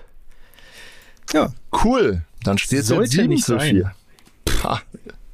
[1.33, 1.53] Ja.
[1.83, 2.23] Cool.
[2.43, 3.93] Dann steht es jetzt 7 zu 4.
[4.43, 4.81] Pah,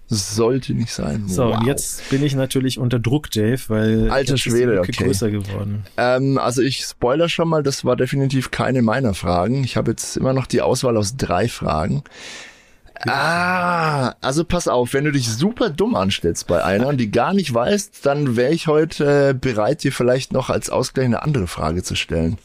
[0.10, 1.28] sollte nicht sein.
[1.28, 1.60] So, wow.
[1.60, 4.92] und jetzt bin ich natürlich unter Druck, Dave, weil Alter Schwede, okay.
[4.92, 5.86] größer geworden.
[5.98, 9.64] Ähm, also ich spoiler schon mal, das war definitiv keine meiner Fragen.
[9.64, 12.04] Ich habe jetzt immer noch die Auswahl aus drei Fragen.
[13.08, 17.34] Ah, also pass auf, wenn du dich super dumm anstellst bei einer und die gar
[17.34, 21.48] nicht weißt, dann wäre ich heute äh, bereit, dir vielleicht noch als Ausgleich eine andere
[21.48, 22.38] Frage zu stellen.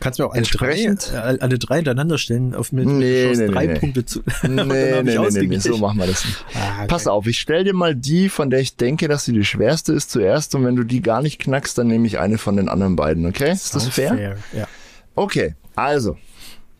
[0.00, 3.46] Kannst du mir auch alle drei, äh, alle drei hintereinander stellen, auf mit nee, nee,
[3.46, 4.20] drei nee, Punkte zu.
[4.42, 6.44] nee, nee, nee, nee, so machen wir das nicht.
[6.54, 6.86] Ah.
[6.86, 9.92] Pass auf, ich stell dir mal die, von der ich denke, dass sie die schwerste
[9.92, 10.54] ist, zuerst.
[10.54, 13.26] Und wenn du die gar nicht knackst, dann nehme ich eine von den anderen beiden,
[13.26, 13.52] okay?
[13.52, 14.14] Ist das fair?
[14.14, 14.36] fair?
[14.52, 14.68] Ja.
[15.14, 16.16] Okay, also,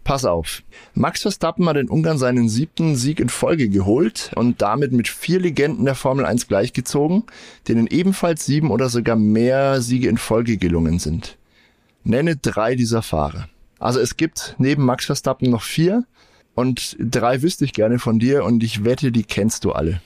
[0.05, 0.63] pass auf.
[0.95, 5.41] Max Verstappen hat in Ungarn seinen siebten Sieg in Folge geholt und damit mit vier
[5.41, 7.25] Legenden der Formel 1 gleichgezogen,
[7.67, 11.38] denen ebenfalls sieben oder sogar mehr Siege in Folge gelungen sind.
[12.09, 13.49] Nenne drei dieser Fahrer.
[13.79, 16.05] Also es gibt neben Max Verstappen noch vier
[16.55, 20.01] und drei wüsste ich gerne von dir und ich wette, die kennst du alle.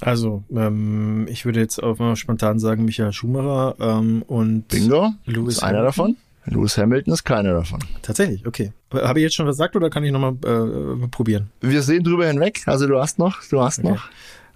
[0.00, 5.12] Also, ähm, ich würde jetzt auf mal spontan sagen, Michael Schumacher ähm, und Bingo.
[5.26, 6.16] Lewis ist einer davon.
[6.46, 7.78] Lewis Hamilton ist keiner davon.
[8.02, 8.72] Tatsächlich, okay.
[8.92, 11.50] Habe ich jetzt schon was gesagt oder kann ich nochmal äh, probieren?
[11.60, 12.62] Wir sehen drüber hinweg.
[12.66, 13.90] Also du hast noch, du hast okay.
[13.90, 14.08] noch.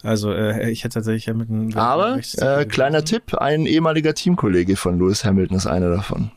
[0.03, 1.75] Also äh, ich hätte tatsächlich Hamilton.
[1.75, 6.33] Aber äh, kleiner Tipp: Ein ehemaliger Teamkollege von Lewis Hamilton ist einer davon.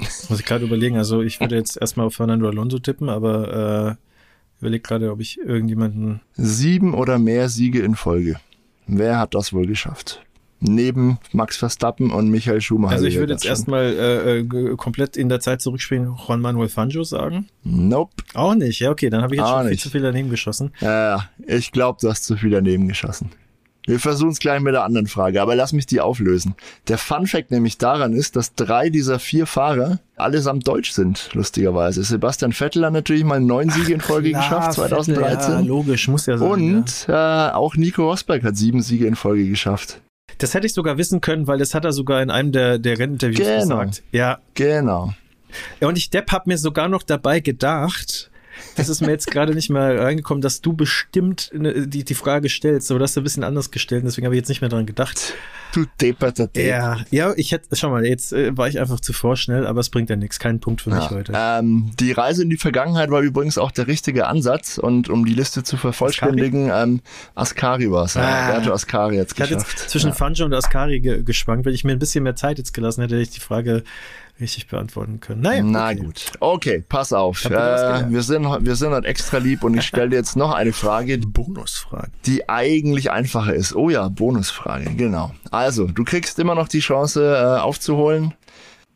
[0.28, 0.96] Muss ich gerade überlegen.
[0.96, 5.38] Also ich würde jetzt erstmal auf Fernando Alonso tippen, aber äh, überlege gerade, ob ich
[5.38, 6.20] irgendjemanden.
[6.34, 8.36] Sieben oder mehr Siege in Folge.
[8.86, 10.22] Wer hat das wohl geschafft?
[10.60, 12.92] neben Max Verstappen und Michael Schumacher.
[12.92, 17.02] Also ich würde jetzt erstmal äh, äh komplett in der Zeit zurückspielen, Juan Manuel Fangio
[17.02, 17.48] sagen.
[17.64, 18.22] Nope.
[18.34, 19.82] Auch nicht, ja okay, dann habe ich jetzt Auch schon viel nicht.
[19.82, 20.72] zu viel daneben geschossen.
[20.80, 23.30] Ja, ich glaube, du hast zu viel daneben geschossen.
[23.90, 26.54] Wir versuchen es gleich mit der anderen Frage, aber lass mich die auflösen.
[26.86, 32.04] Der Fun Fact nämlich daran ist, dass drei dieser vier Fahrer allesamt deutsch sind, lustigerweise.
[32.04, 35.34] Sebastian Vettel hat natürlich mal neun Siege in Folge klar, geschafft, 2013.
[35.34, 36.48] Vettel, ja, logisch, muss ja sein.
[36.48, 37.48] Und ja.
[37.48, 40.00] Äh, auch Nico Rosberg hat sieben Siege in Folge geschafft.
[40.38, 42.96] Das hätte ich sogar wissen können, weil das hat er sogar in einem der, der
[42.96, 43.60] Renninterviews genau.
[43.80, 44.04] gesagt.
[44.12, 44.38] Ja.
[44.54, 45.14] Genau.
[45.80, 48.29] Ja, und ich, Depp, hab mir sogar noch dabei gedacht,
[48.76, 52.90] das ist mir jetzt gerade nicht mehr reingekommen, dass du bestimmt die, die Frage stellst,
[52.90, 54.86] aber das hast du ein bisschen anders gestellt, deswegen habe ich jetzt nicht mehr dran
[54.86, 55.34] gedacht.
[55.72, 56.66] Du depperter Depp.
[56.66, 59.88] Ja, ja, ich hätte, schau mal, jetzt äh, war ich einfach zu vorschnell, aber es
[59.88, 61.10] bringt ja nichts, keinen Punkt für mich ja.
[61.10, 61.32] heute.
[61.36, 65.34] Ähm, die Reise in die Vergangenheit war übrigens auch der richtige Ansatz und um die
[65.34, 67.00] Liste zu vervollständigen, Ascari, ähm,
[67.34, 68.16] Ascari war es.
[68.16, 68.50] Ah.
[68.50, 69.52] Berto Ascari jetzt geschafft.
[69.52, 70.14] Ich hatte jetzt zwischen ja.
[70.14, 73.14] Fangio und Ascari ge geschwankt, wenn ich mir ein bisschen mehr Zeit jetzt gelassen hätte,
[73.14, 73.84] hätte ich die Frage
[74.40, 75.42] richtig beantworten können.
[75.42, 75.96] Naja, Na okay.
[75.96, 76.24] gut.
[76.40, 77.44] Okay, pass auf.
[77.44, 77.50] Äh,
[78.10, 81.18] wir, sind, wir sind halt extra lieb und ich stelle dir jetzt noch eine Frage.
[81.18, 82.10] Bonusfrage.
[82.26, 83.74] Die eigentlich einfacher ist.
[83.74, 85.32] Oh ja, Bonusfrage, genau.
[85.50, 88.34] Also, du kriegst immer noch die Chance äh, aufzuholen.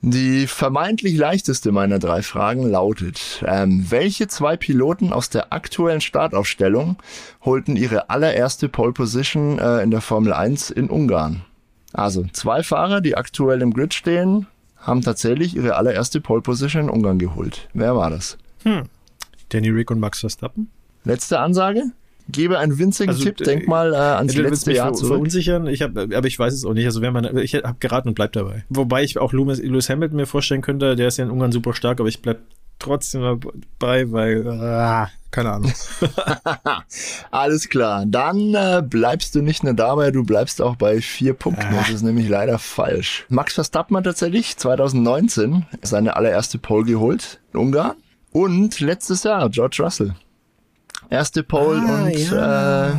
[0.07, 6.97] Die vermeintlich leichteste meiner drei Fragen lautet, ähm, welche zwei Piloten aus der aktuellen Startaufstellung
[7.43, 11.43] holten ihre allererste Pole Position äh, in der Formel 1 in Ungarn?
[11.95, 14.47] Also zwei Fahrer, die aktuell im Grid stehen,
[14.87, 17.69] haben tatsächlich ihre allererste Pole Position in Ungarn geholt.
[17.75, 18.39] Wer war das?
[18.63, 18.85] Hm.
[19.49, 20.71] Danny Rick und Max Verstappen.
[21.05, 21.85] Letzte Ansage?
[22.29, 25.13] Gebe einen winzigen also, Tipp, denk mal äh, ans letzte Jahr zurück.
[25.13, 26.87] verunsichern, ich hab, aber ich weiß es auch nicht.
[26.87, 28.65] Also wenn man, ich habe geraten und bleib dabei.
[28.71, 31.75] Wobei ich auch Lewis, Lewis Hamilton mir vorstellen könnte, der ist ja in Ungarn super
[31.75, 32.41] stark, aber ich bleib
[32.79, 35.73] trotzdem dabei, weil ah, keine Ahnung.
[37.33, 38.05] Alles klar.
[38.07, 41.75] Dann äh, bleibst du nicht nur dabei, du bleibst auch bei vier Punkten.
[41.75, 43.27] Das ist nämlich leider falsch.
[43.29, 47.97] Max Verstappen hat tatsächlich 2019 seine allererste Pole geholt in Ungarn.
[48.31, 50.15] Und letztes Jahr George Russell.
[51.11, 52.91] Erste Pole ah, und ja.
[52.91, 52.93] äh,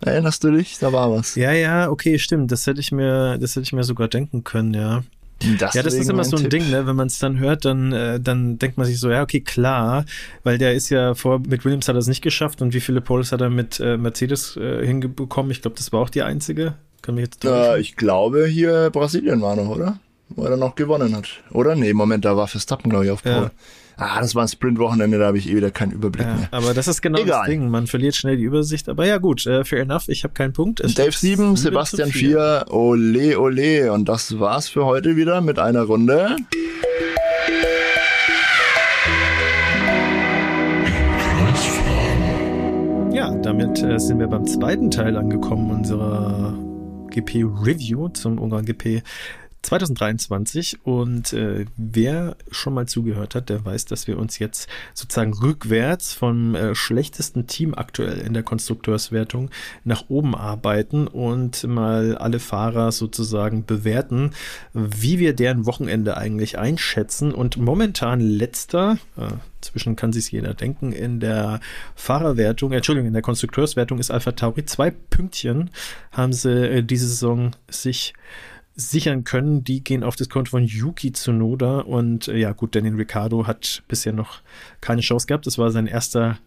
[0.00, 0.78] erinnerst du dich?
[0.78, 1.36] Da war was.
[1.36, 2.52] Ja, ja, okay, stimmt.
[2.52, 5.02] Das hätte ich mir, das hätte ich mir sogar denken können, ja.
[5.42, 6.50] Deswegen ja, das ist immer so ein Tipp.
[6.50, 6.86] Ding, ne?
[6.86, 10.04] wenn man es dann hört, dann, äh, dann denkt man sich so, ja, okay, klar,
[10.42, 13.00] weil der ist ja vor, mit Williams hat er es nicht geschafft und wie viele
[13.00, 15.50] Poles hat er mit äh, Mercedes äh, hingekommen?
[15.50, 16.74] Ich glaube, das war auch die einzige.
[17.02, 19.98] Kann mich jetzt äh, ich glaube, hier Brasilien war noch, oder?
[20.28, 21.28] Wo er noch gewonnen hat.
[21.50, 21.74] Oder?
[21.74, 23.34] Nee, Moment, da war Verstappen, glaube ich, auf Pole.
[23.34, 23.50] Ja
[23.96, 26.48] ah, das war ein Sprintwochenende, da habe ich eh wieder keinen Überblick ja, mehr.
[26.50, 27.40] Aber das ist genau Egal.
[27.40, 28.88] das Ding, man verliert schnell die Übersicht.
[28.88, 30.80] Aber ja gut, äh, fair enough, ich habe keinen Punkt.
[30.80, 33.92] Es Dave 7, Sebastian 4, ole ole.
[33.92, 36.36] Und das war's für heute wieder mit einer Runde.
[43.12, 46.54] Ja, damit äh, sind wir beim zweiten Teil angekommen unserer
[47.10, 49.02] GP Review zum Ungarn GP
[49.62, 55.32] 2023 und äh, wer schon mal zugehört hat, der weiß, dass wir uns jetzt sozusagen
[55.34, 59.50] rückwärts vom äh, schlechtesten Team aktuell in der Konstrukteurswertung
[59.84, 64.32] nach oben arbeiten und mal alle Fahrer sozusagen bewerten,
[64.72, 67.32] wie wir deren Wochenende eigentlich einschätzen.
[67.32, 69.28] Und momentan letzter, äh,
[69.60, 71.60] zwischen kann sich jeder denken, in der
[71.94, 74.64] Fahrerwertung, Entschuldigung, in der Konstrukteurswertung ist Alpha Tauri.
[74.64, 75.70] Zwei Pünktchen
[76.10, 78.12] haben sie äh, diese Saison sich
[78.74, 79.64] sichern können.
[79.64, 83.82] Die gehen auf das Konto von Yuki Tsunoda und äh, ja gut, Daniel Ricciardo hat
[83.88, 84.40] bisher noch
[84.80, 85.46] keine Chance gehabt.
[85.46, 86.38] Das war sein erster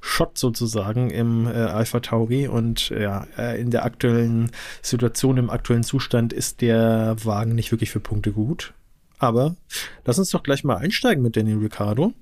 [0.00, 4.50] Shot sozusagen im äh, Alpha Tauri und ja, äh, in der aktuellen
[4.82, 8.72] Situation, im aktuellen Zustand ist der Wagen nicht wirklich für Punkte gut.
[9.18, 9.56] Aber
[10.04, 12.12] lass uns doch gleich mal einsteigen mit Daniel Ricciardo.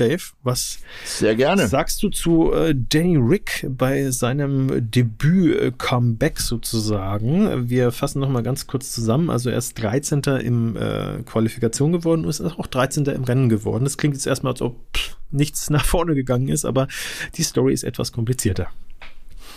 [0.00, 1.68] Dave, was Sehr gerne.
[1.68, 7.68] sagst du zu äh, Danny Rick bei seinem Debüt-Comeback sozusagen?
[7.68, 9.28] Wir fassen noch mal ganz kurz zusammen.
[9.28, 10.22] Also er ist 13.
[10.42, 13.04] im äh, Qualifikation geworden und ist auch 13.
[13.06, 13.84] im Rennen geworden.
[13.84, 16.88] Das klingt jetzt erstmal, als ob pff, nichts nach vorne gegangen ist, aber
[17.36, 18.68] die Story ist etwas komplizierter.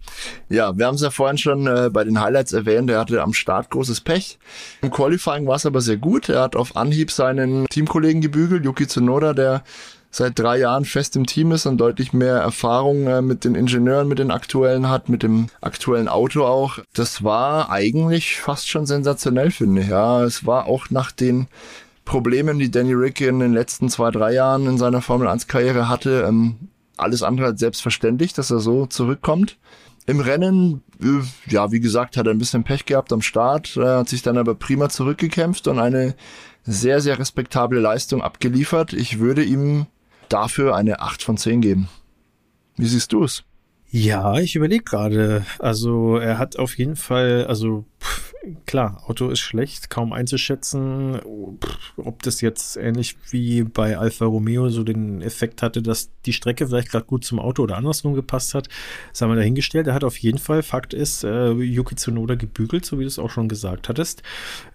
[0.50, 3.34] Ja, wir haben es ja vorhin schon äh, bei den Highlights erwähnt, er hatte am
[3.34, 4.40] Start großes Pech.
[4.82, 6.30] Im Qualifying war es aber sehr gut.
[6.30, 9.64] Er hat auf Anhieb seinen Teamkollegen gebügelt, Yuki Tsunoda, der
[10.10, 14.08] seit drei Jahren fest im Team ist und deutlich mehr Erfahrung äh, mit den Ingenieuren,
[14.08, 16.80] mit den aktuellen hat, mit dem aktuellen Auto auch.
[16.94, 19.90] Das war eigentlich fast schon sensationell, finde ich.
[19.90, 21.48] Ja, es war auch nach den
[22.06, 25.90] Problemen, die Danny Rick in den letzten zwei, drei Jahren in seiner Formel 1 Karriere
[25.90, 26.56] hatte, ähm,
[26.98, 29.58] alles andere als selbstverständlich, dass er so zurückkommt.
[30.06, 33.86] Im Rennen, äh, ja, wie gesagt, hat er ein bisschen Pech gehabt am Start, äh,
[33.86, 36.16] hat sich dann aber prima zurückgekämpft und eine
[36.64, 38.94] sehr, sehr respektable Leistung abgeliefert.
[38.94, 39.86] Ich würde ihm
[40.30, 41.90] dafür eine 8 von 10 geben.
[42.78, 43.44] Wie siehst du es?
[43.90, 45.46] Ja, ich überlege gerade.
[45.60, 47.86] Also er hat auf jeden Fall, also
[48.66, 51.20] klar, Auto ist schlecht, kaum einzuschätzen.
[51.98, 56.68] Ob das jetzt ähnlich wie bei Alfa Romeo so den Effekt hatte, dass die Strecke
[56.68, 58.70] vielleicht gerade gut zum Auto oder andersrum gepasst hat,
[59.14, 59.88] sagen wir dahingestellt.
[59.88, 63.20] Er hat auf jeden Fall, Fakt ist, äh, Yuki Tsunoda gebügelt, so wie du es
[63.20, 64.24] auch schon gesagt hattest.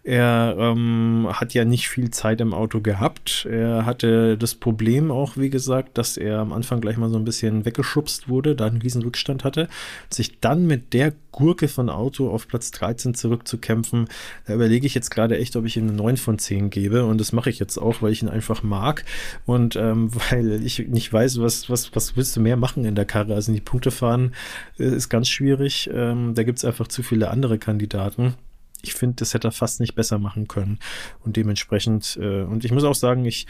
[0.02, 3.46] Er ähm, hat ja nicht viel Zeit im Auto gehabt.
[3.48, 7.24] Er hatte das Problem auch, wie gesagt, dass er am Anfang gleich mal so ein
[7.24, 9.68] bisschen weggeschubst wurde, da einen riesen Rückstand hatte,
[10.10, 14.08] sich dann mit der Gurke von Auto auf Platz 13 zurückzukämpfen.
[14.46, 17.04] Da überlege ich jetzt gerade echt, ob ich ihm eine 9 von 10 gebe.
[17.04, 19.04] Und das mache ich jetzt auch, weil ich ihn einfach mag.
[19.46, 23.04] Und ähm, weil ich nicht weiß, was, was, was willst du mehr machen in der
[23.04, 23.34] Karre?
[23.34, 24.34] Also in die Punkte fahren
[24.78, 25.90] äh, ist ganz schwierig.
[25.92, 28.34] Ähm, da gibt es einfach zu viele andere Kandidaten
[28.82, 30.78] ich finde, das hätte er fast nicht besser machen können.
[31.20, 33.46] Und dementsprechend, äh, und ich muss auch sagen, ich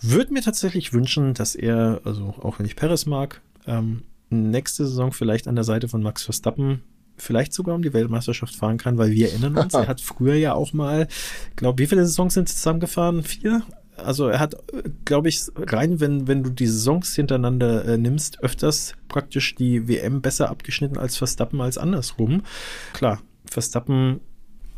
[0.00, 5.12] würde mir tatsächlich wünschen, dass er, also auch wenn ich Paris mag, ähm, nächste Saison
[5.12, 6.82] vielleicht an der Seite von Max Verstappen
[7.16, 10.54] vielleicht sogar um die Weltmeisterschaft fahren kann, weil wir erinnern uns, er hat früher ja
[10.54, 11.08] auch mal,
[11.56, 13.22] glaube wie viele Saisons sind zusammengefahren?
[13.22, 13.62] Vier?
[13.96, 14.56] Also er hat,
[15.04, 20.22] glaube ich, rein, wenn, wenn du die Saisons hintereinander äh, nimmst, öfters praktisch die WM
[20.22, 22.42] besser abgeschnitten als Verstappen als andersrum.
[22.94, 24.20] Klar, Verstappen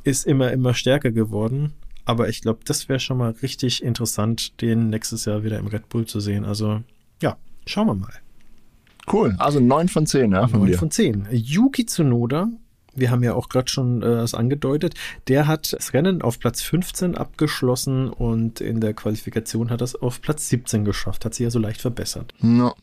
[0.02, 1.72] ist immer, immer stärker geworden.
[2.04, 5.88] Aber ich glaube, das wäre schon mal richtig interessant, den nächstes Jahr wieder im Red
[5.88, 6.44] Bull zu sehen.
[6.44, 6.82] Also,
[7.22, 8.12] ja, schauen wir mal.
[9.12, 9.34] Cool.
[9.38, 10.48] Also 9 von 10, ja?
[10.48, 10.78] Von 9 dir.
[10.78, 11.28] von 10.
[11.30, 12.48] Yuki Tsunoda,
[12.94, 14.94] wir haben ja auch gerade schon äh, das angedeutet,
[15.28, 19.96] der hat das Rennen auf Platz 15 abgeschlossen und in der Qualifikation hat er es
[19.96, 21.24] auf Platz 17 geschafft.
[21.24, 22.32] Hat sich also leicht verbessert.
[22.40, 22.74] No.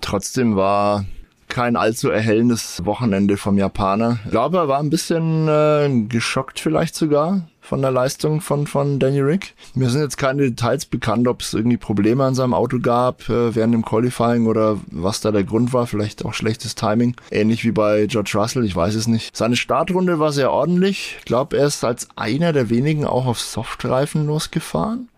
[0.00, 1.06] Trotzdem war
[1.48, 4.18] kein allzu erhellendes Wochenende vom Japaner.
[4.24, 8.98] Ich glaube, er war ein bisschen äh, geschockt vielleicht sogar von der Leistung von, von
[8.98, 9.54] Danny Rick.
[9.74, 13.54] Mir sind jetzt keine Details bekannt, ob es irgendwie Probleme an seinem Auto gab äh,
[13.54, 15.86] während dem Qualifying oder was da der Grund war.
[15.86, 17.14] Vielleicht auch schlechtes Timing.
[17.30, 19.36] Ähnlich wie bei George Russell, ich weiß es nicht.
[19.36, 21.16] Seine Startrunde war sehr ordentlich.
[21.18, 25.10] Ich glaube, er ist als einer der wenigen auch auf Softreifen losgefahren.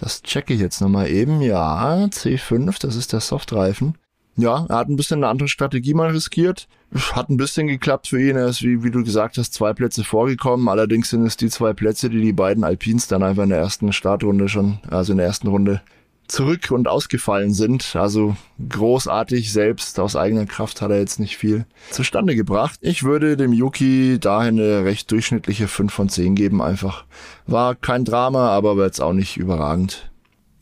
[0.00, 1.40] Das checke ich jetzt nochmal eben.
[1.42, 3.94] Ja, C5, das ist der Softreifen.
[4.38, 6.68] Ja, er hat ein bisschen eine andere Strategie mal riskiert.
[7.12, 8.36] Hat ein bisschen geklappt für ihn.
[8.36, 10.68] Er ist, wie, wie du gesagt hast, zwei Plätze vorgekommen.
[10.68, 13.92] Allerdings sind es die zwei Plätze, die die beiden Alpins dann einfach in der ersten
[13.92, 15.82] Startrunde schon, also in der ersten Runde
[16.28, 17.96] zurück und ausgefallen sind.
[17.96, 18.36] Also
[18.68, 22.78] großartig selbst aus eigener Kraft hat er jetzt nicht viel zustande gebracht.
[22.80, 27.04] Ich würde dem Yuki dahin eine recht durchschnittliche 5 von 10 geben einfach.
[27.46, 30.10] War kein Drama, aber war jetzt auch nicht überragend.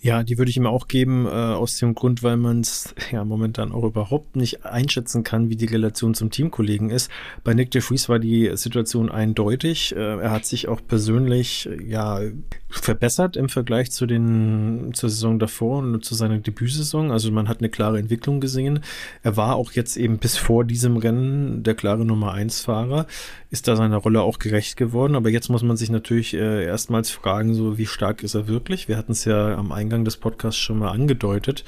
[0.02, 3.24] Ja, die würde ich ihm auch geben, äh, aus dem Grund, weil man es ja
[3.24, 7.10] momentan auch überhaupt nicht einschätzen kann, wie die Relation zum Teamkollegen ist.
[7.42, 9.96] Bei Nick de Vries war die Situation eindeutig.
[9.96, 12.20] Äh, er hat sich auch persönlich ja
[12.68, 17.10] verbessert im Vergleich zu den zur Saison davor und zu seiner Debütsaison.
[17.10, 18.80] Also man hat eine klare Entwicklung gesehen.
[19.22, 23.06] Er war auch jetzt eben bis vor diesem Rennen der klare Nummer 1 Fahrer,
[23.50, 25.16] ist da seiner Rolle auch gerecht geworden.
[25.16, 28.88] Aber jetzt muss man sich natürlich äh, erstmals fragen, so wie stark ist er wirklich?
[28.88, 31.64] Wir hatten es ja am Eingang des Podcasts schon mal angedeutet.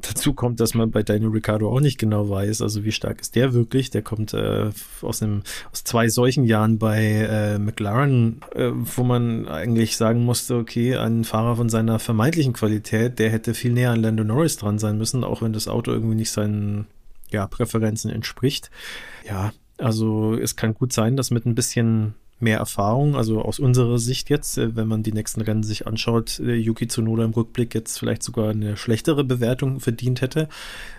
[0.00, 3.34] Dazu kommt, dass man bei Daniel Ricciardo auch nicht genau weiß, also wie stark ist
[3.34, 3.90] der wirklich.
[3.90, 4.70] Der kommt äh,
[5.02, 5.42] aus, einem,
[5.72, 11.24] aus zwei solchen Jahren bei äh, McLaren, äh, wo man eigentlich sagen musste, okay, ein
[11.24, 15.24] Fahrer von seiner vermeintlichen Qualität, der hätte viel näher an Lando Norris dran sein müssen,
[15.24, 16.86] auch wenn das Auto irgendwie nicht seinen
[17.32, 18.70] ja, Präferenzen entspricht.
[19.28, 23.16] Ja, also es kann gut sein, dass mit ein bisschen mehr Erfahrung.
[23.16, 26.86] Also aus unserer Sicht jetzt, äh, wenn man die nächsten Rennen sich anschaut, äh, Yuki
[26.86, 30.48] Tsunoda im Rückblick jetzt vielleicht sogar eine schlechtere Bewertung verdient hätte.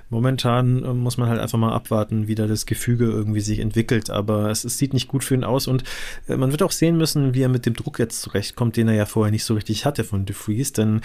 [0.10, 4.10] Momentan äh, muss man halt einfach mal abwarten, wie da das Gefüge irgendwie sich entwickelt.
[4.10, 5.84] Aber es, es sieht nicht gut für ihn aus und
[6.28, 9.06] man wird auch sehen müssen, wie er mit dem Druck jetzt zurechtkommt, den er ja
[9.06, 11.02] vorher nicht so richtig hatte von De Vries, denn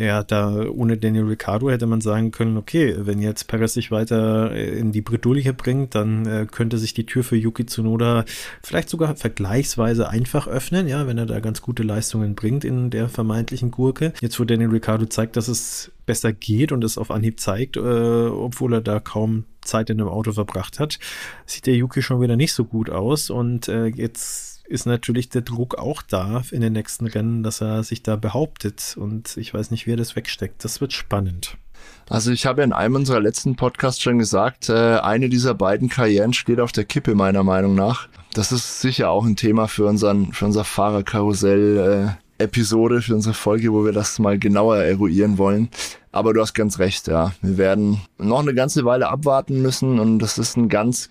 [0.00, 4.50] ja, da ohne Daniel Ricciardo hätte man sagen können, okay, wenn jetzt Perez sich weiter
[4.50, 8.24] äh, in die Bredouille bringt, dann äh, könnte sich die Tür für Yuki Tsunoda
[8.62, 13.10] vielleicht sogar vergleichsweise einfach öffnen, ja, wenn er da ganz gute Leistungen bringt in der
[13.10, 14.14] vermeintlichen Gurke.
[14.22, 17.80] Jetzt, wo Daniel Ricciardo zeigt, dass es besser geht und es auf Anhieb zeigt, äh,
[17.80, 20.98] obwohl er da kaum Zeit in dem Auto verbracht hat,
[21.44, 25.42] sieht der Yuki schon wieder nicht so gut aus und äh, jetzt ist natürlich der
[25.42, 28.96] Druck auch da in den nächsten Rennen, dass er sich da behauptet.
[28.98, 30.64] Und ich weiß nicht, wie er das wegsteckt.
[30.64, 31.56] Das wird spannend.
[32.08, 35.88] Also ich habe ja in einem unserer letzten Podcasts schon gesagt, äh, eine dieser beiden
[35.88, 38.08] Karrieren steht auf der Kippe meiner Meinung nach.
[38.34, 43.72] Das ist sicher auch ein Thema für unseren für unser Fahrerkarussell äh, für unsere Folge,
[43.72, 45.68] wo wir das mal genauer eruieren wollen.
[46.10, 47.32] Aber du hast ganz recht, ja.
[47.42, 51.08] Wir werden noch eine ganze Weile abwarten müssen und das ist ein ganz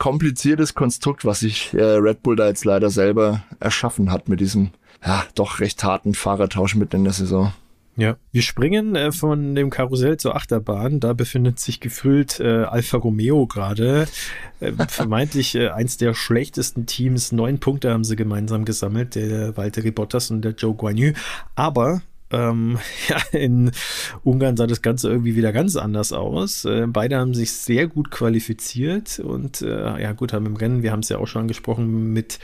[0.00, 4.70] kompliziertes Konstrukt, was sich äh, Red Bull da jetzt leider selber erschaffen hat mit diesem
[5.04, 7.52] ja, doch recht harten Fahrertausch mitten in der Saison.
[7.96, 11.00] Ja, wir springen äh, von dem Karussell zur Achterbahn.
[11.00, 14.06] Da befindet sich gefühlt äh, Alfa Romeo gerade.
[14.60, 17.30] Äh, vermeintlich äh, eins der schlechtesten Teams.
[17.30, 21.12] Neun Punkte haben sie gemeinsam gesammelt, der Valtteri Bottas und der Joe Guanyu.
[21.56, 22.78] Aber ähm,
[23.08, 23.70] ja, in
[24.24, 26.64] Ungarn sah das Ganze irgendwie wieder ganz anders aus.
[26.64, 30.92] Äh, beide haben sich sehr gut qualifiziert und äh, ja gut, haben im Rennen, wir
[30.92, 32.38] haben es ja auch schon angesprochen, mit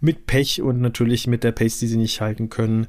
[0.00, 2.86] mit Pech und natürlich mit der Pace, die sie nicht halten können,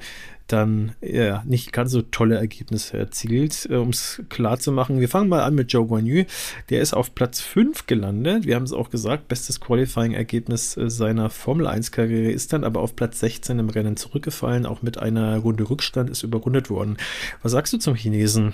[0.47, 3.67] dann ja, nicht ganz so tolle Ergebnisse erzielt.
[3.69, 6.25] Äh, um es klar zu machen, wir fangen mal an mit Joe Guanyu.
[6.69, 8.45] Der ist auf Platz 5 gelandet.
[8.45, 12.95] Wir haben es auch gesagt, bestes Qualifying-Ergebnis äh, seiner Formel 1-Karriere ist dann aber auf
[12.95, 14.65] Platz 16 im Rennen zurückgefallen.
[14.65, 16.97] Auch mit einer Runde Rückstand ist überrundet worden.
[17.41, 18.53] Was sagst du zum Chinesen?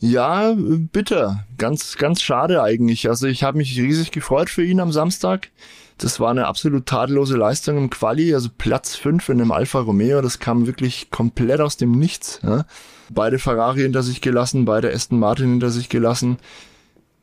[0.00, 1.44] Ja, bitter.
[1.56, 3.08] Ganz, ganz schade eigentlich.
[3.08, 5.50] Also ich habe mich riesig gefreut für ihn am Samstag.
[5.98, 10.22] Das war eine absolut tadellose Leistung im Quali, also Platz 5 in einem Alfa Romeo,
[10.22, 12.40] das kam wirklich komplett aus dem Nichts.
[12.42, 12.64] Ja.
[13.10, 16.38] Beide Ferrari hinter sich gelassen, beide Aston Martin hinter sich gelassen.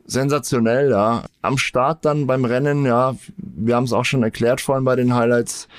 [0.05, 1.23] Sensationell, ja.
[1.41, 5.15] Am Start dann beim Rennen, ja, wir haben es auch schon erklärt vorhin bei den
[5.15, 5.69] Highlights,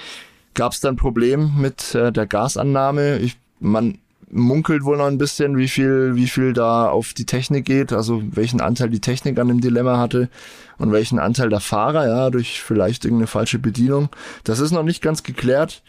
[0.55, 3.19] gab es dann Problem mit äh, der Gasannahme.
[3.19, 3.99] Ich, man
[4.31, 8.23] munkelt wohl noch ein bisschen, wie viel, wie viel da auf die Technik geht, also
[8.31, 10.29] welchen Anteil die Technik an dem Dilemma hatte
[10.79, 14.09] und welchen Anteil der Fahrer, ja, durch vielleicht irgendeine falsche Bedienung.
[14.45, 15.83] Das ist noch nicht ganz geklärt.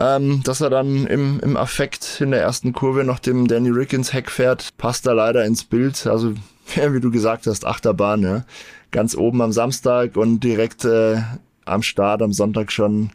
[0.00, 3.92] Ähm, dass er dann im, im Affekt in der ersten Kurve noch dem Danny Rick
[3.92, 6.06] ins Heck fährt, passt da leider ins Bild.
[6.06, 6.34] Also,
[6.76, 8.44] wie du gesagt hast, Achterbahn, ja.
[8.92, 11.20] Ganz oben am Samstag und direkt äh,
[11.64, 13.10] am Start am Sonntag schon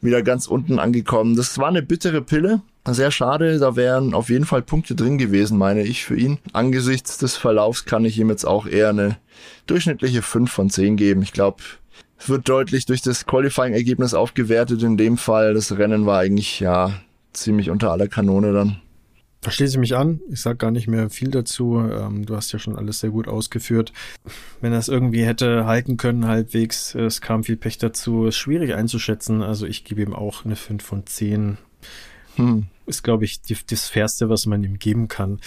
[0.00, 1.36] wieder ganz unten angekommen.
[1.36, 2.62] Das war eine bittere Pille.
[2.86, 6.38] Sehr schade, da wären auf jeden Fall Punkte drin gewesen, meine ich, für ihn.
[6.52, 9.18] Angesichts des Verlaufs kann ich ihm jetzt auch eher eine
[9.66, 11.22] durchschnittliche 5 von 10 geben.
[11.22, 11.62] Ich glaube,
[12.18, 14.82] es wird deutlich durch das Qualifying-Ergebnis aufgewertet.
[14.82, 16.92] In dem Fall, das Rennen war eigentlich, ja,
[17.32, 18.80] ziemlich unter aller Kanone dann.
[19.42, 20.20] Da schließe ich mich an.
[20.30, 21.78] Ich sage gar nicht mehr viel dazu.
[21.78, 23.92] Ähm, du hast ja schon alles sehr gut ausgeführt.
[24.60, 28.74] Wenn er es irgendwie hätte halten können, halbwegs, es kam viel Pech dazu, ist schwierig
[28.74, 29.42] einzuschätzen.
[29.42, 31.56] Also ich gebe ihm auch eine 5 von 10.
[32.40, 32.60] Hm.
[32.90, 35.38] Ist, glaube ich, die, das Fairste, was man ihm geben kann.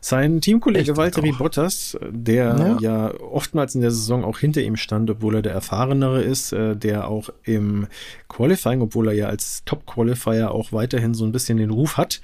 [0.00, 3.08] Sein Teamkollege Valtteri Bottas, der ja.
[3.08, 3.20] ja.
[3.20, 7.08] oftmals in der Saison auch hinter ihm stand, obwohl er der Erfahrenere ist, äh, der
[7.08, 7.88] auch im
[8.28, 12.20] Qualifying, obwohl er ja als Top-Qualifier auch weiterhin so ein bisschen den Ruf hat,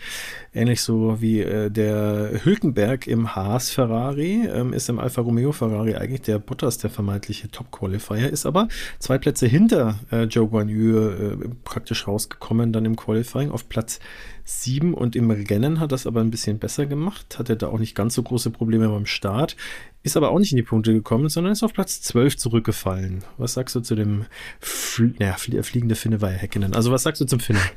[0.54, 5.96] ähnlich so wie äh, der Hülkenberg im Haas Ferrari, ähm, ist im Alfa Romeo Ferrari
[5.96, 8.68] eigentlich der Bottas der vermeintliche Top-Qualifier, ist aber
[9.00, 14.00] zwei Plätze hinter äh, Joe Guan Yu praktisch rausgekommen, dann im Qualifying auf Platz
[14.48, 17.94] 7 und im Rennen hat das aber ein bisschen besser gemacht, hatte da auch nicht
[17.94, 19.56] ganz so große Probleme beim Start,
[20.02, 23.24] ist aber auch nicht in die Punkte gekommen, sondern ist auf Platz 12 zurückgefallen.
[23.36, 24.24] Was sagst du zu dem
[24.58, 26.74] Fl naja, fliegende Finne war ja Häkkinen.
[26.74, 27.60] Also was sagst du zum Finne?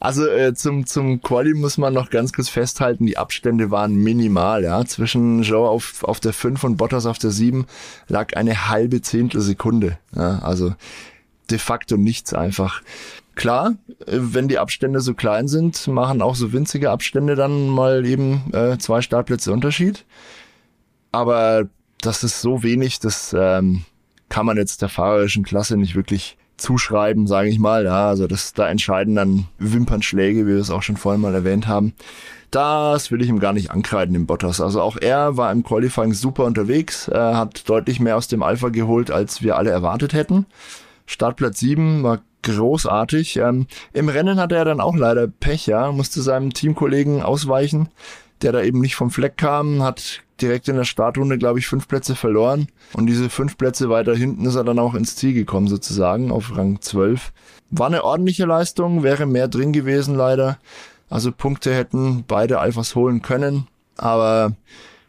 [0.00, 4.62] Also äh, zum, zum Quali muss man noch ganz kurz festhalten, die Abstände waren minimal,
[4.62, 4.84] ja.
[4.84, 7.66] Zwischen Joe auf, auf der 5 und Bottas auf der 7
[8.06, 9.98] lag eine halbe Zehntelsekunde.
[10.14, 10.72] Ja, also
[11.50, 12.82] de facto nichts einfach.
[13.38, 18.04] Klar, äh, wenn die Abstände so klein sind, machen auch so winzige Abstände dann mal
[18.04, 20.04] eben äh, zwei Startplätze Unterschied.
[21.12, 21.68] Aber
[22.00, 23.84] das ist so wenig, das ähm,
[24.28, 27.84] kann man jetzt der fahrerischen Klasse nicht wirklich zuschreiben, sage ich mal.
[27.84, 31.68] Ja, also das, da entscheiden dann Wimpernschläge, wie wir es auch schon vorhin mal erwähnt
[31.68, 31.94] haben.
[32.50, 34.60] Das will ich ihm gar nicht ankreiden im Bottas.
[34.60, 38.70] Also auch er war im Qualifying super unterwegs, er hat deutlich mehr aus dem Alpha
[38.70, 40.46] geholt, als wir alle erwartet hätten.
[41.06, 43.36] Startplatz 7 war großartig.
[43.36, 47.88] Ähm, Im Rennen hatte er dann auch leider Pech, ja, musste seinem Teamkollegen ausweichen,
[48.42, 51.88] der da eben nicht vom Fleck kam, hat direkt in der Startrunde, glaube ich, fünf
[51.88, 52.68] Plätze verloren.
[52.94, 56.56] Und diese fünf Plätze weiter hinten ist er dann auch ins Ziel gekommen, sozusagen, auf
[56.56, 57.32] Rang 12.
[57.70, 60.58] War eine ordentliche Leistung, wäre mehr drin gewesen, leider.
[61.10, 63.66] Also Punkte hätten beide Alphas holen können.
[63.96, 64.52] Aber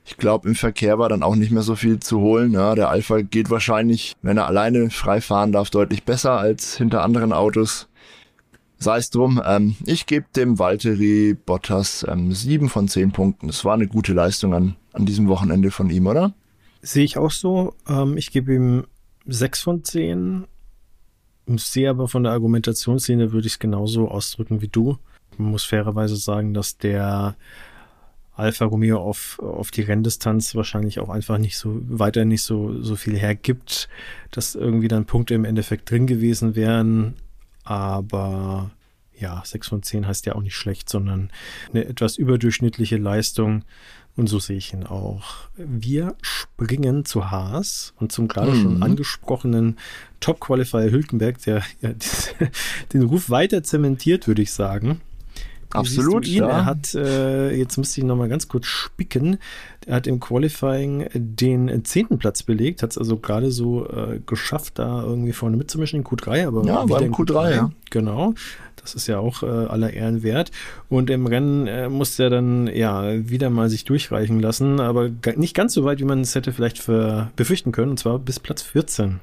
[0.10, 2.52] ich glaube, im Verkehr war dann auch nicht mehr so viel zu holen.
[2.52, 7.04] Ja, der Alpha geht wahrscheinlich, wenn er alleine frei fahren darf, deutlich besser als hinter
[7.04, 7.88] anderen Autos.
[8.80, 13.48] Sei es drum, ähm, ich gebe dem Valtteri Bottas ähm, sieben von zehn Punkten.
[13.48, 16.34] Das war eine gute Leistung an, an diesem Wochenende von ihm, oder?
[16.82, 17.76] Sehe ich auch so.
[17.88, 18.88] Ähm, ich gebe ihm
[19.28, 20.48] sechs von zehn
[21.58, 24.98] sehe aber von der Argumentationslinie würde ich es genauso ausdrücken wie du.
[25.38, 27.36] Man muss fairerweise sagen, dass der
[28.40, 32.96] Alfa Romeo auf, auf die Renndistanz wahrscheinlich auch einfach nicht so, weiter nicht so, so
[32.96, 33.90] viel hergibt,
[34.32, 37.16] dass irgendwie dann Punkte im Endeffekt drin gewesen wären.
[37.64, 38.72] Aber
[39.20, 41.30] ja, 6 von 10 heißt ja auch nicht schlecht, sondern
[41.72, 43.64] eine etwas überdurchschnittliche Leistung.
[44.16, 45.48] Und so sehe ich ihn auch.
[45.56, 48.62] Wir springen zu Haas und zum gerade mhm.
[48.62, 49.78] schon angesprochenen
[50.20, 51.92] Top-Qualifier Hülkenberg, der ja,
[52.94, 55.00] den Ruf weiter zementiert, würde ich sagen.
[55.72, 56.26] Absolut.
[56.28, 56.48] Ja.
[56.48, 59.38] Er hat, äh, jetzt müsste ich nochmal ganz kurz spicken,
[59.86, 64.80] er hat im Qualifying den zehnten Platz belegt, hat es also gerade so äh, geschafft,
[64.80, 67.72] da irgendwie vorne mitzumischen in Q3, aber ja, war im Q3, Q3, ja.
[67.90, 68.34] Genau.
[68.76, 70.52] Das ist ja auch äh, aller Ehren wert.
[70.88, 75.56] Und im Rennen äh, musste er dann ja wieder mal sich durchreichen lassen, aber nicht
[75.56, 78.62] ganz so weit, wie man es hätte vielleicht für, befürchten können, und zwar bis Platz
[78.62, 79.20] 14.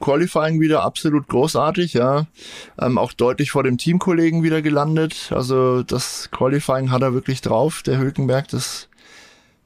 [0.00, 2.26] Qualifying wieder absolut großartig, ja.
[2.80, 5.30] Ähm, auch deutlich vor dem Teamkollegen wieder gelandet.
[5.34, 8.48] Also das Qualifying hat er wirklich drauf, der Hülkenberg.
[8.48, 8.88] Das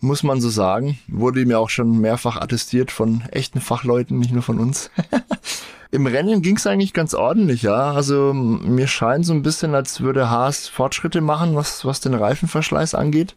[0.00, 0.98] muss man so sagen.
[1.08, 4.90] Wurde ihm ja auch schon mehrfach attestiert von echten Fachleuten, nicht nur von uns.
[5.90, 7.92] Im Rennen ging es eigentlich ganz ordentlich, ja.
[7.92, 12.94] Also mir scheint so ein bisschen, als würde Haas Fortschritte machen, was, was den Reifenverschleiß
[12.94, 13.36] angeht.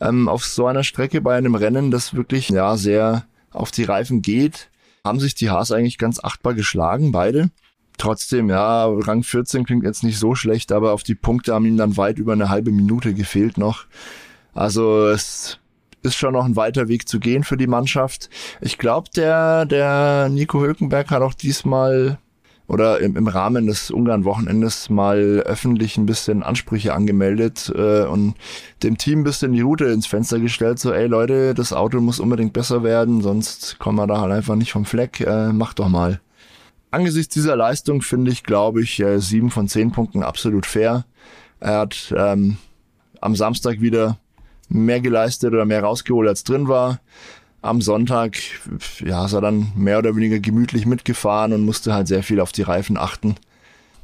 [0.00, 4.20] Ähm, auf so einer Strecke bei einem Rennen, das wirklich ja sehr auf die Reifen
[4.20, 4.68] geht
[5.06, 7.50] haben sich die Haas eigentlich ganz achtbar geschlagen, beide.
[7.96, 11.78] Trotzdem, ja, Rang 14 klingt jetzt nicht so schlecht, aber auf die Punkte haben ihm
[11.78, 13.86] dann weit über eine halbe Minute gefehlt noch.
[14.52, 15.58] Also es
[16.02, 18.28] ist schon noch ein weiter Weg zu gehen für die Mannschaft.
[18.60, 22.18] Ich glaube, der, der Nico Hülkenberg hat auch diesmal
[22.68, 28.34] oder im, im Rahmen des Ungarn-Wochenendes mal öffentlich ein bisschen Ansprüche angemeldet äh, und
[28.82, 32.20] dem Team ein bisschen die Route ins Fenster gestellt, so ey Leute, das Auto muss
[32.20, 35.88] unbedingt besser werden, sonst kommen wir da halt einfach nicht vom Fleck, äh, mach doch
[35.88, 36.20] mal.
[36.90, 41.04] Angesichts dieser Leistung finde ich, glaube ich, äh, sieben von zehn Punkten absolut fair.
[41.60, 42.58] Er hat ähm,
[43.20, 44.18] am Samstag wieder
[44.68, 47.00] mehr geleistet oder mehr rausgeholt als drin war
[47.66, 48.36] am Sonntag,
[49.04, 52.52] ja, ist er dann mehr oder weniger gemütlich mitgefahren und musste halt sehr viel auf
[52.52, 53.36] die Reifen achten.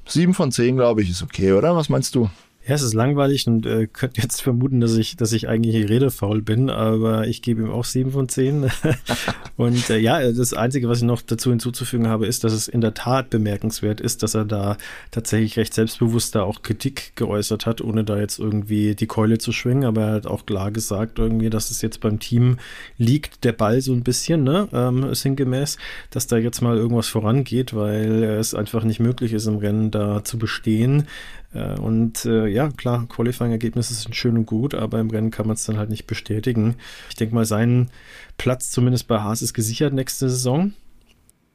[0.06, 1.76] Sieben von zehn, glaube ich, ist okay, oder?
[1.76, 2.28] Was meinst du?
[2.64, 6.42] Ja, es ist langweilig und äh, könnt jetzt vermuten, dass ich, dass ich eigentlich redefaul
[6.42, 8.70] bin, aber ich gebe ihm auch sieben von zehn.
[9.56, 12.80] und äh, ja, das Einzige, was ich noch dazu hinzuzufügen habe, ist, dass es in
[12.80, 14.76] der Tat bemerkenswert ist, dass er da
[15.10, 19.50] tatsächlich recht selbstbewusst da auch Kritik geäußert hat, ohne da jetzt irgendwie die Keule zu
[19.50, 19.84] schwingen.
[19.84, 22.58] Aber er hat auch klar gesagt irgendwie, dass es jetzt beim Team
[22.96, 25.78] liegt, der Ball so ein bisschen, ne, ähm, sinngemäß,
[26.10, 30.22] dass da jetzt mal irgendwas vorangeht, weil es einfach nicht möglich ist, im Rennen da
[30.22, 31.08] zu bestehen.
[31.54, 35.54] Äh, und äh, ja, klar, Qualifying-Ergebnisse sind schön und gut, aber im Rennen kann man
[35.54, 36.76] es dann halt nicht bestätigen.
[37.08, 37.90] Ich denke mal, sein
[38.38, 40.72] Platz zumindest bei Haas ist gesichert nächste Saison.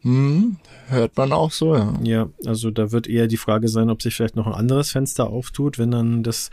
[0.02, 1.94] Hm, hört man auch so, ja.
[2.04, 5.28] Ja, also da wird eher die Frage sein, ob sich vielleicht noch ein anderes Fenster
[5.28, 6.52] auftut, wenn dann das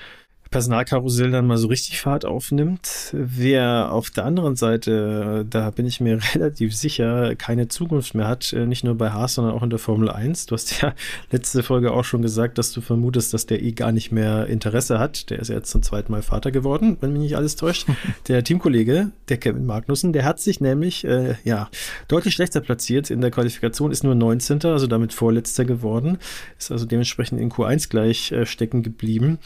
[0.54, 3.10] Personalkarussell dann mal so richtig Fahrt aufnimmt.
[3.12, 8.52] Wer auf der anderen Seite, da bin ich mir relativ sicher, keine Zukunft mehr hat,
[8.52, 10.46] äh, nicht nur bei Haas, sondern auch in der Formel 1.
[10.46, 10.94] Du hast ja
[11.32, 15.00] letzte Folge auch schon gesagt, dass du vermutest, dass der eh gar nicht mehr Interesse
[15.00, 15.28] hat.
[15.30, 17.88] Der ist ja jetzt zum zweiten Mal Vater geworden, wenn mich nicht alles täuscht.
[18.28, 21.68] Der Teamkollege, der Kevin Magnussen, der hat sich nämlich äh, ja
[22.06, 24.64] deutlich schlechter platziert in der Qualifikation, ist nur 19.
[24.64, 26.18] also damit Vorletzter geworden,
[26.58, 29.38] ist also dementsprechend in Q1 gleich äh, stecken geblieben.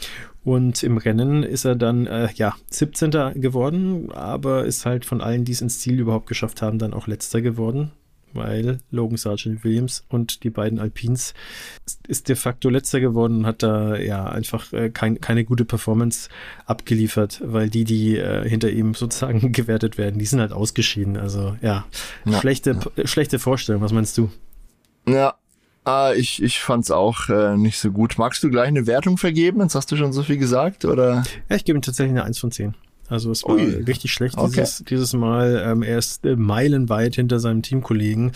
[0.49, 3.11] Und im Rennen ist er dann, äh, ja, 17.
[3.35, 7.05] geworden, aber ist halt von allen, die es ins Ziel überhaupt geschafft haben, dann auch
[7.05, 7.91] letzter geworden,
[8.33, 11.35] weil Logan Sargent Williams und die beiden Alpins
[12.07, 16.29] ist de facto letzter geworden und hat da ja einfach äh, kein, keine gute Performance
[16.65, 21.15] abgeliefert, weil die, die äh, hinter ihm sozusagen gewertet werden, die sind halt ausgeschieden.
[21.15, 21.85] Also ja,
[22.25, 23.05] ja schlechte, ja.
[23.05, 23.83] schlechte Vorstellung.
[23.83, 24.31] Was meinst du?
[25.07, 25.35] Ja,
[25.89, 28.19] Ah, ich, ich fand's auch äh, nicht so gut.
[28.19, 29.59] Magst du gleich eine Wertung vergeben?
[29.61, 31.23] Jetzt hast du schon so viel gesagt, oder?
[31.49, 32.75] Ja, ich gebe ihm tatsächlich eine 1 von 10.
[33.07, 33.63] Also es war Ui.
[33.87, 34.51] richtig schlecht okay.
[34.61, 35.63] dieses, dieses Mal.
[35.65, 38.33] Ähm, er ist äh, meilenweit hinter seinem Teamkollegen.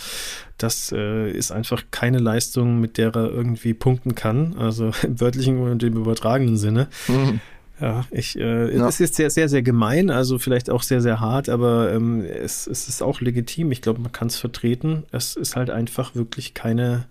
[0.58, 4.56] Das äh, ist einfach keine Leistung, mit der er irgendwie punkten kann.
[4.58, 6.88] Also im wörtlichen und im übertragenen Sinne.
[7.06, 7.40] Mhm.
[7.80, 8.88] Ja, ich, äh, ja.
[8.88, 12.68] es ist sehr, sehr, sehr gemein, also vielleicht auch sehr, sehr hart, aber ähm, es,
[12.68, 13.72] es ist auch legitim.
[13.72, 15.04] Ich glaube, man kann es vertreten.
[15.10, 17.06] Es ist halt einfach wirklich keine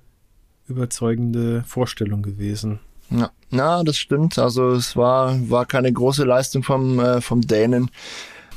[0.67, 2.79] überzeugende Vorstellung gewesen.
[3.09, 4.39] Ja, na, das stimmt.
[4.39, 7.91] Also es war, war keine große Leistung vom, äh, vom Dänen.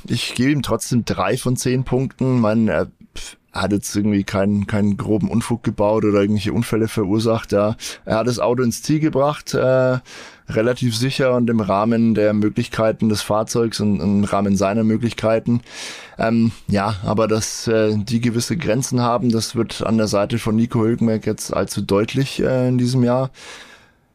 [0.09, 2.41] Ich gebe ihm trotzdem drei von zehn Punkten.
[2.41, 2.89] Man, er,
[3.53, 7.53] hat jetzt irgendwie keinen, keinen groben Unfug gebaut oder irgendwelche Unfälle verursacht.
[7.53, 7.77] Ja.
[8.05, 9.99] Er hat das Auto ins Ziel gebracht, äh,
[10.49, 15.61] relativ sicher und im Rahmen der Möglichkeiten des Fahrzeugs und im Rahmen seiner Möglichkeiten.
[16.19, 20.57] Ähm, ja, aber dass äh, die gewisse Grenzen haben, das wird an der Seite von
[20.57, 23.31] Nico Hülkenberg jetzt allzu deutlich äh, in diesem Jahr.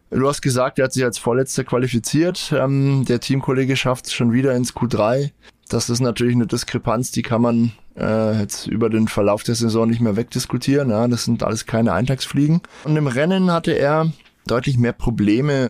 [0.09, 2.53] Du hast gesagt, er hat sich als Vorletzter qualifiziert.
[2.55, 5.31] Ähm, der Teamkollege schafft es schon wieder ins Q3.
[5.69, 9.89] Das ist natürlich eine Diskrepanz, die kann man äh, jetzt über den Verlauf der Saison
[9.89, 10.89] nicht mehr wegdiskutieren.
[10.89, 12.61] Ja, das sind alles keine Eintagsfliegen.
[12.83, 14.11] Und im Rennen hatte er
[14.47, 15.69] deutlich mehr Probleme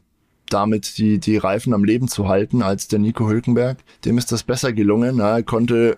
[0.53, 3.77] damit, die, die Reifen am Leben zu halten, als der Nico Hülkenberg.
[4.05, 5.19] Dem ist das besser gelungen.
[5.19, 5.97] Er konnte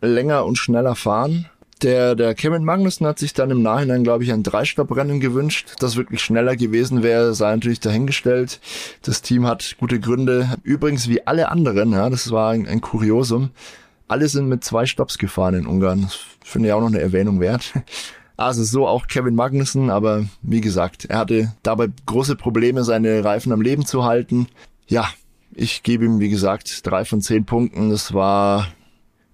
[0.00, 1.46] länger und schneller fahren.
[1.82, 5.96] Der, der Kevin Magnussen hat sich dann im Nachhinein, glaube ich, ein Dreistopp-Rennen gewünscht, das
[5.96, 8.60] wirklich schneller gewesen wäre, sei natürlich dahingestellt.
[9.02, 10.54] Das Team hat gute Gründe.
[10.62, 13.50] Übrigens wie alle anderen, ja, das war ein, ein Kuriosum.
[14.06, 16.02] Alle sind mit zwei Stops gefahren in Ungarn.
[16.02, 17.72] Das finde ich auch noch eine Erwähnung wert.
[18.36, 23.52] Also so auch Kevin Magnussen, aber wie gesagt, er hatte dabei große Probleme, seine Reifen
[23.52, 24.48] am Leben zu halten.
[24.88, 25.08] Ja,
[25.54, 27.90] ich gebe ihm, wie gesagt, drei von zehn Punkten.
[27.90, 28.66] Das war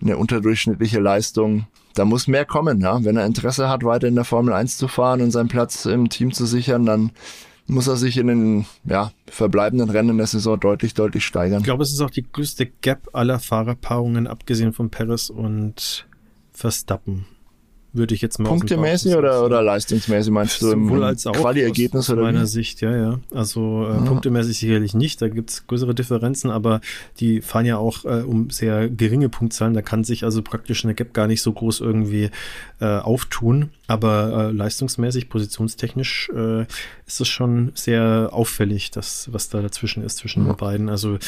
[0.03, 1.67] eine unterdurchschnittliche Leistung.
[1.95, 3.03] Da muss mehr kommen, ja.
[3.03, 6.11] Wenn er Interesse hat, weiter in der Formel 1 zu fahren und seinen Platz im
[6.11, 7.11] Team zu sichern, dann
[7.67, 11.61] muss er sich in den ja, verbleibenden Rennen der Saison deutlich, deutlich steigern.
[11.61, 16.07] Ich glaube, es ist auch die größte Gap aller Fahrerpaarungen, abgesehen von Perez und
[16.53, 17.27] Verstappen
[17.93, 20.71] würde ich jetzt mal Punktemäßig oder, oder leistungsmäßig meinst du?
[20.71, 22.47] Sowohl als auch Quali-Ergebnis aus, aus meiner wie?
[22.47, 23.21] Sicht, ja, ja.
[23.35, 24.01] Also äh, ja.
[24.03, 26.81] punktemäßig sicherlich nicht, da gibt's größere Differenzen, aber
[27.19, 30.95] die fahren ja auch äh, um sehr geringe Punktzahlen, da kann sich also praktisch eine
[30.95, 32.31] Gap gar nicht so groß irgendwie
[32.81, 36.62] äh, auftun, aber äh, leistungsmäßig, positionstechnisch äh,
[37.07, 40.53] ist es schon sehr auffällig, das, was da dazwischen ist, zwischen ja.
[40.53, 40.89] den beiden.
[40.89, 41.19] Also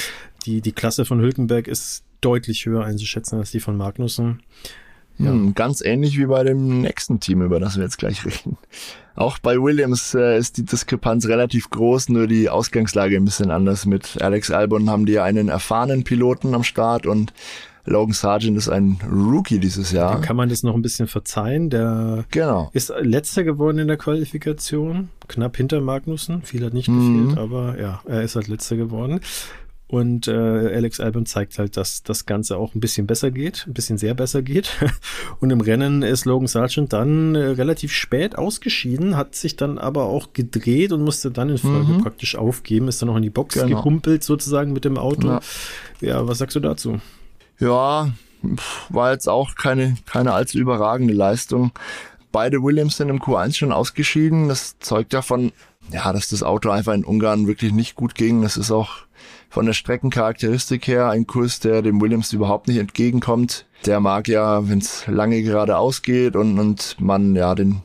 [0.47, 4.43] die, die Klasse von Hülkenberg ist deutlich höher einzuschätzen als die von Magnussen.
[5.25, 5.31] Ja.
[5.31, 8.59] Hm, ganz ähnlich wie bei dem nächsten Team, über das wir jetzt gleich reden.
[9.15, 13.85] Auch bei Williams äh, ist die Diskrepanz relativ groß, nur die Ausgangslage ein bisschen anders.
[13.85, 17.33] Mit Alex Albon haben die einen erfahrenen Piloten am Start und
[17.85, 20.13] Logan Sargent ist ein Rookie dieses Jahr.
[20.13, 21.69] Dann kann man das noch ein bisschen verzeihen.
[21.69, 22.71] Der genau.
[22.73, 26.43] ist letzter geworden in der Qualifikation, knapp hinter Magnussen.
[26.43, 27.25] Viel hat nicht mhm.
[27.25, 29.21] gefehlt, aber ja, er ist halt letzter geworden.
[29.93, 33.75] Und äh, Alex Albon zeigt halt, dass das Ganze auch ein bisschen besser geht, ein
[33.75, 34.71] bisschen sehr besser geht.
[35.41, 40.05] Und im Rennen ist Logan Sargent dann äh, relativ spät ausgeschieden, hat sich dann aber
[40.05, 42.03] auch gedreht und musste dann in Folge mhm.
[42.03, 43.67] praktisch aufgeben, ist dann noch in die Box genau.
[43.67, 45.29] gehumpelt sozusagen mit dem Auto.
[45.29, 45.41] Ja.
[46.01, 46.99] ja, was sagst du dazu?
[47.59, 48.15] Ja,
[48.89, 51.71] war jetzt auch keine, keine allzu überragende Leistung.
[52.33, 54.49] Beide Williams sind im Q1 schon ausgeschieden.
[54.49, 55.53] Das zeugt davon,
[55.93, 58.41] ja, dass das Auto einfach in Ungarn wirklich nicht gut ging.
[58.41, 59.05] Das ist auch
[59.53, 63.67] von der Streckencharakteristik her ein Kurs, der dem Williams überhaupt nicht entgegenkommt.
[63.85, 67.83] Der mag ja, wenn es lange geradeaus geht und, und man ja den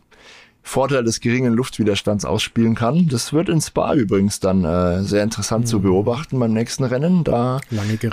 [0.64, 3.10] Vorteil des geringen Luftwiderstands ausspielen kann.
[3.10, 5.68] Das wird in Spa übrigens dann äh, sehr interessant mhm.
[5.68, 7.26] zu beobachten beim nächsten Rennen.
[7.26, 7.60] Da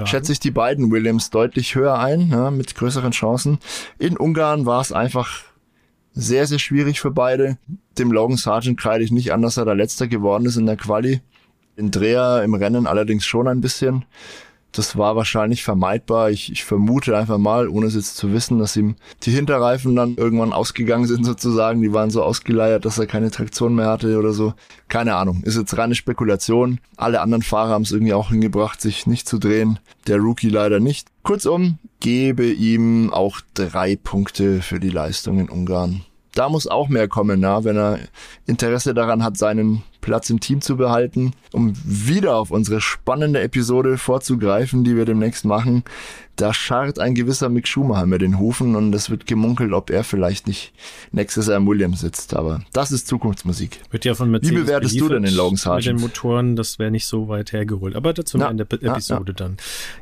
[0.07, 3.59] schätze ich die beiden Williams deutlich höher ein, ja, mit größeren Chancen.
[4.01, 5.43] In Ungarn war es einfach
[6.13, 7.59] sehr, sehr schwierig für beide.
[7.99, 10.77] Dem Logan Sargent kreide ich nicht an, dass er da letzter geworden ist in der
[10.77, 11.21] Quali.
[11.77, 14.05] Den Dreher im Rennen allerdings schon ein bisschen.
[14.77, 16.31] Das war wahrscheinlich vermeidbar.
[16.31, 20.17] Ich, ich vermute einfach mal, ohne es jetzt zu wissen, dass ihm die Hinterreifen dann
[20.17, 21.81] irgendwann ausgegangen sind sozusagen.
[21.81, 24.55] Die waren so ausgeleiert, dass er keine Traktion mehr hatte oder so.
[24.89, 25.43] Keine Ahnung.
[25.45, 26.81] Ist jetzt reine Spekulation.
[26.97, 29.79] Alle anderen Fahrer haben es irgendwie auch hingebracht, sich nicht zu drehen.
[30.09, 31.09] Der Rookie leider nicht.
[31.23, 36.05] Kurzum, gebe ihm auch drei Punkte für die Leistung in Ungarn.
[36.35, 38.01] Da muss auch mehr kommen, ja, wenn er
[38.45, 43.97] Interesse daran hat, seinen Platz im Team zu behalten, um wieder auf unsere spannende Episode
[43.97, 45.83] vorzugreifen, die wir demnächst machen.
[46.37, 50.03] Da scharrt ein gewisser Mick Schumacher mit den Hufen und es wird gemunkelt, ob er
[50.03, 50.73] vielleicht nicht
[51.13, 52.35] nächstes Jahr im Williams sitzt.
[52.35, 53.81] Aber das ist Zukunftsmusik.
[53.93, 55.95] Wird ja von Mercedes Wie bewertest du denn den Logan Sargent?
[55.95, 57.95] Mit den Motoren, das wäre nicht so weit hergeholt.
[57.95, 59.37] Aber dazu in der Episode ja.
[59.37, 59.57] dann.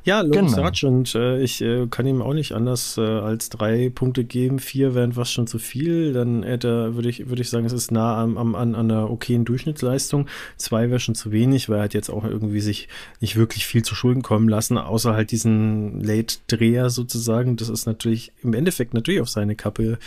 [0.05, 0.57] Ja, Logan genau.
[0.57, 4.59] Sargent, äh, ich äh, kann ihm auch nicht anders äh, als drei Punkte geben.
[4.59, 6.15] Vier wären fast schon zu viel.
[6.15, 9.45] Dann hätte, würde ich, würde ich sagen, es ist nah am, am, an einer okayen
[9.45, 9.92] Durchschnittsleistung.
[9.93, 10.27] Leistung.
[10.57, 12.89] Zwei wäre schon zu wenig, weil er hat jetzt auch irgendwie sich
[13.21, 17.57] nicht wirklich viel zu Schulden kommen lassen, außer halt diesen Late-Dreher sozusagen.
[17.57, 19.99] Das ist natürlich im Endeffekt natürlich auf seine Kappe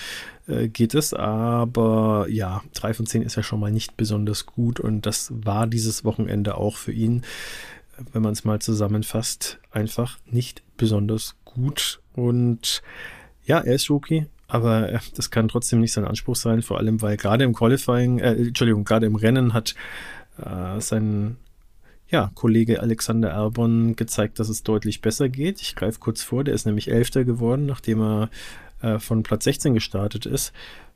[0.48, 4.80] äh, geht es, aber ja, drei von zehn ist ja schon mal nicht besonders gut
[4.80, 7.24] und das war dieses Wochenende auch für ihn,
[8.12, 12.84] wenn man es mal zusammenfasst, einfach nicht besonders gut und
[13.46, 14.26] ja, er ist Rookie,
[14.56, 18.20] aber äh, das kann trotzdem nicht sein Anspruch sein, vor allem weil gerade im Qualifying,
[18.20, 19.76] äh, Entschuldigung, gerade im Rennen hat
[20.38, 21.38] äh, sein
[22.10, 25.62] ja, Kollege Alexander Albon gezeigt, dass es deutlich besser geht.
[25.62, 28.30] Ich greife kurz vor, der ist nämlich Elfter geworden, nachdem er
[28.82, 30.54] äh, von Platz 16 gestartet ist.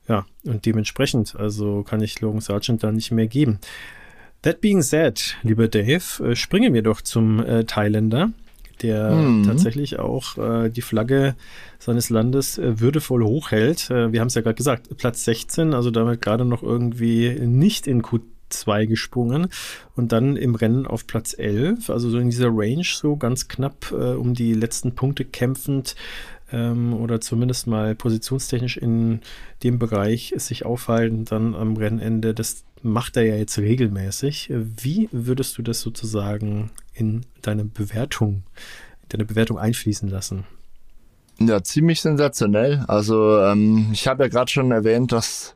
[0.08, 3.60] Ja, und dementsprechend, also kann ich Logan Sargent da nicht mehr geben.
[4.44, 8.32] That being said, lieber Dave, äh, springen wir doch zum äh, Thailänder,
[8.84, 9.44] der mhm.
[9.44, 11.36] tatsächlich auch äh, die Flagge
[11.78, 13.90] seines Landes äh, würdevoll hochhält.
[13.90, 17.88] Äh, wir haben es ja gerade gesagt, Platz 16, also damit gerade noch irgendwie nicht
[17.88, 19.48] in Q2 gesprungen
[19.96, 23.92] und dann im Rennen auf Platz 11, also so in dieser Range so ganz knapp
[23.92, 25.96] äh, um die letzten Punkte kämpfend
[26.52, 29.22] ähm, oder zumindest mal positionstechnisch in
[29.64, 32.34] dem Bereich sich aufhalten, dann am Rennende.
[32.34, 34.52] Das macht er ja jetzt regelmäßig.
[34.52, 38.44] Wie würdest du das sozusagen in deine Bewertung,
[39.04, 40.46] in deine Bewertung einfließen lassen?
[41.40, 42.84] Ja, ziemlich sensationell.
[42.88, 45.56] Also ähm, ich habe ja gerade schon erwähnt, dass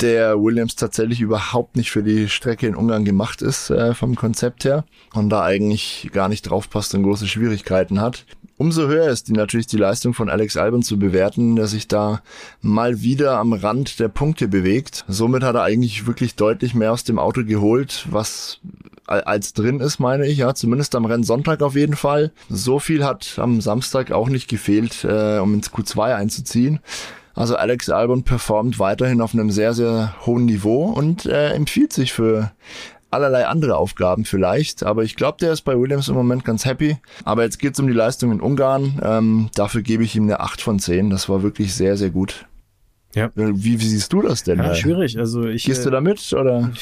[0.00, 4.64] der Williams tatsächlich überhaupt nicht für die Strecke in Ungarn gemacht ist äh, vom Konzept
[4.64, 4.84] her
[5.14, 8.24] und da eigentlich gar nicht drauf passt und große Schwierigkeiten hat.
[8.58, 12.22] Umso höher ist die, natürlich die Leistung von Alex Albon zu bewerten, der sich da
[12.60, 15.04] mal wieder am Rand der Punkte bewegt.
[15.08, 18.60] Somit hat er eigentlich wirklich deutlich mehr aus dem Auto geholt, was
[19.06, 22.32] als drin ist, meine ich, ja, zumindest am Rennsonntag auf jeden Fall.
[22.48, 26.80] So viel hat am Samstag auch nicht gefehlt, äh, um ins Q2 einzuziehen.
[27.34, 32.12] Also Alex Albon performt weiterhin auf einem sehr, sehr hohen Niveau und äh, empfiehlt sich
[32.12, 32.52] für
[33.10, 34.82] allerlei andere Aufgaben vielleicht.
[34.82, 36.96] Aber ich glaube, der ist bei Williams im Moment ganz happy.
[37.24, 39.00] Aber jetzt geht's um die Leistung in Ungarn.
[39.02, 41.10] Ähm, dafür gebe ich ihm eine 8 von 10.
[41.10, 42.46] Das war wirklich sehr, sehr gut.
[43.14, 43.30] Ja.
[43.34, 44.58] Wie, wie siehst du das denn?
[44.58, 45.18] Ja, schwierig.
[45.18, 46.32] Also ich, Gehst du äh, da mit?
[46.32, 46.72] Oder?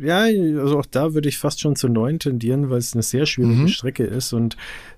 [0.00, 0.18] Ja,
[0.60, 3.62] also auch da würde ich fast schon zu neun tendieren, weil es eine sehr schwierige
[3.62, 3.68] mhm.
[3.68, 4.56] Strecke ist und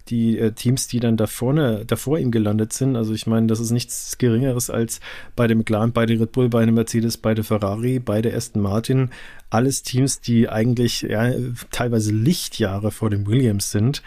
[0.09, 3.61] die äh, Teams, die dann da vorne, davor ihm gelandet sind, also ich meine, das
[3.61, 5.01] ist nichts Geringeres als
[5.37, 9.11] beide McLaren, beide Red Bull, beide Mercedes, beide Ferrari, beide Aston Martin,
[9.51, 11.31] alles Teams, die eigentlich ja,
[11.71, 14.03] teilweise Lichtjahre vor dem Williams sind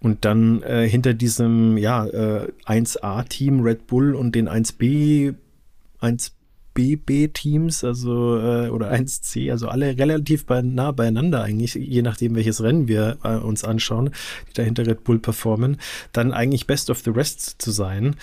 [0.00, 5.34] und dann äh, hinter diesem ja, äh, 1A-Team Red Bull und den 1B
[6.00, 6.32] 1
[6.78, 12.62] BB-Teams, also äh, oder 1C, also alle relativ bei, nah beieinander eigentlich, je nachdem welches
[12.62, 14.10] Rennen wir äh, uns anschauen,
[14.48, 15.78] die da hinter Red Bull performen,
[16.12, 18.14] dann eigentlich Best of the Rest zu sein,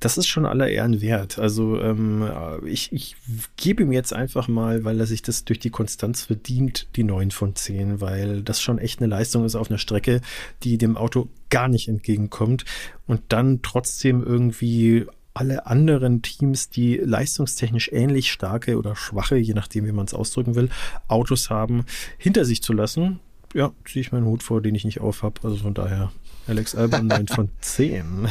[0.00, 1.38] das ist schon aller Ehren wert.
[1.38, 2.28] Also ähm,
[2.66, 3.14] ich, ich
[3.56, 7.30] gebe ihm jetzt einfach mal, weil er sich das durch die Konstanz verdient, die 9
[7.30, 10.20] von 10, weil das schon echt eine Leistung ist auf einer Strecke,
[10.64, 12.64] die dem Auto gar nicht entgegenkommt
[13.06, 19.86] und dann trotzdem irgendwie alle anderen Teams, die leistungstechnisch ähnlich starke oder schwache, je nachdem,
[19.86, 20.70] wie man es ausdrücken will,
[21.08, 21.84] Autos haben,
[22.18, 23.20] hinter sich zu lassen.
[23.54, 25.40] Ja, ziehe ich meinen Hut vor, den ich nicht auf habe.
[25.42, 26.12] Also von daher
[26.46, 28.28] Alex Albon 9 von 10.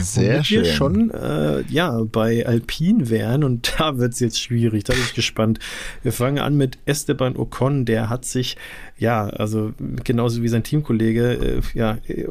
[0.00, 0.64] Sehr Womit schön.
[0.64, 5.02] wir schon äh, ja, bei Alpine wären und da wird es jetzt schwierig, da bin
[5.02, 5.58] ich gespannt.
[6.02, 8.56] Wir fangen an mit Esteban Ocon, der hat sich,
[8.98, 9.72] ja, also
[10.02, 12.26] genauso wie sein Teamkollege, äh, ja, äh,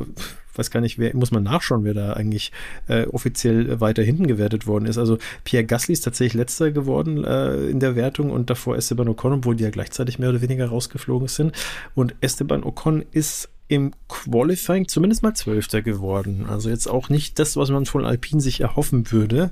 [0.55, 2.51] weiß gar nicht, wer, muss man nachschauen, wer da eigentlich
[2.88, 4.97] äh, offiziell weiter hinten gewertet worden ist.
[4.97, 9.34] Also Pierre Gasly ist tatsächlich letzter geworden äh, in der Wertung und davor Esteban Ocon,
[9.34, 11.53] obwohl die ja gleichzeitig mehr oder weniger rausgeflogen sind.
[11.95, 16.45] Und Esteban Ocon ist im Qualifying zumindest mal Zwölfter geworden.
[16.47, 19.51] Also jetzt auch nicht das, was man von Alpine sich erhoffen würde,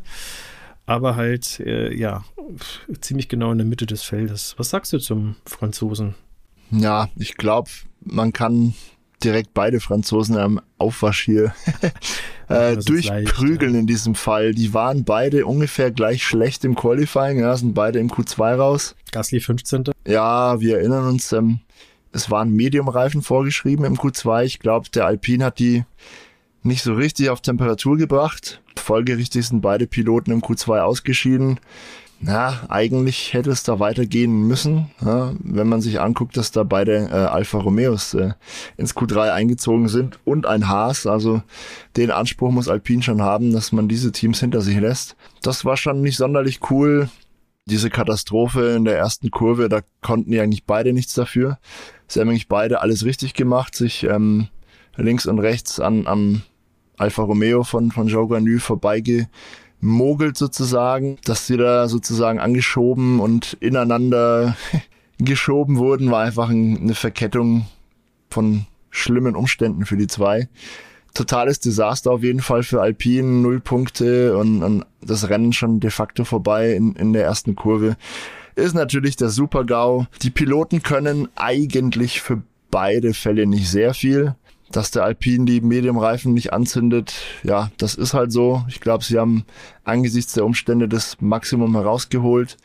[0.85, 2.23] aber halt, äh, ja,
[2.99, 4.55] ziemlich genau in der Mitte des Feldes.
[4.57, 6.15] Was sagst du zum Franzosen?
[6.71, 7.69] Ja, ich glaube,
[8.01, 8.73] man kann
[9.23, 11.53] direkt beide Franzosen am Aufwasch hier
[12.47, 13.79] äh, durchprügeln leicht, ja.
[13.79, 14.53] in diesem Fall.
[14.53, 18.95] Die waren beide ungefähr gleich schlecht im Qualifying, ja, sind beide im Q2 raus.
[19.11, 19.85] Gasly 15.
[20.07, 21.59] Ja, wir erinnern uns, ähm,
[22.11, 24.43] es waren Medium-Reifen vorgeschrieben im Q2.
[24.43, 25.85] Ich glaube, der Alpine hat die
[26.63, 28.61] nicht so richtig auf Temperatur gebracht.
[28.77, 31.59] Folgerichtig sind beide Piloten im Q2 ausgeschieden
[32.23, 37.09] na, eigentlich hätte es da weitergehen müssen, ja, wenn man sich anguckt, dass da beide
[37.09, 38.33] äh, Alfa Romeos äh,
[38.77, 41.07] ins Q3 eingezogen sind und ein Haas.
[41.07, 41.41] Also
[41.97, 45.15] den Anspruch muss Alpine schon haben, dass man diese Teams hinter sich lässt.
[45.41, 47.09] Das war schon nicht sonderlich cool.
[47.65, 51.57] Diese Katastrophe in der ersten Kurve, da konnten die eigentlich beide nichts dafür.
[52.07, 54.47] Sie haben eigentlich beide alles richtig gemacht, sich ähm,
[54.95, 56.43] links und rechts an, an
[56.97, 59.27] Alfa Romeo von, von Joe Ganu vorbeige
[59.81, 64.55] mogelt sozusagen, dass sie da sozusagen angeschoben und ineinander
[65.17, 67.65] geschoben wurden, war einfach eine Verkettung
[68.29, 70.47] von schlimmen Umständen für die zwei.
[71.13, 75.89] Totales Desaster auf jeden Fall für Alpine, null Punkte und, und das Rennen schon de
[75.89, 77.97] facto vorbei in, in der ersten Kurve.
[78.55, 80.05] Ist natürlich der Super-GAU.
[80.21, 84.35] Die Piloten können eigentlich für beide Fälle nicht sehr viel
[84.75, 88.63] dass der Alpine die Medium-Reifen nicht anzündet, ja, das ist halt so.
[88.67, 89.45] Ich glaube, sie haben
[89.83, 92.57] angesichts der Umstände das Maximum herausgeholt.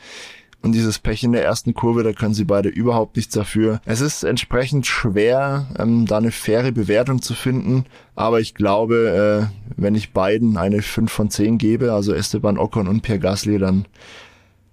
[0.62, 3.80] Und dieses Pech in der ersten Kurve, da können sie beide überhaupt nichts dafür.
[3.84, 7.84] Es ist entsprechend schwer, ähm, da eine faire Bewertung zu finden.
[8.14, 12.88] Aber ich glaube, äh, wenn ich beiden eine 5 von 10 gebe, also Esteban Ocon
[12.88, 13.84] und Pierre Gasly, dann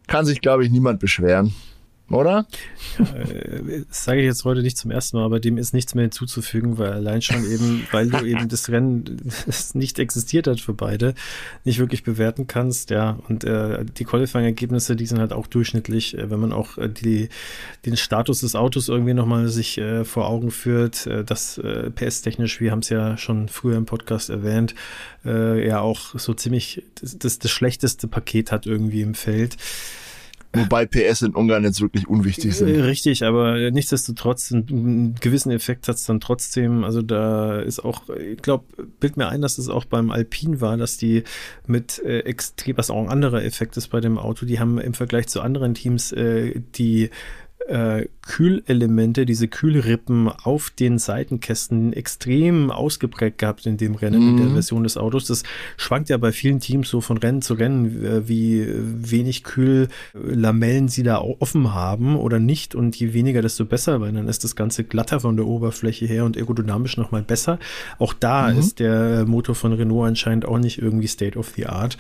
[0.08, 1.54] kann sich, glaube ich, niemand beschweren
[2.10, 2.46] oder?
[3.00, 6.04] Äh, das sage ich jetzt heute nicht zum ersten Mal, aber dem ist nichts mehr
[6.04, 10.74] hinzuzufügen, weil allein schon eben, weil du eben das Rennen das nicht existiert hat für
[10.74, 11.16] beide,
[11.64, 13.18] nicht wirklich bewerten kannst, ja.
[13.28, 17.30] Und äh, die Qualifying-Ergebnisse, die sind halt auch durchschnittlich, äh, wenn man auch äh, die,
[17.86, 22.60] den Status des Autos irgendwie nochmal sich äh, vor Augen führt, äh, das äh, PS-technisch,
[22.60, 24.76] wir haben es ja schon früher im Podcast erwähnt,
[25.26, 29.58] äh, ja auch so ziemlich das, das, das schlechteste Paket hat irgendwie im Feld.
[30.56, 32.70] Wobei PS in Ungarn jetzt wirklich unwichtig sind.
[32.70, 36.84] Äh, richtig, aber nichtsdestotrotz, einen gewissen Effekt hat es dann trotzdem.
[36.84, 38.66] Also da ist auch, ich glaube,
[39.00, 41.24] bild mir ein, dass es auch beim Alpin war, dass die
[41.66, 44.94] mit äh, extrem, was auch ein anderer Effekt ist bei dem Auto, die haben im
[44.94, 47.10] Vergleich zu anderen Teams äh, die
[47.68, 54.46] äh, Kühlelemente, diese Kühlrippen auf den Seitenkästen extrem ausgeprägt gehabt in dem Rennen, in der
[54.48, 54.54] mhm.
[54.54, 55.28] Version des Autos.
[55.28, 55.44] Das
[55.76, 61.04] schwankt ja bei vielen Teams so von Rennen zu Rennen, äh, wie wenig Kühllamellen sie
[61.04, 62.76] da offen haben oder nicht.
[62.76, 66.24] Und je weniger, desto besser, weil dann ist das Ganze glatter von der Oberfläche her
[66.24, 67.60] und aerodynamisch nochmal besser.
[68.00, 68.60] Auch da mhm.
[68.60, 71.98] ist der Motor von Renault anscheinend auch nicht irgendwie State of the Art.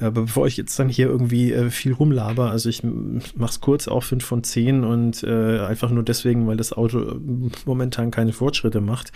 [0.00, 2.82] Aber bevor ich jetzt dann hier irgendwie äh, viel rumlaber, also ich
[3.36, 7.20] mach's kurz, auch 5 von 10 und äh, einfach nur deswegen, weil das Auto äh,
[7.66, 9.12] momentan keine Fortschritte macht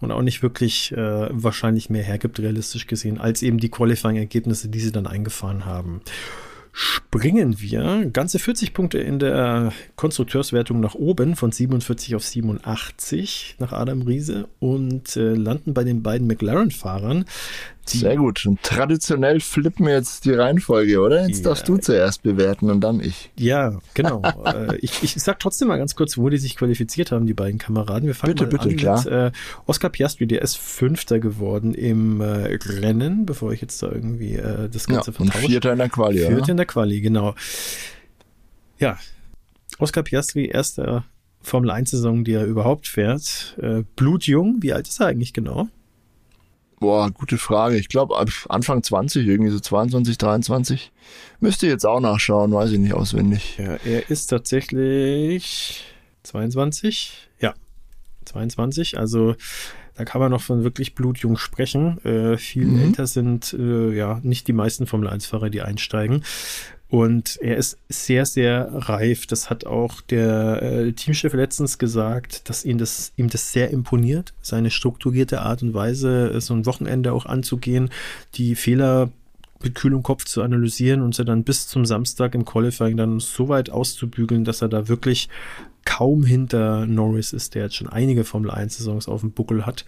[0.00, 4.80] und auch nicht wirklich äh, wahrscheinlich mehr hergibt, realistisch gesehen, als eben die Qualifying-Ergebnisse, die
[4.80, 6.00] sie dann eingefahren haben.
[6.80, 13.72] Springen wir ganze 40 Punkte in der Konstrukteurswertung nach oben von 47 auf 87 nach
[13.72, 17.24] Adam Riese und äh, landen bei den beiden McLaren-Fahrern,
[17.90, 18.44] sehr gut.
[18.46, 21.26] Und traditionell flippen wir jetzt die Reihenfolge, oder?
[21.26, 21.50] Jetzt ja.
[21.50, 23.30] darfst du zuerst bewerten und dann ich.
[23.36, 24.22] Ja, genau.
[24.48, 27.58] Äh, ich, ich sag trotzdem mal ganz kurz, wo die sich qualifiziert haben, die beiden
[27.58, 28.06] Kameraden.
[28.06, 29.04] Wir fangen bitte, mal bitte, an klar.
[29.04, 29.30] mit äh,
[29.66, 34.68] Oscar Piastri, der ist Fünfter geworden im äh, Rennen, bevor ich jetzt da irgendwie äh,
[34.68, 35.38] das Ganze ja, vertausche.
[35.38, 36.48] Und Vierter in der Quali, Vierter oder?
[36.48, 37.34] in der Quali, genau.
[38.78, 38.98] Ja,
[39.78, 41.04] Oscar Piastri, erster
[41.40, 43.56] Formel 1-Saison, die er überhaupt fährt.
[43.60, 45.68] Äh, blutjung, wie alt ist er eigentlich genau?
[46.80, 47.76] Boah, gute Frage.
[47.76, 48.16] Ich glaube
[48.48, 50.92] Anfang 20, irgendwie so 22, 23.
[51.40, 53.58] Müsste jetzt auch nachschauen, weiß ich nicht auswendig.
[53.58, 55.84] Ja, er ist tatsächlich
[56.22, 57.28] 22.
[57.40, 57.54] Ja,
[58.26, 58.98] 22.
[58.98, 59.34] Also
[59.96, 61.98] da kann man noch von wirklich blutjung sprechen.
[62.04, 62.82] Äh, viel mhm.
[62.82, 66.22] älter sind äh, ja nicht die meisten Formel 1-Fahrer, die einsteigen.
[66.90, 69.26] Und er ist sehr, sehr reif.
[69.26, 74.32] Das hat auch der äh, Teamchef letztens gesagt, dass ihm das, ihm das sehr imponiert,
[74.40, 77.90] seine strukturierte Art und Weise, so ein Wochenende auch anzugehen,
[78.34, 79.10] die Fehler
[79.62, 83.48] mit kühlem Kopf zu analysieren und sie dann bis zum Samstag im Qualifying dann so
[83.48, 85.28] weit auszubügeln, dass er da wirklich
[85.84, 89.84] kaum hinter Norris ist, der jetzt schon einige Formel 1 Saisons auf dem Buckel hat.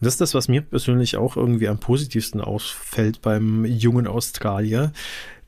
[0.00, 4.92] Und das ist das, was mir persönlich auch irgendwie am positivsten ausfällt beim jungen Australier,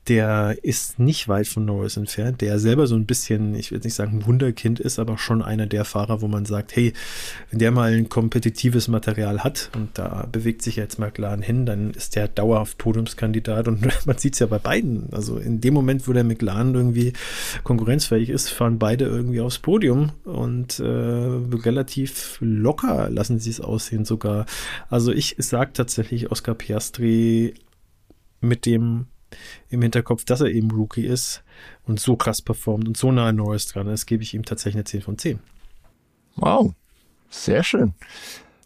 [0.07, 3.93] der ist nicht weit von Norris entfernt, der selber so ein bisschen, ich will nicht
[3.93, 6.93] sagen Wunderkind ist, aber schon einer der Fahrer, wo man sagt, hey,
[7.49, 11.91] wenn der mal ein kompetitives Material hat und da bewegt sich jetzt McLaren hin, dann
[11.91, 15.11] ist der dauerhaft Podiumskandidat und man sieht es ja bei beiden.
[15.11, 17.13] Also in dem Moment, wo der McLaren irgendwie
[17.63, 24.05] konkurrenzfähig ist, fahren beide irgendwie aufs Podium und äh, relativ locker lassen sie es aussehen
[24.05, 24.45] sogar.
[24.89, 27.53] Also ich sage tatsächlich Oscar Piastri
[28.39, 29.07] mit dem
[29.69, 31.43] im Hinterkopf, dass er eben Rookie ist
[31.85, 34.75] und so krass performt und so nah an Norris dran ist, gebe ich ihm tatsächlich
[34.75, 35.39] eine 10 von 10.
[36.35, 36.73] Wow,
[37.29, 37.93] sehr schön.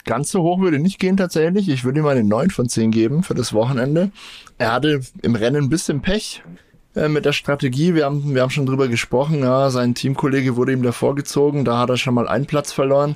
[0.04, 1.70] Ganz so hoch würde nicht gehen tatsächlich.
[1.70, 4.12] Ich würde ihm eine 9 von 10 geben für das Wochenende.
[4.58, 6.44] Er hatte im Rennen ein bisschen Pech
[6.96, 7.94] äh, mit der Strategie.
[7.94, 9.40] Wir haben, wir haben schon drüber gesprochen.
[9.40, 11.66] Ja, sein Teamkollege wurde ihm davor gezogen.
[11.66, 13.16] Da hat er schon mal einen Platz verloren.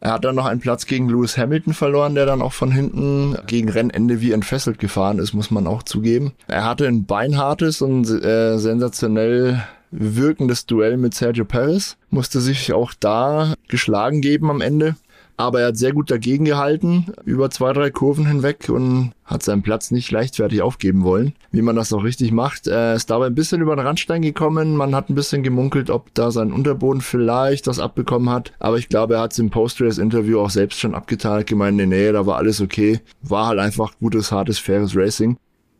[0.00, 3.36] Er hat dann noch einen Platz gegen Lewis Hamilton verloren, der dann auch von hinten
[3.46, 6.32] gegen Rennende wie entfesselt gefahren ist, muss man auch zugeben.
[6.48, 12.92] Er hatte ein beinhartes und äh, sensationell wirkendes Duell mit Sergio Perez, musste sich auch
[12.98, 14.96] da geschlagen geben am Ende.
[15.36, 19.62] Aber er hat sehr gut dagegen gehalten, über zwei, drei Kurven hinweg und hat seinen
[19.62, 22.66] Platz nicht leichtfertig aufgeben wollen, wie man das auch richtig macht.
[22.66, 24.76] Er ist dabei ein bisschen über den Randstein gekommen.
[24.76, 28.52] Man hat ein bisschen gemunkelt, ob da sein Unterboden vielleicht das abbekommen hat.
[28.60, 32.12] Aber ich glaube, er hat es im Post-Race-Interview auch selbst schon abgetan, gemeint, nee, nee,
[32.12, 33.00] da war alles okay.
[33.22, 35.36] War halt einfach gutes, hartes, faires Racing.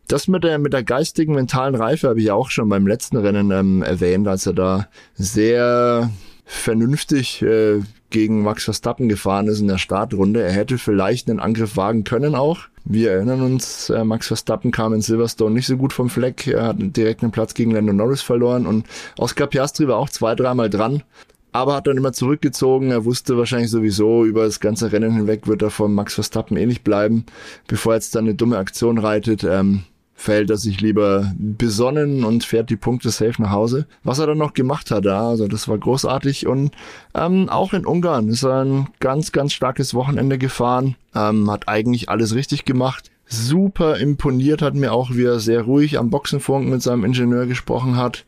[0.07, 3.51] Das mit der, mit der geistigen, mentalen Reife habe ich auch schon beim letzten Rennen
[3.51, 6.09] ähm, erwähnt, als er da sehr
[6.45, 10.41] vernünftig äh, gegen Max Verstappen gefahren ist in der Startrunde.
[10.41, 12.59] Er hätte vielleicht einen Angriff wagen können auch.
[12.85, 16.47] Wir erinnern uns, äh, Max Verstappen kam in Silverstone nicht so gut vom Fleck.
[16.47, 18.85] Er hat direkt einen Platz gegen Lando Norris verloren und
[19.17, 21.03] Oscar Piastri war auch zwei, dreimal dran.
[21.51, 22.91] Aber hat dann immer zurückgezogen.
[22.91, 26.83] Er wusste wahrscheinlich sowieso, über das ganze Rennen hinweg wird er von Max Verstappen nicht
[26.83, 27.25] bleiben,
[27.67, 29.43] bevor er jetzt dann eine dumme Aktion reitet.
[29.43, 29.83] Ähm,
[30.17, 33.85] verhält er sich lieber besonnen und fährt die Punkte safe nach Hause.
[34.03, 36.71] Was er dann noch gemacht hat, ja, also das war großartig und
[37.13, 42.09] ähm, auch in Ungarn ist er ein ganz, ganz starkes Wochenende gefahren, ähm, hat eigentlich
[42.09, 43.11] alles richtig gemacht.
[43.27, 47.95] Super imponiert hat mir auch, wie er sehr ruhig am Boxenfunk mit seinem Ingenieur gesprochen
[47.95, 48.25] hat.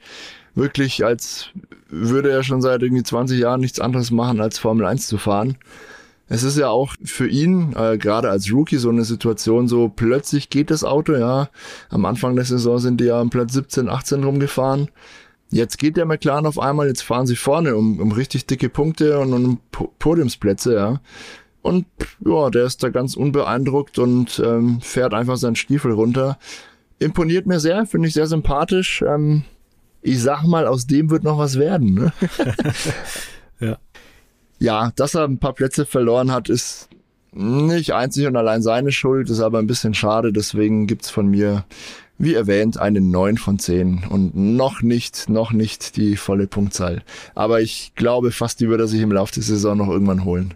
[0.53, 1.49] Wirklich, als
[1.90, 5.57] würde er schon seit irgendwie 20 Jahren nichts anderes machen, als Formel 1 zu fahren.
[6.30, 10.49] Es ist ja auch für ihn, äh, gerade als Rookie, so eine Situation, so plötzlich
[10.51, 11.49] geht das Auto, ja.
[11.89, 14.89] Am Anfang der Saison sind die ja am Platz 17, 18 rumgefahren.
[15.49, 19.19] Jetzt geht der McLaren auf einmal, jetzt fahren sie vorne um, um richtig dicke Punkte
[19.19, 19.60] und um
[19.97, 21.01] Podiumsplätze, ja.
[21.64, 21.88] Und
[22.23, 26.38] ja, der ist da ganz unbeeindruckt und ähm, fährt einfach seinen Stiefel runter.
[26.99, 29.01] Imponiert mir sehr, finde ich sehr sympathisch.
[29.01, 29.43] Ähm,
[30.01, 31.95] ich sag mal, aus dem wird noch was werden.
[31.95, 32.14] Ne?
[33.60, 33.77] ja
[34.60, 36.90] ja, dass er ein paar Plätze verloren hat, ist
[37.31, 40.34] nicht einzig und allein seine Schuld, ist aber ein bisschen schade.
[40.34, 41.65] Deswegen gibt's von mir,
[42.18, 47.03] wie erwähnt, eine 9 von 10 und noch nicht, noch nicht die volle Punktzahl.
[47.36, 50.53] Aber ich glaube fast, die würde er sich im Laufe der Saison noch irgendwann holen.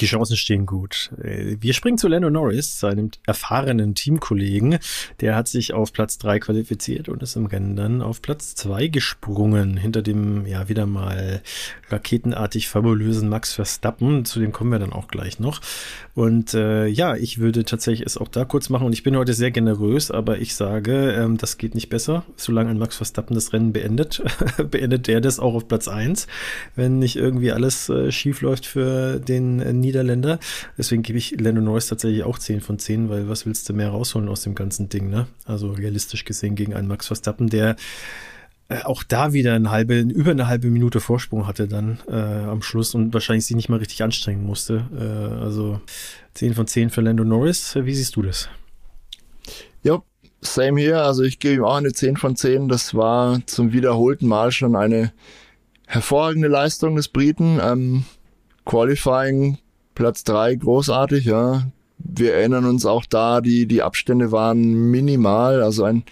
[0.00, 1.12] Die Chancen stehen gut.
[1.22, 4.78] Äh, wir springen zu Lando Norris, seinem erfahrenen Teamkollegen.
[5.20, 8.88] Der hat sich auf Platz drei qualifiziert und ist im Rennen dann auf Platz zwei
[8.88, 9.76] gesprungen.
[9.76, 11.42] Hinter dem, ja, wieder mal
[11.90, 14.24] raketenartig fabulösen Max Verstappen.
[14.24, 15.60] Zu dem kommen wir dann auch gleich noch.
[16.14, 18.86] Und äh, ja, ich würde tatsächlich es auch da kurz machen.
[18.86, 22.24] Und ich bin heute sehr generös, aber ich sage, ähm, das geht nicht besser.
[22.36, 24.22] Solange ein Max Verstappen das Rennen beendet,
[24.70, 26.26] beendet der das auch auf Platz eins.
[26.74, 30.38] Wenn nicht irgendwie alles äh, schief läuft für den äh, Niederländer.
[30.78, 33.90] Deswegen gebe ich Lando Norris tatsächlich auch 10 von 10, weil was willst du mehr
[33.90, 35.26] rausholen aus dem ganzen Ding, ne?
[35.44, 37.76] Also realistisch gesehen gegen einen Max Verstappen, der
[38.72, 42.62] äh, auch da wieder eine halbe, über eine halbe Minute Vorsprung hatte dann äh, am
[42.62, 44.86] Schluss und wahrscheinlich sich nicht mal richtig anstrengen musste.
[44.96, 45.80] Äh, also
[46.34, 47.76] 10 von 10 für Lando Norris.
[47.76, 48.48] Wie siehst du das?
[49.82, 50.02] Ja,
[50.40, 51.02] same hier.
[51.02, 52.68] Also ich gebe ihm auch eine 10 von 10.
[52.68, 55.12] Das war zum wiederholten Mal schon eine
[55.86, 57.60] hervorragende Leistung des Briten.
[57.62, 58.04] Ähm,
[58.64, 59.58] Qualifying
[59.94, 61.66] Platz drei großartig, ja.
[61.98, 66.04] Wir erinnern uns auch da, die, die Abstände waren minimal, also ein,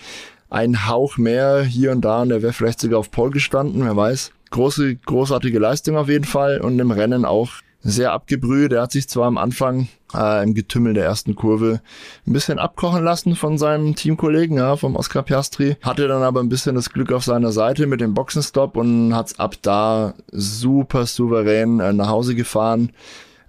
[0.48, 3.96] ein Hauch mehr hier und da und er wäre vielleicht sogar auf Pole gestanden, wer
[3.96, 4.32] weiß.
[4.50, 7.50] Große, großartige Leistung auf jeden Fall und im Rennen auch
[7.82, 8.72] sehr abgebrüht.
[8.72, 11.80] Er hat sich zwar am Anfang äh, im Getümmel der ersten Kurve
[12.26, 16.48] ein bisschen abkochen lassen von seinem Teamkollegen, ja, vom Oscar Piastri, hatte dann aber ein
[16.48, 21.80] bisschen das Glück auf seiner Seite mit dem Boxenstopp und hat's ab da super souverän
[21.80, 22.90] äh, nach Hause gefahren.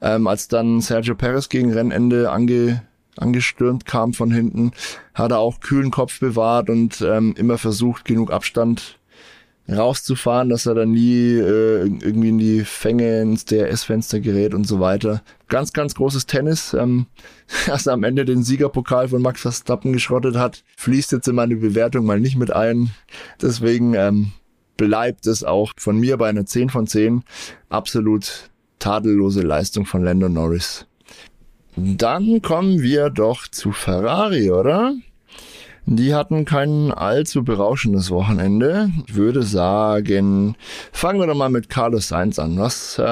[0.01, 2.81] Ähm, als dann Sergio Perez gegen Rennende ange,
[3.17, 4.71] angestürmt kam von hinten,
[5.13, 8.99] hat er auch kühlen Kopf bewahrt und ähm, immer versucht, genug Abstand
[9.69, 14.79] rauszufahren, dass er dann nie äh, irgendwie in die Fänge ins DRS-Fenster gerät und so
[14.79, 15.21] weiter.
[15.47, 16.73] Ganz, ganz großes Tennis.
[16.73, 17.05] Ähm,
[17.67, 21.55] dass er am Ende den Siegerpokal von Max Verstappen geschrottet hat, fließt jetzt in meine
[21.55, 22.91] Bewertung mal nicht mit ein.
[23.41, 24.31] Deswegen ähm,
[24.77, 27.23] bleibt es auch von mir bei einer 10 von 10
[27.69, 28.50] absolut
[28.81, 30.85] tadellose Leistung von Lando Norris.
[31.77, 34.93] Dann kommen wir doch zu Ferrari, oder?
[35.85, 38.91] Die hatten kein allzu berauschendes Wochenende.
[39.07, 40.55] Ich würde sagen,
[40.91, 42.57] fangen wir doch mal mit Carlos Sainz an.
[42.59, 43.03] Was äh,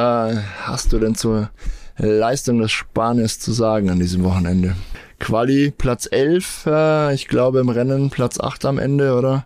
[0.64, 1.50] hast du denn zur
[1.98, 4.76] Leistung des Spaniers zu sagen an diesem Wochenende?
[5.20, 9.46] Quali Platz 11, äh, ich glaube im Rennen Platz 8 am Ende, oder?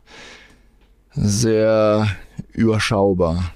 [1.14, 2.08] Sehr
[2.52, 3.54] überschaubar.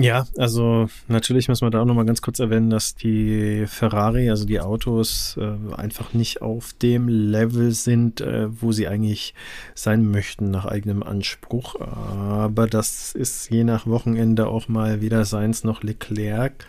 [0.00, 4.46] Ja, also natürlich muss man da auch nochmal ganz kurz erwähnen, dass die Ferrari, also
[4.46, 9.34] die Autos, äh, einfach nicht auf dem Level sind, äh, wo sie eigentlich
[9.74, 11.78] sein möchten nach eigenem Anspruch.
[11.80, 16.64] Aber das ist je nach Wochenende auch mal weder seins noch Leclerc.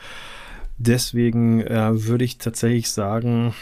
[0.78, 3.54] Deswegen äh, würde ich tatsächlich sagen,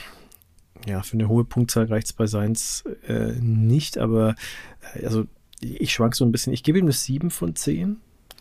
[0.88, 4.36] ja, für eine hohe Punktzahl reicht es bei Seins äh, nicht, aber
[4.96, 5.26] äh, also
[5.62, 6.54] ich schwank so ein bisschen.
[6.54, 7.98] Ich gebe ihm eine 7 von 10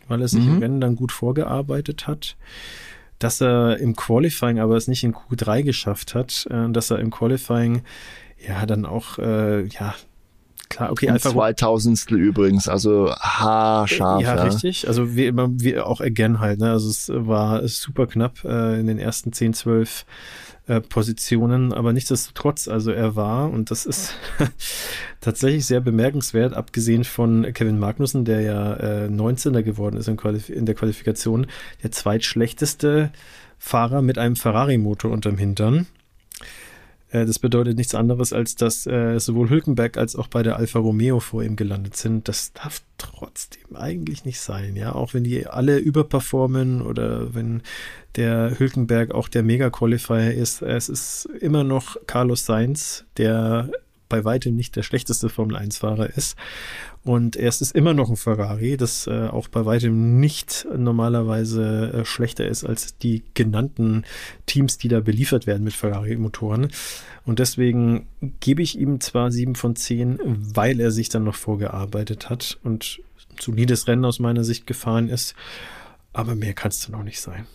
[0.08, 0.54] weil er sich mhm.
[0.54, 2.36] im Rennen dann gut vorgearbeitet hat.
[3.18, 7.10] Dass er im Qualifying aber es nicht in Q3 geschafft hat, äh, dass er im
[7.10, 7.82] Qualifying
[8.46, 9.94] ja dann auch, äh, ja,
[10.68, 11.32] klar, okay, einfach.
[11.32, 14.22] 2000 übrigens, also haarscharf.
[14.22, 14.86] Ja, ja, richtig.
[14.86, 16.70] Also wie immer, wie auch again halt, ne?
[16.70, 20.04] Also es war super knapp äh, in den ersten 10, 12
[20.68, 24.14] äh, Positionen, aber nichtsdestotrotz, also er war, und das ist
[25.20, 30.18] tatsächlich sehr bemerkenswert, abgesehen von Kevin Magnussen, der ja äh, 19er geworden ist in,
[30.48, 31.46] in der Qualifikation,
[31.82, 33.10] der zweitschlechteste
[33.58, 35.86] Fahrer mit einem Ferrari-Motor unterm Hintern.
[37.10, 40.78] Äh, das bedeutet nichts anderes, als dass äh, sowohl Hülkenberg als auch bei der Alfa
[40.78, 42.28] Romeo vor ihm gelandet sind.
[42.28, 44.94] Das darf trotzdem eigentlich nicht sein, ja.
[44.94, 47.62] Auch wenn die alle überperformen oder wenn
[48.16, 53.70] der Hülkenberg auch der Mega-Qualifier ist, es ist immer noch Carlos Sainz, der
[54.08, 56.36] bei weitem nicht der schlechteste Formel-1-Fahrer ist.
[57.04, 62.04] Und es ist immer noch ein Ferrari, das äh, auch bei weitem nicht normalerweise äh,
[62.04, 64.04] schlechter ist als die genannten
[64.46, 66.68] Teams, die da beliefert werden mit Ferrari-Motoren.
[67.24, 68.06] Und deswegen
[68.40, 73.00] gebe ich ihm zwar sieben von zehn, weil er sich dann noch vorgearbeitet hat und
[73.40, 75.34] solides Rennen aus meiner Sicht gefahren ist.
[76.12, 77.46] Aber mehr kann es dann auch nicht sein.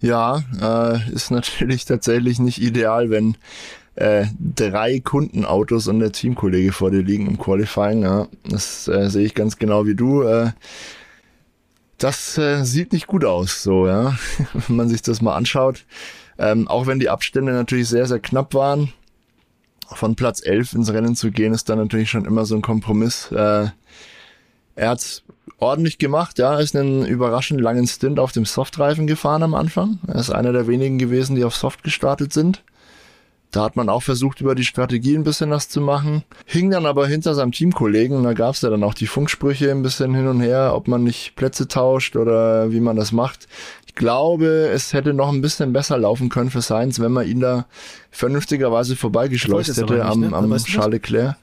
[0.00, 3.36] Ja, äh, ist natürlich tatsächlich nicht ideal, wenn
[3.96, 8.02] äh, drei Kundenautos und der Teamkollege vor dir liegen im Qualifying.
[8.02, 8.28] Ja.
[8.48, 10.22] Das äh, sehe ich ganz genau wie du.
[10.22, 10.52] Äh,
[11.98, 14.16] das äh, sieht nicht gut aus, so, ja,
[14.68, 15.84] wenn man sich das mal anschaut.
[16.38, 18.92] Ähm, auch wenn die Abstände natürlich sehr, sehr knapp waren,
[19.86, 23.30] von Platz 11 ins Rennen zu gehen, ist dann natürlich schon immer so ein Kompromiss.
[23.32, 23.68] Äh,
[24.74, 25.22] er hat
[25.58, 29.98] ordentlich gemacht, ja, ist einen überraschend langen Stint auf dem Softreifen gefahren am Anfang.
[30.06, 32.62] Er ist einer der wenigen gewesen, die auf Soft gestartet sind.
[33.56, 36.24] Da hat man auch versucht, über die Strategie ein bisschen was zu machen.
[36.44, 39.70] Hing dann aber hinter seinem Teamkollegen und da gab es ja dann auch die Funksprüche
[39.70, 43.48] ein bisschen hin und her, ob man nicht Plätze tauscht oder wie man das macht.
[43.86, 47.40] Ich glaube, es hätte noch ein bisschen besser laufen können für Sainz, wenn man ihn
[47.40, 47.64] da
[48.10, 50.32] vernünftigerweise vorbeigeschleust hätte nicht, am, ne?
[50.34, 51.36] am Charles Leclerc.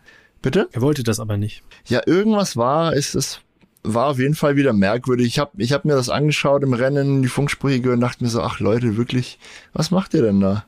[0.44, 0.70] Bitte?
[0.72, 1.64] Er wollte das aber nicht.
[1.88, 3.40] Ja, irgendwas war, ist es
[3.82, 5.26] war auf jeden Fall wieder merkwürdig.
[5.26, 8.42] Ich habe ich hab mir das angeschaut im Rennen, die Funksprüche gehört, dachte mir so,
[8.42, 9.40] ach Leute, wirklich,
[9.74, 10.66] was macht ihr denn da?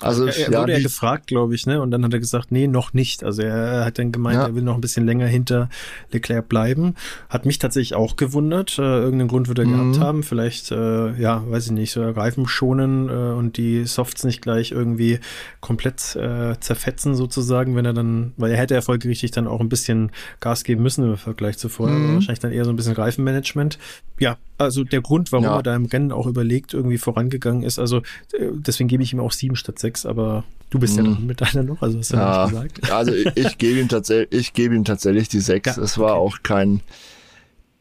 [0.00, 1.80] Also er, er ja, wurde ja gefragt, glaube ich, ne?
[1.80, 3.24] Und dann hat er gesagt, nee, noch nicht.
[3.24, 4.46] Also er hat dann gemeint, ja.
[4.46, 5.68] er will noch ein bisschen länger hinter
[6.12, 6.94] Leclerc bleiben.
[7.28, 8.78] Hat mich tatsächlich auch gewundert.
[8.78, 9.92] Äh, irgendeinen Grund wird er mhm.
[9.92, 10.22] gehabt haben.
[10.22, 14.70] Vielleicht, äh, ja, weiß ich nicht, so Reifen schonen äh, und die Softs nicht gleich
[14.70, 15.18] irgendwie
[15.60, 19.68] komplett äh, zerfetzen sozusagen, wenn er dann, weil er hätte ja folgerichtig dann auch ein
[19.68, 21.96] bisschen Gas geben müssen im Vergleich zu vorher.
[21.96, 22.14] Mhm.
[22.14, 23.78] Wahrscheinlich dann eher so ein bisschen Reifenmanagement.
[24.20, 25.56] Ja, also der Grund, warum ja.
[25.56, 27.78] er da im Rennen auch überlegt, irgendwie vorangegangen ist.
[27.78, 27.98] Also
[28.32, 31.40] äh, deswegen gebe ich ihm auch sieben statt sechs, aber du bist ja noch mit
[31.40, 32.92] deiner noch, also hast du ja, nicht gesagt.
[32.92, 35.76] Also ich, ich gebe ihm tatsächlich, ich gebe ihm tatsächlich die sechs.
[35.76, 36.20] Ja, es war okay.
[36.20, 36.80] auch kein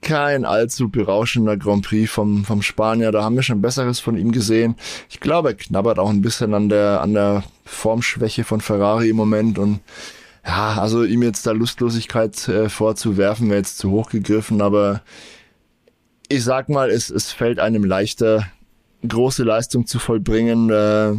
[0.02, 3.12] kein allzu berauschender Grand Prix vom, vom Spanier.
[3.12, 4.76] Da haben wir schon Besseres von ihm gesehen.
[5.10, 9.16] Ich glaube, er knabbert auch ein bisschen an der, an der Formschwäche von Ferrari im
[9.16, 9.80] Moment und
[10.46, 15.02] ja, also ihm jetzt da Lustlosigkeit äh, vorzuwerfen, wäre jetzt zu hoch gegriffen, aber
[16.30, 18.48] ich sag mal, es, es fällt einem leichter,
[19.06, 21.16] große Leistung zu vollbringen, äh,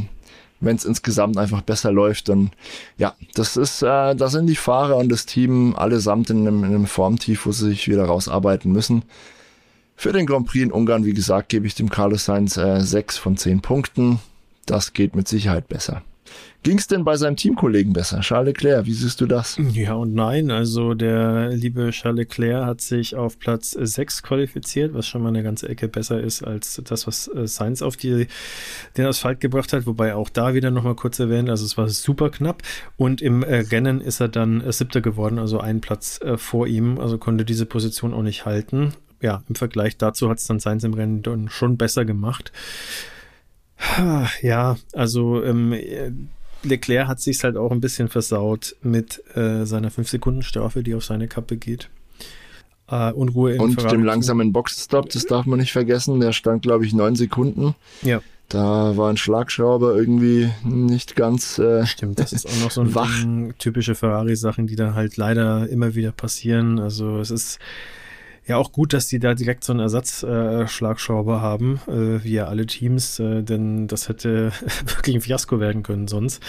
[0.60, 2.28] wenn es insgesamt einfach besser läuft.
[2.30, 2.50] Und
[2.96, 6.74] ja, das ist, äh, da sind die Fahrer und das Team allesamt in einem, in
[6.74, 9.02] einem Formtief, wo sie sich wieder rausarbeiten müssen.
[9.96, 13.18] Für den Grand Prix in Ungarn, wie gesagt, gebe ich dem Carlos Sainz äh, 6
[13.18, 14.20] von 10 Punkten.
[14.66, 16.02] Das geht mit Sicherheit besser.
[16.64, 18.20] Ging es denn bei seinem Teamkollegen besser?
[18.20, 19.58] Charles Leclerc, wie siehst du das?
[19.72, 20.50] Ja und nein.
[20.50, 25.44] Also der liebe Charles Leclerc hat sich auf Platz 6 qualifiziert, was schon mal eine
[25.44, 28.26] ganze Ecke besser ist als das, was äh, Sainz auf die,
[28.96, 29.86] den Asphalt gebracht hat.
[29.86, 32.62] Wobei auch da wieder nochmal kurz erwähnt, also es war super knapp.
[32.96, 36.98] Und im äh, Rennen ist er dann äh, siebter geworden, also einen Platz vor ihm.
[36.98, 38.94] Also konnte diese Position auch nicht halten.
[39.20, 42.52] Ja, im Vergleich dazu hat es dann Sainz im Rennen schon besser gemacht.
[44.42, 45.74] Ja, also ähm,
[46.62, 51.28] Leclerc hat sich halt auch ein bisschen versaut mit äh, seiner 5-Sekunden-Strafe, die auf seine
[51.28, 51.88] Kappe geht.
[52.90, 56.20] Äh, Unruhe in Und Ferrari dem langsamen Boxstop, das darf man nicht vergessen.
[56.20, 57.74] Der stand, glaube ich, 9 Sekunden.
[58.02, 58.20] Ja.
[58.48, 62.94] Da war ein Schlagschrauber irgendwie nicht ganz äh, Stimmt, das ist auch noch so ein
[62.94, 63.12] wach.
[63.58, 66.78] Typische Ferrari-Sachen, die dann halt leider immer wieder passieren.
[66.78, 67.58] Also es ist
[68.48, 72.46] ja, auch gut, dass die da direkt so einen Ersatzschlagschrauber äh, haben, äh, wie ja
[72.46, 74.52] alle Teams, äh, denn das hätte
[74.86, 76.42] wirklich ein Fiasko werden können sonst.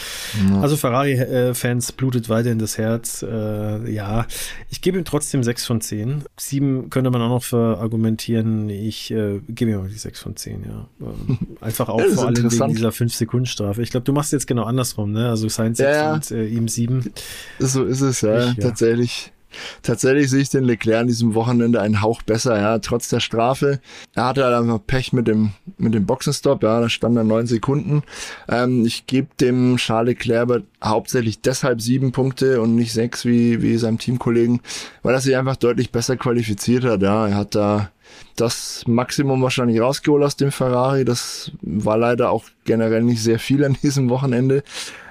[0.49, 0.61] Ja.
[0.61, 3.21] Also Ferrari-Fans blutet weiterhin das Herz.
[3.21, 4.26] Äh, ja,
[4.69, 6.23] ich gebe ihm trotzdem 6 von 10.
[6.38, 8.69] 7 könnte man auch noch verargumentieren.
[8.69, 10.88] Ich äh, gebe ihm auch die 6 von 10, ja.
[11.01, 13.81] Ähm, einfach auch vor allem wegen dieser 5-Sekunden-Strafe.
[13.81, 15.30] Ich glaube, du machst jetzt genau andersrum, ne?
[15.30, 17.11] Also Science 6 ja, und äh, ihm 7.
[17.59, 18.63] So ist es, ja, ich, ja.
[18.69, 19.34] tatsächlich.
[19.81, 23.80] Tatsächlich sehe ich den Leclerc an diesem Wochenende einen Hauch besser, ja, trotz der Strafe.
[24.15, 27.47] Er hatte halt einfach Pech mit dem, mit dem Boxenstopp, ja, da stand er neun
[27.47, 28.03] Sekunden.
[28.47, 33.77] Ähm, ich gebe dem Charles Leclerc hauptsächlich deshalb sieben Punkte und nicht sechs wie, wie
[33.77, 34.61] seinem Teamkollegen,
[35.03, 37.27] weil er sich einfach deutlich besser qualifiziert hat, ja.
[37.27, 37.91] Er hat da
[38.35, 41.05] das Maximum wahrscheinlich rausgeholt aus dem Ferrari.
[41.05, 44.63] Das war leider auch generell nicht sehr viel an diesem Wochenende.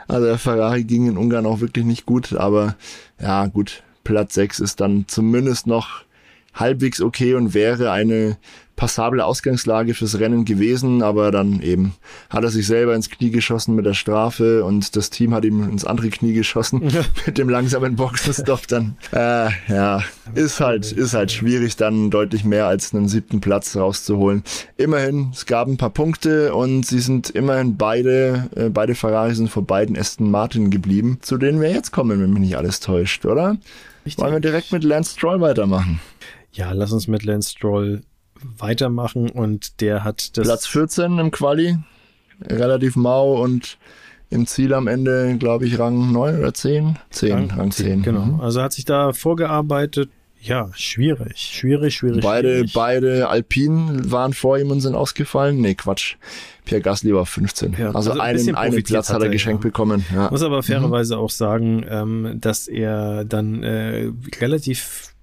[0.09, 2.77] Also der Ferrari ging in Ungarn auch wirklich nicht gut, aber
[3.21, 6.01] ja gut, Platz 6 ist dann zumindest noch
[6.55, 8.39] halbwegs okay und wäre eine
[8.75, 11.93] passable Ausgangslage fürs Rennen gewesen, aber dann eben
[12.31, 15.69] hat er sich selber ins Knie geschossen mit der Strafe und das Team hat ihm
[15.69, 16.81] ins andere Knie geschossen
[17.27, 18.67] mit dem langsamen Boxenstopp.
[18.69, 20.03] Dann äh, ja,
[20.35, 24.43] ist halt ist halt schwierig, dann deutlich mehr als einen siebten Platz rauszuholen.
[24.79, 29.51] Immerhin, es gab ein paar Punkte und sie sind immerhin beide äh, beide Ferrari sind
[29.51, 33.27] vor beiden Aston Martin geblieben, zu denen wir jetzt kommen, wenn mich nicht alles täuscht,
[33.27, 33.59] oder?
[34.09, 34.25] Richtig.
[34.25, 36.01] Wollen wir direkt mit Lance Stroll weitermachen?
[36.53, 38.01] Ja, lass uns mit Lance Stroll
[38.57, 40.47] weitermachen und der hat das.
[40.47, 41.77] Platz 14 im Quali,
[42.41, 43.77] relativ mau und
[44.31, 46.99] im Ziel am Ende, glaube ich, Rang 9 oder 10?
[47.11, 47.87] 10, Rang, Rang 10.
[47.87, 48.03] 10.
[48.03, 48.25] Genau.
[48.25, 48.41] Mhm.
[48.41, 50.09] Also hat sich da vorgearbeitet.
[50.41, 52.23] Ja, schwierig, schwierig, schwierig.
[52.23, 52.73] Beide, schwierig.
[52.73, 55.61] beide Alpinen waren vor ihm und sind ausgefallen.
[55.61, 56.17] Nee, Quatsch.
[56.65, 57.77] Pierre Gasly war 15.
[57.79, 59.69] Ja, also, also einen, einen Platz hat er geschenkt ja.
[59.69, 60.05] bekommen.
[60.15, 60.31] Ja.
[60.31, 61.23] Muss aber fairerweise mhm.
[61.23, 64.11] auch sagen, ähm, dass er dann äh,
[64.41, 65.15] relativ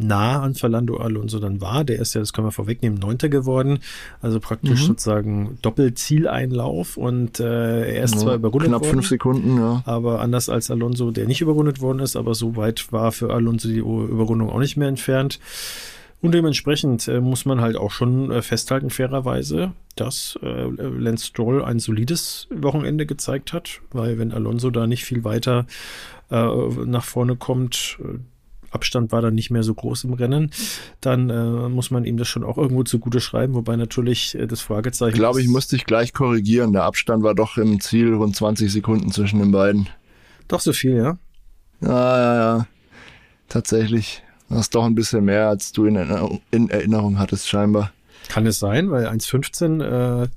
[0.00, 1.84] nah an Fernando Alonso dann war.
[1.84, 3.78] Der ist ja, das können wir vorwegnehmen, Neunter geworden.
[4.20, 4.86] Also praktisch mhm.
[4.86, 8.90] sozusagen Doppelzieleinlauf und äh, er ist ja, zwar überrundet knapp worden.
[8.90, 9.82] Knapp fünf Sekunden, ja.
[9.84, 13.68] Aber anders als Alonso, der nicht überrundet worden ist, aber so weit war für Alonso
[13.68, 15.38] die Überrundung auch nicht mehr entfernt.
[16.22, 21.64] Und dementsprechend äh, muss man halt auch schon äh, festhalten, fairerweise, dass äh, Lance Stroll
[21.64, 25.66] ein solides Wochenende gezeigt hat, weil wenn Alonso da nicht viel weiter
[26.30, 26.46] äh,
[26.84, 28.18] nach vorne kommt, äh,
[28.70, 30.50] Abstand war dann nicht mehr so groß im Rennen,
[31.00, 34.60] dann äh, muss man ihm das schon auch irgendwo zugute schreiben, wobei natürlich äh, das
[34.60, 35.14] Fragezeichen.
[35.14, 36.72] Ich glaube, ich musste dich gleich korrigieren.
[36.72, 39.88] Der Abstand war doch im Ziel rund 20 Sekunden zwischen den beiden.
[40.48, 41.18] Doch so viel, ja?
[41.80, 42.66] Ja, ja, ja.
[43.48, 44.22] Tatsächlich.
[44.48, 47.92] Das ist doch ein bisschen mehr, als du in Erinnerung, in Erinnerung hattest, scheinbar.
[48.28, 50.28] Kann es sein, weil 1,15 äh,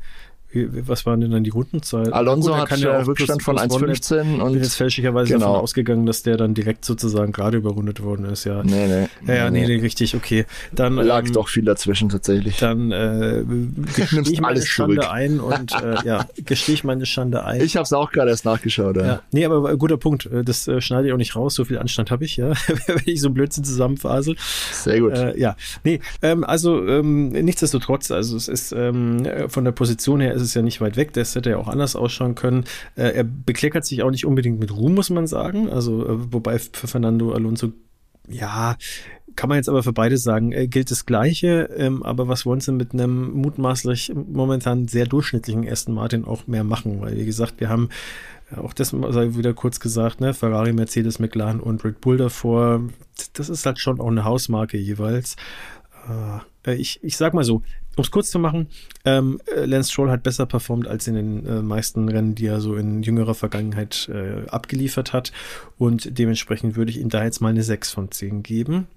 [0.53, 2.11] was waren denn dann die Rundenzeit?
[2.13, 5.47] Alonso Gut, hat ja Rückstand von 1,15 und bin jetzt fälschlicherweise genau.
[5.47, 8.63] davon ausgegangen, dass der dann direkt sozusagen gerade überrundet worden ist, ja.
[8.63, 9.07] Nee, nee.
[9.27, 10.45] Ja, ja nee, nee, richtig, okay.
[10.71, 12.57] Dann lag ähm, doch viel dazwischen tatsächlich.
[12.57, 13.43] Dann äh,
[13.95, 15.11] gestehe ich meine Schande zurück.
[15.11, 17.61] ein und äh, ja, gestehe ich meine Schande ein.
[17.61, 19.05] Ich habe es auch gerade erst nachgeschaut, ja.
[19.05, 19.21] ja.
[19.31, 20.25] Nee, aber guter Punkt.
[20.27, 22.49] Äh, das äh, schneide ich auch nicht raus, so viel Anstand habe ich, ja,
[22.87, 24.35] wenn ich so Blödsinn zusammenfasel.
[24.71, 25.13] Sehr gut.
[25.13, 30.33] Äh, ja, nee, ähm, also ähm, nichtsdestotrotz, also es ist ähm, von der Position her
[30.33, 32.65] ist es ja nicht weit weg, das hätte ja auch anders ausschauen können.
[32.95, 35.69] Äh, er bekleckert sich auch nicht unbedingt mit Ruhm, muss man sagen.
[35.69, 37.71] Also, äh, wobei für Fernando Alonso,
[38.29, 38.77] ja,
[39.35, 41.69] kann man jetzt aber für beide sagen, äh, gilt das Gleiche.
[41.75, 46.63] Ähm, aber was wollen sie mit einem mutmaßlich momentan sehr durchschnittlichen Aston Martin auch mehr
[46.63, 47.01] machen?
[47.01, 47.89] Weil, wie gesagt, wir haben
[48.57, 52.81] auch das sei wieder kurz gesagt, ne, Ferrari, Mercedes, McLaren und Red Bull davor.
[53.33, 55.35] Das ist halt schon auch eine Hausmarke jeweils.
[56.65, 57.61] Äh, ich, ich sag mal so,
[57.95, 58.67] um es kurz zu machen,
[59.05, 62.59] ähm, äh, Lance Stroll hat besser performt als in den äh, meisten Rennen, die er
[62.59, 65.31] so in jüngerer Vergangenheit äh, abgeliefert hat.
[65.77, 68.87] Und dementsprechend würde ich ihm da jetzt mal eine 6 von 10 geben.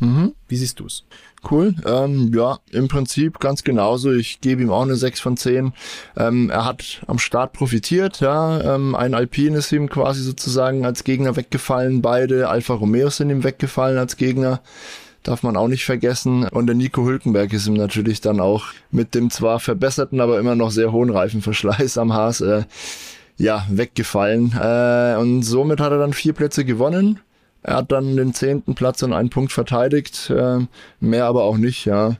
[0.00, 0.34] Mhm.
[0.46, 1.04] Wie siehst du es?
[1.48, 1.74] Cool.
[1.84, 4.12] Ähm, ja, im Prinzip ganz genauso.
[4.12, 5.72] Ich gebe ihm auch eine 6 von 10.
[6.16, 8.74] Ähm, er hat am Start profitiert, ja.
[8.74, 12.00] Ähm, ein Alpine ist ihm quasi sozusagen als Gegner weggefallen.
[12.00, 14.60] Beide Alfa Romeo sind ihm weggefallen als Gegner
[15.22, 16.48] darf man auch nicht vergessen.
[16.48, 20.54] Und der Nico Hülkenberg ist ihm natürlich dann auch mit dem zwar verbesserten, aber immer
[20.54, 22.64] noch sehr hohen Reifenverschleiß am Haas, äh,
[23.36, 24.52] ja, weggefallen.
[24.60, 27.20] Äh, und somit hat er dann vier Plätze gewonnen.
[27.62, 30.60] Er hat dann den zehnten Platz und einen Punkt verteidigt, äh,
[31.00, 32.16] mehr aber auch nicht, ja.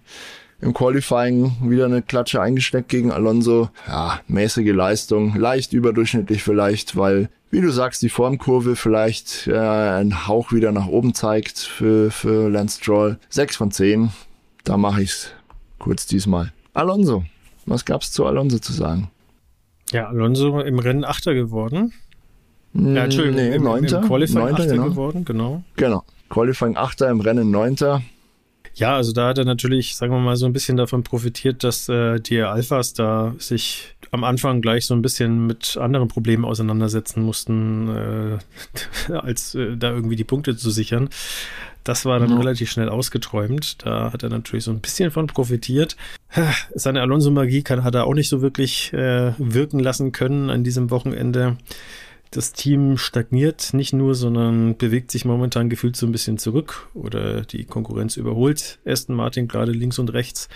[0.60, 3.70] Im Qualifying wieder eine Klatsche eingesteckt gegen Alonso.
[3.86, 10.26] Ja, mäßige Leistung, leicht überdurchschnittlich vielleicht, weil wie du sagst, die Formkurve vielleicht äh, einen
[10.26, 13.18] Hauch wieder nach oben zeigt für, für Lance Stroll.
[13.30, 14.10] 6 von 10,
[14.64, 15.30] da mache ich's
[15.78, 16.52] kurz diesmal.
[16.74, 17.24] Alonso,
[17.64, 19.10] was gab's zu Alonso zu sagen?
[19.93, 21.94] Ja, Alonso im Rennen Achter geworden.
[22.74, 24.90] Ja, Entschuldigung, nee, im, Neunter, im Qualifying Neunter, Achter genau.
[24.90, 25.62] geworden, genau.
[25.76, 28.02] Genau, Qualifying Achter, im Rennen Neunter.
[28.79, 31.89] Ja, also da hat er natürlich, sagen wir mal, so ein bisschen davon profitiert, dass
[31.89, 37.25] äh, die Alphas da sich am Anfang gleich so ein bisschen mit anderen Problemen auseinandersetzen
[37.25, 38.39] mussten,
[39.09, 41.09] äh, als äh, da irgendwie die Punkte zu sichern.
[41.83, 42.39] Das war dann mhm.
[42.39, 43.85] relativ schnell ausgeträumt.
[43.85, 45.97] Da hat er natürlich so ein bisschen von profitiert.
[46.75, 51.57] Seine Alonso-Magie hat er auch nicht so wirklich äh, wirken lassen können an diesem Wochenende.
[52.31, 57.43] Das Team stagniert nicht nur, sondern bewegt sich momentan gefühlt so ein bisschen zurück oder
[57.43, 60.49] die Konkurrenz überholt Aston Martin gerade links und rechts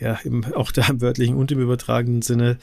[0.00, 2.56] ja, im, auch da im wörtlichen und im übertragenen Sinne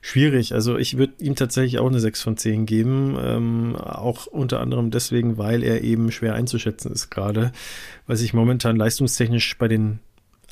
[0.00, 0.54] schwierig.
[0.54, 3.16] Also ich würde ihm tatsächlich auch eine 6 von 10 geben.
[3.20, 7.52] Ähm, auch unter anderem deswegen, weil er eben schwer einzuschätzen ist gerade,
[8.06, 9.98] weil sich momentan leistungstechnisch bei den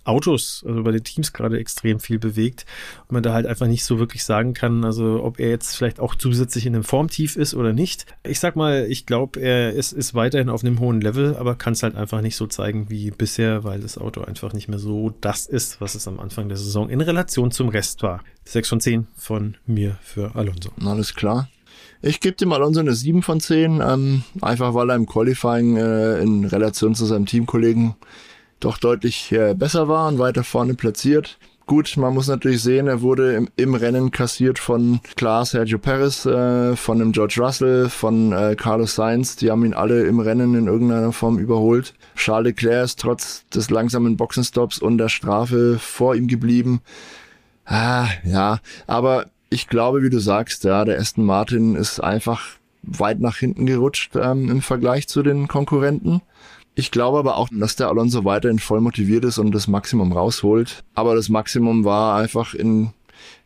[0.04, 2.66] Autos, also bei den Teams gerade extrem viel bewegt
[3.02, 6.00] und man da halt einfach nicht so wirklich sagen kann, also ob er jetzt vielleicht
[6.00, 8.06] auch zusätzlich in einem Formtief ist oder nicht.
[8.24, 11.74] Ich sag mal, ich glaube, er ist, ist weiterhin auf einem hohen Level, aber kann
[11.74, 15.14] es halt einfach nicht so zeigen wie bisher, weil das Auto einfach nicht mehr so
[15.20, 18.22] das ist, was es am Anfang der Saison in Relation zum Rest war.
[18.44, 20.70] 6 von 10 von mir für Alonso.
[20.84, 21.48] Alles klar.
[22.04, 26.20] Ich gebe dem Alonso eine 7 von 10, ähm, einfach weil er im Qualifying äh,
[26.20, 27.94] in Relation zu seinem Teamkollegen
[28.64, 31.38] doch deutlich äh, besser war und weiter vorne platziert.
[31.66, 36.26] Gut, man muss natürlich sehen, er wurde im, im Rennen kassiert von klar Sergio Perez,
[36.26, 39.36] äh, von dem George Russell, von äh, Carlos Sainz.
[39.36, 41.94] Die haben ihn alle im Rennen in irgendeiner Form überholt.
[42.16, 46.80] Charles Leclerc ist trotz des langsamen Boxenstops und der Strafe vor ihm geblieben.
[47.64, 52.42] Ah, ja, aber ich glaube, wie du sagst, ja, der Aston Martin ist einfach
[52.82, 56.22] weit nach hinten gerutscht ähm, im Vergleich zu den Konkurrenten.
[56.74, 60.84] Ich glaube aber auch, dass der Alonso weiterhin voll motiviert ist und das Maximum rausholt.
[60.94, 62.90] Aber das Maximum war einfach in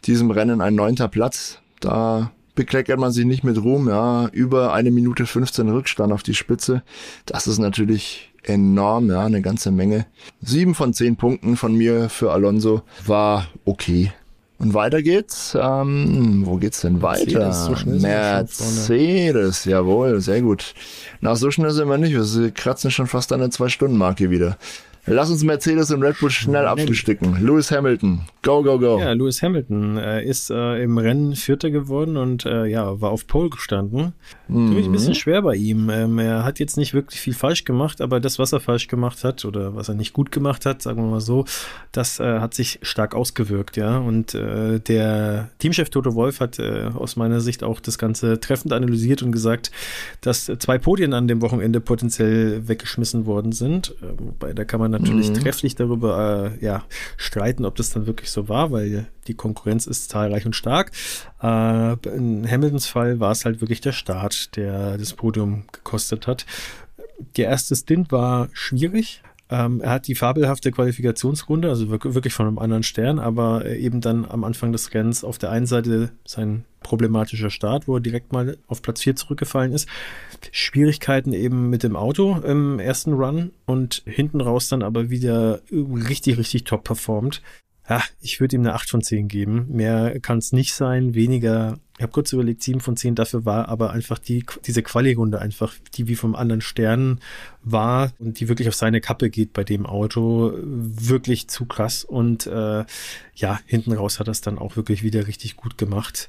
[0.04, 1.58] diesem Rennen ein neunter Platz.
[1.80, 6.34] Da bekleckert man sich nicht mit Ruhm, ja, über eine Minute 15 Rückstand auf die
[6.34, 6.82] Spitze.
[7.26, 10.06] Das ist natürlich enorm, ja, eine ganze Menge.
[10.40, 14.12] Sieben von zehn Punkten von mir für Alonso war okay.
[14.58, 15.56] Und weiter geht's.
[15.60, 17.40] Ähm, wo geht's denn weiter?
[17.40, 20.74] Mercedes, so Mercedes jawohl, sehr gut.
[21.20, 22.14] Na, so schnell sind wir nicht.
[22.14, 24.56] Wir kratzen schon fast an der Zwei-Stunden-Marke wieder.
[25.08, 27.40] Lass uns Mercedes und Red Bull schnell abfrühstücken.
[27.40, 28.98] Lewis Hamilton, go, go, go.
[28.98, 33.28] Ja, Lewis Hamilton äh, ist äh, im Rennen Vierter geworden und äh, ja, war auf
[33.28, 34.14] Pole gestanden.
[34.48, 34.72] Mhm.
[34.72, 35.90] Tue ich ein bisschen schwer bei ihm.
[35.90, 39.22] Ähm, er hat jetzt nicht wirklich viel falsch gemacht, aber das, was er falsch gemacht
[39.22, 41.44] hat oder was er nicht gut gemacht hat, sagen wir mal so,
[41.92, 43.98] das äh, hat sich stark ausgewirkt, ja.
[43.98, 48.72] Und äh, der Teamchef Toto Wolf hat äh, aus meiner Sicht auch das Ganze treffend
[48.72, 49.70] analysiert und gesagt,
[50.20, 53.94] dass zwei Podien an dem Wochenende potenziell weggeschmissen worden sind.
[54.00, 55.34] Wobei, da kann man natürlich mhm.
[55.34, 56.84] trefflich darüber äh, ja,
[57.16, 60.92] streiten, ob das dann wirklich so war, weil die Konkurrenz ist zahlreich und stark.
[61.42, 66.46] Äh, in Hamiltons Fall war es halt wirklich der Start, der das Podium gekostet hat.
[67.36, 72.58] Der erste Stint war schwierig, ähm, er hat die fabelhafte Qualifikationsrunde, also wirklich von einem
[72.58, 77.50] anderen Stern, aber eben dann am Anfang des Rennens auf der einen Seite sein problematischer
[77.50, 79.88] Start, wo er direkt mal auf Platz 4 zurückgefallen ist.
[80.50, 86.38] Schwierigkeiten eben mit dem Auto im ersten Run und hinten raus dann aber wieder richtig,
[86.38, 87.42] richtig top performt
[87.88, 89.66] ja, ich würde ihm eine 8 von 10 geben.
[89.68, 91.78] Mehr kann es nicht sein, weniger.
[91.96, 95.72] Ich habe kurz überlegt, 7 von 10 dafür war aber einfach die, diese Quali-Runde einfach,
[95.94, 97.20] die wie vom anderen Stern
[97.62, 102.04] war und die wirklich auf seine Kappe geht bei dem Auto, wirklich zu krass.
[102.04, 102.84] Und äh,
[103.34, 106.28] ja, hinten raus hat er es dann auch wirklich wieder richtig gut gemacht.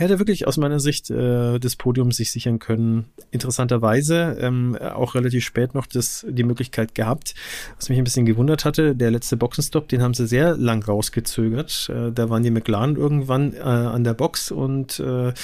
[0.00, 3.12] Er hätte wirklich aus meiner Sicht äh, des Podiums sich sichern können.
[3.32, 7.34] Interessanterweise ähm, auch relativ spät noch das, die Möglichkeit gehabt,
[7.76, 8.96] was mich ein bisschen gewundert hatte.
[8.96, 11.90] Der letzte Boxenstopp, den haben sie sehr lang rausgezögert.
[11.94, 15.34] Äh, da waren die McLaren irgendwann äh, an der Box und äh,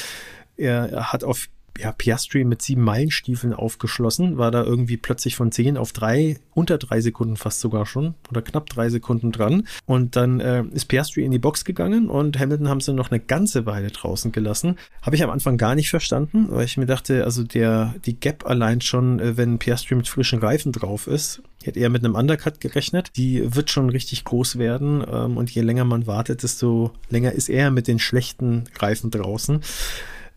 [0.57, 5.77] er hat auf ja, Piastri mit sieben Meilenstiefeln aufgeschlossen, war da irgendwie plötzlich von zehn
[5.77, 9.67] auf drei, unter drei Sekunden fast sogar schon oder knapp drei Sekunden dran.
[9.85, 13.21] Und dann äh, ist Piastri in die Box gegangen und Hamilton haben sie noch eine
[13.21, 14.77] ganze Weile draußen gelassen.
[15.03, 18.47] Habe ich am Anfang gar nicht verstanden, weil ich mir dachte, also der, die Gap
[18.47, 22.61] allein schon, äh, wenn Piastri mit frischen Reifen drauf ist, hätte eher mit einem Undercut
[22.61, 23.11] gerechnet.
[23.17, 27.49] Die wird schon richtig groß werden ähm, und je länger man wartet, desto länger ist
[27.49, 29.61] er mit den schlechten Reifen draußen.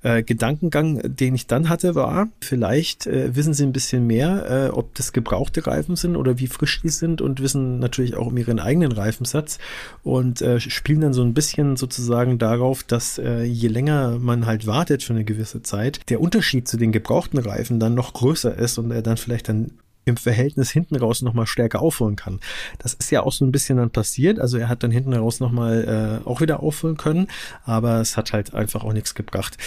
[0.01, 4.69] Äh, Gedankengang, den ich dann hatte, war, vielleicht äh, wissen sie ein bisschen mehr, äh,
[4.69, 8.37] ob das gebrauchte Reifen sind oder wie frisch die sind und wissen natürlich auch um
[8.37, 9.59] ihren eigenen Reifensatz
[10.03, 14.65] und äh, spielen dann so ein bisschen sozusagen darauf, dass äh, je länger man halt
[14.65, 18.77] wartet für eine gewisse Zeit, der Unterschied zu den gebrauchten Reifen dann noch größer ist
[18.77, 19.71] und er dann vielleicht dann
[20.05, 22.39] im Verhältnis hinten raus nochmal stärker aufholen kann.
[22.79, 24.39] Das ist ja auch so ein bisschen dann passiert.
[24.39, 27.27] Also er hat dann hinten raus nochmal äh, auch wieder aufholen können,
[27.63, 29.57] aber es hat halt einfach auch nichts gebracht.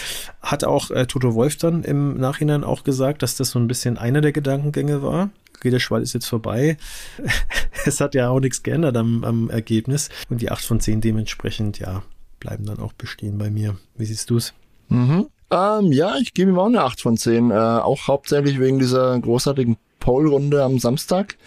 [0.41, 3.97] Hat auch äh, Toto Wolf dann im Nachhinein auch gesagt, dass das so ein bisschen
[3.97, 5.29] einer der Gedankengänge war.
[5.63, 6.77] Redeschwall ist jetzt vorbei.
[7.85, 10.09] es hat ja auch nichts geändert am, am Ergebnis.
[10.29, 12.03] Und die 8 von 10 dementsprechend, ja,
[12.39, 13.77] bleiben dann auch bestehen bei mir.
[13.95, 14.53] Wie siehst du es?
[14.89, 15.27] Mhm.
[15.51, 17.51] Ähm, ja, ich gebe ihm auch eine 8 von 10.
[17.51, 21.37] Äh, auch hauptsächlich wegen dieser großartigen Pole-Runde am Samstag.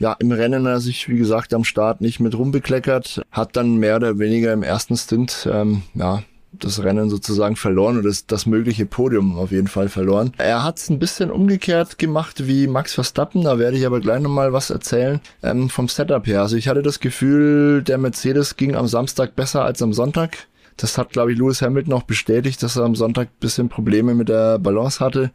[0.00, 3.96] Ja, im Rennen er sich, wie gesagt, am Start nicht mit rumbekleckert, hat dann mehr
[3.96, 8.84] oder weniger im ersten Stint, ähm, ja, das Rennen sozusagen verloren oder das, das mögliche
[8.84, 10.32] Podium auf jeden Fall verloren.
[10.38, 14.20] Er hat es ein bisschen umgekehrt gemacht wie Max Verstappen, da werde ich aber gleich
[14.20, 16.42] nochmal was erzählen ähm, vom Setup her.
[16.42, 20.48] Also ich hatte das Gefühl, der Mercedes ging am Samstag besser als am Sonntag.
[20.76, 24.28] Das hat, glaube ich, Lewis Hamilton auch bestätigt, dass er am Sonntag bisschen Probleme mit
[24.28, 25.30] der Balance hatte.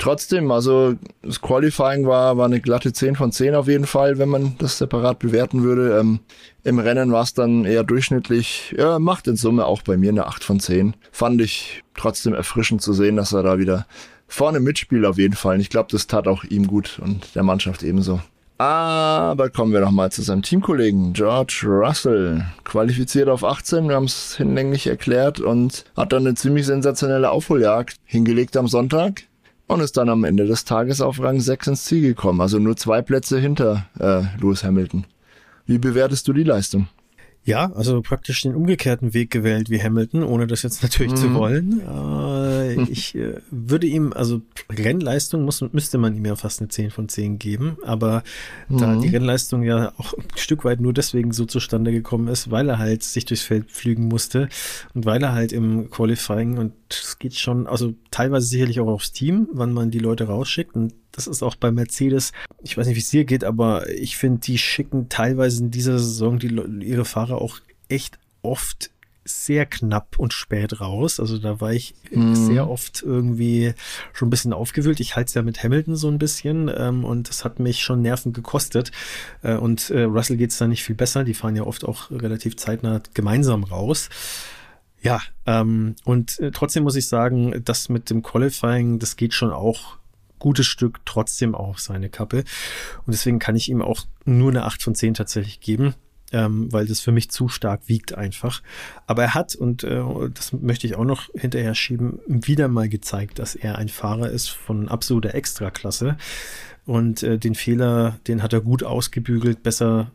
[0.00, 4.30] Trotzdem, also das Qualifying war, war eine glatte 10 von 10 auf jeden Fall, wenn
[4.30, 5.98] man das separat bewerten würde.
[5.98, 6.20] Ähm,
[6.64, 8.74] Im Rennen war es dann eher durchschnittlich.
[8.78, 10.94] Ja, macht in Summe auch bei mir eine 8 von 10.
[11.12, 13.86] Fand ich trotzdem erfrischend zu sehen, dass er da wieder
[14.26, 15.56] vorne mitspielt auf jeden Fall.
[15.56, 18.22] Und ich glaube, das tat auch ihm gut und der Mannschaft ebenso.
[18.56, 22.46] Aber kommen wir noch mal zu seinem Teamkollegen George Russell.
[22.64, 27.96] Qualifiziert auf 18, wir haben es hinlänglich erklärt und hat dann eine ziemlich sensationelle Aufholjagd
[28.06, 29.24] hingelegt am Sonntag
[29.70, 32.40] und ist dann am Ende des Tages auf Rang 6 ins Ziel gekommen.
[32.40, 35.04] Also nur zwei Plätze hinter äh, Lewis Hamilton.
[35.66, 36.88] Wie bewertest du die Leistung?
[37.44, 41.16] Ja, also praktisch den umgekehrten Weg gewählt wie Hamilton, ohne das jetzt natürlich mhm.
[41.16, 41.80] zu wollen.
[41.80, 42.39] Äh,
[42.90, 47.08] ich äh, würde ihm, also Rennleistung muss, müsste man ihm ja fast eine 10 von
[47.08, 48.22] 10 geben, aber
[48.68, 48.78] mhm.
[48.78, 52.68] da die Rennleistung ja auch ein Stück weit nur deswegen so zustande gekommen ist, weil
[52.68, 54.48] er halt sich durchs Feld pflügen musste
[54.94, 59.12] und weil er halt im Qualifying und es geht schon, also teilweise sicherlich auch aufs
[59.12, 62.32] Team, wann man die Leute rausschickt und das ist auch bei Mercedes,
[62.62, 65.98] ich weiß nicht, wie es dir geht, aber ich finde, die schicken teilweise in dieser
[65.98, 68.90] Saison die, ihre Fahrer auch echt oft
[69.30, 71.20] sehr knapp und spät raus.
[71.20, 72.34] Also da war ich mhm.
[72.34, 73.74] sehr oft irgendwie
[74.12, 75.00] schon ein bisschen aufgewühlt.
[75.00, 78.02] Ich halte es ja mit Hamilton so ein bisschen ähm, und das hat mich schon
[78.02, 78.92] Nerven gekostet.
[79.42, 81.24] Äh, und äh, Russell geht es da nicht viel besser.
[81.24, 84.08] Die fahren ja oft auch relativ zeitnah gemeinsam raus.
[85.02, 89.50] Ja, ähm, und äh, trotzdem muss ich sagen, das mit dem Qualifying, das geht schon
[89.50, 89.98] auch
[90.38, 92.38] gutes Stück trotzdem auf seine Kappe.
[93.06, 95.94] Und deswegen kann ich ihm auch nur eine 8 von 10 tatsächlich geben.
[96.32, 98.62] Ähm, weil das für mich zu stark wiegt einfach.
[99.06, 100.00] Aber er hat, und äh,
[100.32, 104.48] das möchte ich auch noch hinterher schieben, wieder mal gezeigt, dass er ein Fahrer ist
[104.48, 106.16] von absoluter Extraklasse.
[106.86, 110.12] Und äh, den Fehler, den hat er gut ausgebügelt, besser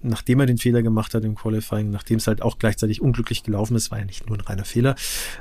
[0.00, 3.76] nachdem er den Fehler gemacht hat im Qualifying, nachdem es halt auch gleichzeitig unglücklich gelaufen
[3.76, 4.94] ist, war ja nicht nur ein reiner Fehler,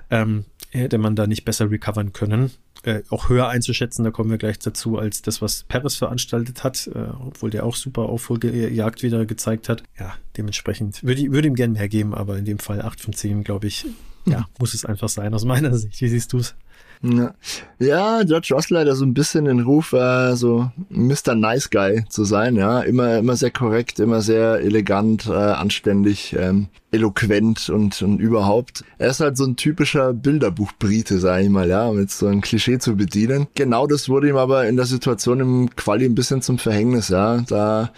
[0.10, 2.52] ähm, hätte man da nicht besser recovern können
[2.88, 6.88] äh, auch höher einzuschätzen, da kommen wir gleich dazu, als das, was Paris veranstaltet hat,
[6.88, 9.84] äh, obwohl der auch super Aufholjagd wieder gezeigt hat.
[10.00, 13.14] Ja, dementsprechend würde ich würde ihm gerne mehr geben, aber in dem Fall 8 von
[13.14, 13.86] 10, glaube ich,
[14.26, 16.00] ja, muss es einfach sein aus meiner Sicht.
[16.00, 16.56] Wie siehst du es?
[17.02, 17.34] Ja.
[17.80, 21.36] ja, George Russell hat ja so ein bisschen den Ruf, äh, so Mr.
[21.36, 22.82] Nice Guy zu sein, ja.
[22.82, 28.84] Immer, immer sehr korrekt, immer sehr elegant, äh, anständig, ähm, eloquent und, und überhaupt.
[28.98, 32.80] Er ist halt so ein typischer Bilderbuch-Brite, sag ich mal, ja, mit so einem Klischee
[32.80, 33.48] zu bedienen.
[33.56, 37.44] Genau das wurde ihm aber in der Situation im Quali ein bisschen zum Verhängnis, ja.
[37.48, 37.92] Da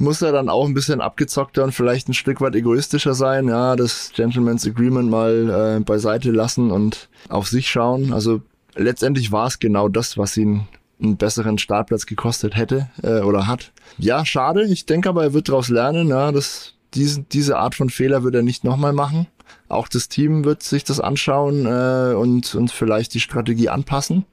[0.00, 3.76] muss er dann auch ein bisschen abgezockter und vielleicht ein Stück weit egoistischer sein, ja,
[3.76, 8.12] das Gentleman's Agreement mal äh, beiseite lassen und auf sich schauen.
[8.12, 8.40] Also
[8.74, 10.66] letztendlich war es genau das, was ihn
[11.02, 13.72] einen besseren Startplatz gekostet hätte äh, oder hat.
[13.98, 14.64] Ja, schade.
[14.64, 16.08] Ich denke aber, er wird daraus lernen.
[16.08, 19.26] Ja, das, diese, diese Art von Fehler wird er nicht nochmal machen.
[19.68, 24.24] Auch das Team wird sich das anschauen äh, und, und vielleicht die Strategie anpassen.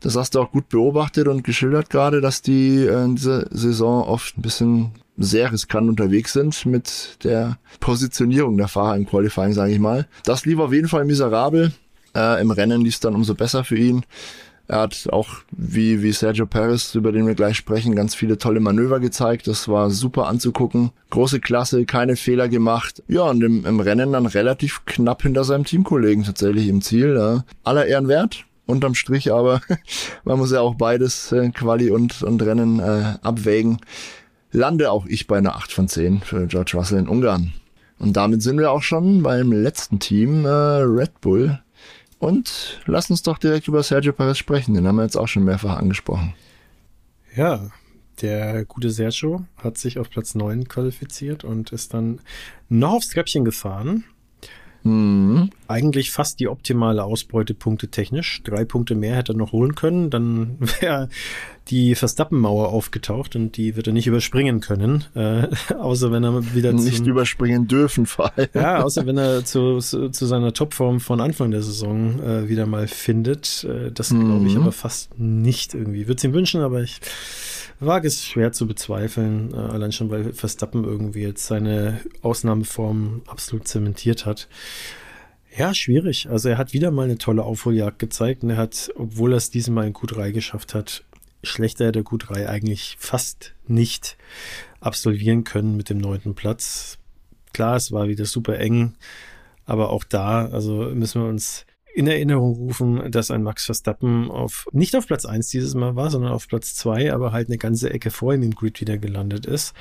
[0.00, 4.02] Das hast du auch gut beobachtet und geschildert gerade, dass die äh, in dieser Saison
[4.04, 9.72] oft ein bisschen sehr riskant unterwegs sind mit der Positionierung der Fahrer im Qualifying, sage
[9.72, 10.06] ich mal.
[10.24, 11.72] Das lief auf jeden Fall miserabel.
[12.14, 14.04] Äh, Im Rennen lief es dann umso besser für ihn.
[14.68, 18.58] Er hat auch, wie, wie Sergio Perez, über den wir gleich sprechen, ganz viele tolle
[18.58, 19.46] Manöver gezeigt.
[19.46, 20.90] Das war super anzugucken.
[21.10, 23.02] Große Klasse, keine Fehler gemacht.
[23.06, 27.14] Ja, und im, im Rennen dann relativ knapp hinter seinem Teamkollegen tatsächlich im Ziel.
[27.16, 27.44] Ja.
[27.62, 29.60] Aller Ehren wert, unterm Strich, aber
[30.24, 33.78] man muss ja auch beides, äh, Quali und, und Rennen, äh, abwägen
[34.56, 37.52] lande auch ich bei einer 8 von 10 für George Russell in Ungarn.
[37.98, 41.60] Und damit sind wir auch schon beim letzten Team, äh, Red Bull.
[42.18, 45.44] Und lass uns doch direkt über Sergio Perez sprechen, den haben wir jetzt auch schon
[45.44, 46.34] mehrfach angesprochen.
[47.34, 47.70] Ja,
[48.22, 52.20] der gute Sergio hat sich auf Platz 9 qualifiziert und ist dann
[52.70, 54.04] noch aufs Treppchen gefahren
[54.86, 55.50] Mhm.
[55.68, 58.42] Eigentlich fast die optimale Ausbeutepunkte technisch.
[58.44, 60.10] Drei Punkte mehr hätte er noch holen können.
[60.10, 61.08] Dann wäre
[61.68, 65.04] die Verstappenmauer aufgetaucht und die wird er nicht überspringen können.
[65.14, 68.48] Äh, außer wenn er wieder Nicht zum, überspringen dürfen vor allem.
[68.54, 72.66] Ja, außer wenn er zu, zu, zu seiner Topform von Anfang der Saison äh, wieder
[72.66, 73.64] mal findet.
[73.64, 74.26] Äh, das mhm.
[74.26, 76.06] glaube ich aber fast nicht irgendwie.
[76.06, 77.00] Würde es ihm wünschen, aber ich
[77.80, 83.68] wage es schwer zu bezweifeln, äh, allein schon, weil Verstappen irgendwie jetzt seine Ausnahmeform absolut
[83.68, 84.48] zementiert hat.
[85.56, 86.28] Ja, schwierig.
[86.28, 89.50] Also er hat wieder mal eine tolle Aufholjagd gezeigt und er hat, obwohl er es
[89.50, 91.04] diesmal in Q3 geschafft hat,
[91.42, 94.16] schlechter der Q3 eigentlich fast nicht
[94.80, 96.98] absolvieren können mit dem neunten Platz.
[97.52, 98.94] Klar, es war wieder super eng,
[99.64, 101.64] aber auch da, also müssen wir uns
[101.96, 106.10] in Erinnerung rufen, dass ein Max Verstappen auf, nicht auf Platz eins dieses Mal war,
[106.10, 109.46] sondern auf Platz zwei, aber halt eine ganze Ecke vor ihm im Grid wieder gelandet
[109.46, 109.72] ist.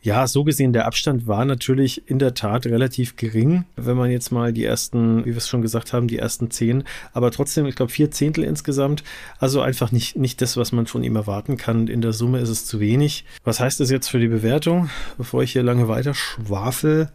[0.00, 4.32] Ja, so gesehen, der Abstand war natürlich in der Tat relativ gering, wenn man jetzt
[4.32, 7.76] mal die ersten, wie wir es schon gesagt haben, die ersten zehn, aber trotzdem, ich
[7.76, 9.04] glaube, vier Zehntel insgesamt.
[9.38, 11.86] Also einfach nicht, nicht das, was man von ihm erwarten kann.
[11.86, 13.26] In der Summe ist es zu wenig.
[13.44, 14.88] Was heißt das jetzt für die Bewertung?
[15.18, 17.10] Bevor ich hier lange weiter schwafel.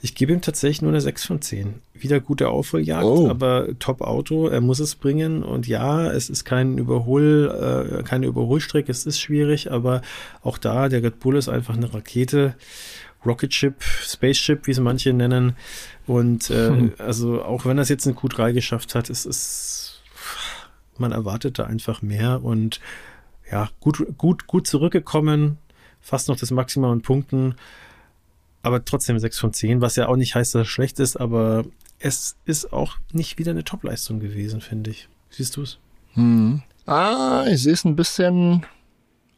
[0.00, 1.74] Ich gebe ihm tatsächlich nur eine 6 von 10.
[1.94, 3.28] Wieder gute Aufholjagd, oh.
[3.28, 5.42] aber Top-Auto, er muss es bringen.
[5.42, 10.02] Und ja, es ist kein Überhol, äh, keine Überholstrecke, es ist schwierig, aber
[10.42, 12.54] auch da, der Red Bull ist einfach eine Rakete.
[13.26, 15.56] Rocket Ship, Spaceship, wie es manche nennen.
[16.06, 16.92] Und äh, hm.
[16.98, 20.02] also auch wenn er es jetzt in Q3 geschafft hat, es ist,
[20.96, 22.80] man erwartet da einfach mehr und
[23.50, 25.58] ja, gut, gut, gut zurückgekommen,
[26.00, 27.56] fast noch das Maximum an Punkten
[28.68, 31.64] aber trotzdem 6 von 10, was ja auch nicht heißt, dass es schlecht ist, aber
[31.98, 35.08] es ist auch nicht wieder eine Topleistung gewesen, finde ich.
[35.30, 35.78] Siehst du es?
[36.12, 36.62] Hm.
[36.84, 38.66] Ah, ich sehe es ein bisschen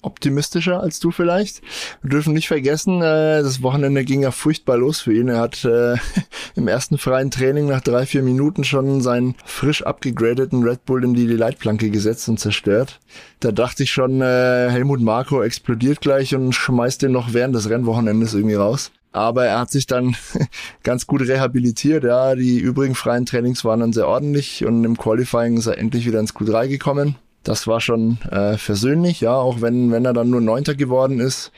[0.02, 1.62] optimistischer als du vielleicht.
[2.02, 5.28] Wir dürfen nicht vergessen, äh, das Wochenende ging ja furchtbar los für ihn.
[5.28, 5.94] Er hat äh,
[6.56, 11.14] im ersten freien Training nach drei, vier Minuten schon seinen frisch abgegradeten Red Bull in
[11.14, 12.98] die Leitplanke gesetzt und zerstört.
[13.38, 17.70] Da dachte ich schon, äh, Helmut Marko explodiert gleich und schmeißt den noch während des
[17.70, 18.90] Rennwochenendes irgendwie raus.
[19.12, 20.16] Aber er hat sich dann
[20.82, 22.04] ganz gut rehabilitiert.
[22.04, 26.06] Ja, die übrigen freien Trainings waren dann sehr ordentlich und im Qualifying ist er endlich
[26.06, 27.16] wieder ins Q3 gekommen.
[27.42, 31.52] Das war schon äh, versöhnlich, ja, auch wenn, wenn er dann nur Neunter geworden ist.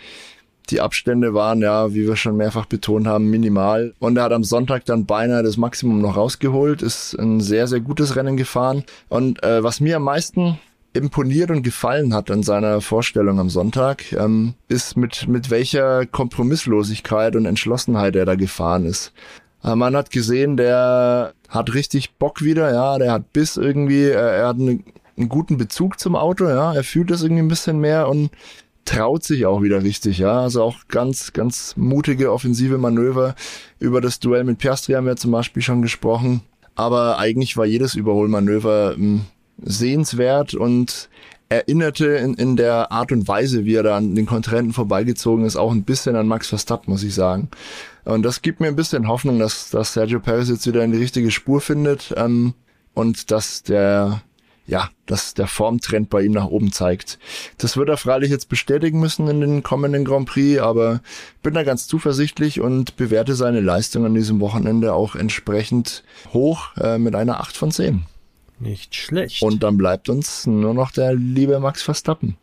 [0.71, 3.95] Die Abstände waren ja, wie wir schon mehrfach betont haben, minimal.
[3.99, 7.81] Und er hat am Sonntag dann beinahe das Maximum noch rausgeholt, ist ein sehr, sehr
[7.81, 8.85] gutes Rennen gefahren.
[9.09, 10.59] Und äh, was mir am meisten
[10.93, 17.35] imponiert und gefallen hat an seiner Vorstellung am Sonntag, ähm, ist mit, mit welcher Kompromisslosigkeit
[17.37, 19.13] und Entschlossenheit er da gefahren ist.
[19.65, 24.13] Äh, man hat gesehen, der hat richtig Bock wieder, ja, der hat Biss irgendwie, äh,
[24.13, 24.81] er hat eine,
[25.17, 28.31] einen guten Bezug zum Auto, ja, er fühlt das irgendwie ein bisschen mehr und
[28.85, 33.35] traut sich auch wieder richtig, ja, also auch ganz, ganz mutige offensive Manöver.
[33.79, 36.43] Über das Duell mit Piastri haben wir zum Beispiel schon gesprochen,
[36.75, 39.23] aber eigentlich war jedes Überholmanöver ähm,
[39.59, 41.09] sehenswert und
[41.49, 45.57] erinnerte in, in der Art und Weise, wie er da an den Kontrahenten vorbeigezogen ist,
[45.57, 47.49] auch ein bisschen an Max Verstappen, muss ich sagen.
[48.05, 50.99] Und das gibt mir ein bisschen Hoffnung, dass, dass Sergio Perez jetzt wieder in die
[50.99, 52.55] richtige Spur findet ähm,
[52.95, 54.23] und dass der
[54.65, 57.19] ja, dass der Formtrend bei ihm nach oben zeigt.
[57.59, 61.01] Das wird er freilich jetzt bestätigen müssen in den kommenden Grand Prix, aber
[61.43, 66.99] bin da ganz zuversichtlich und bewerte seine Leistung an diesem Wochenende auch entsprechend hoch äh,
[66.99, 68.07] mit einer 8 von 10.
[68.63, 69.43] Nicht schlecht.
[69.43, 72.37] Und dann bleibt uns nur noch der liebe Max Verstappen.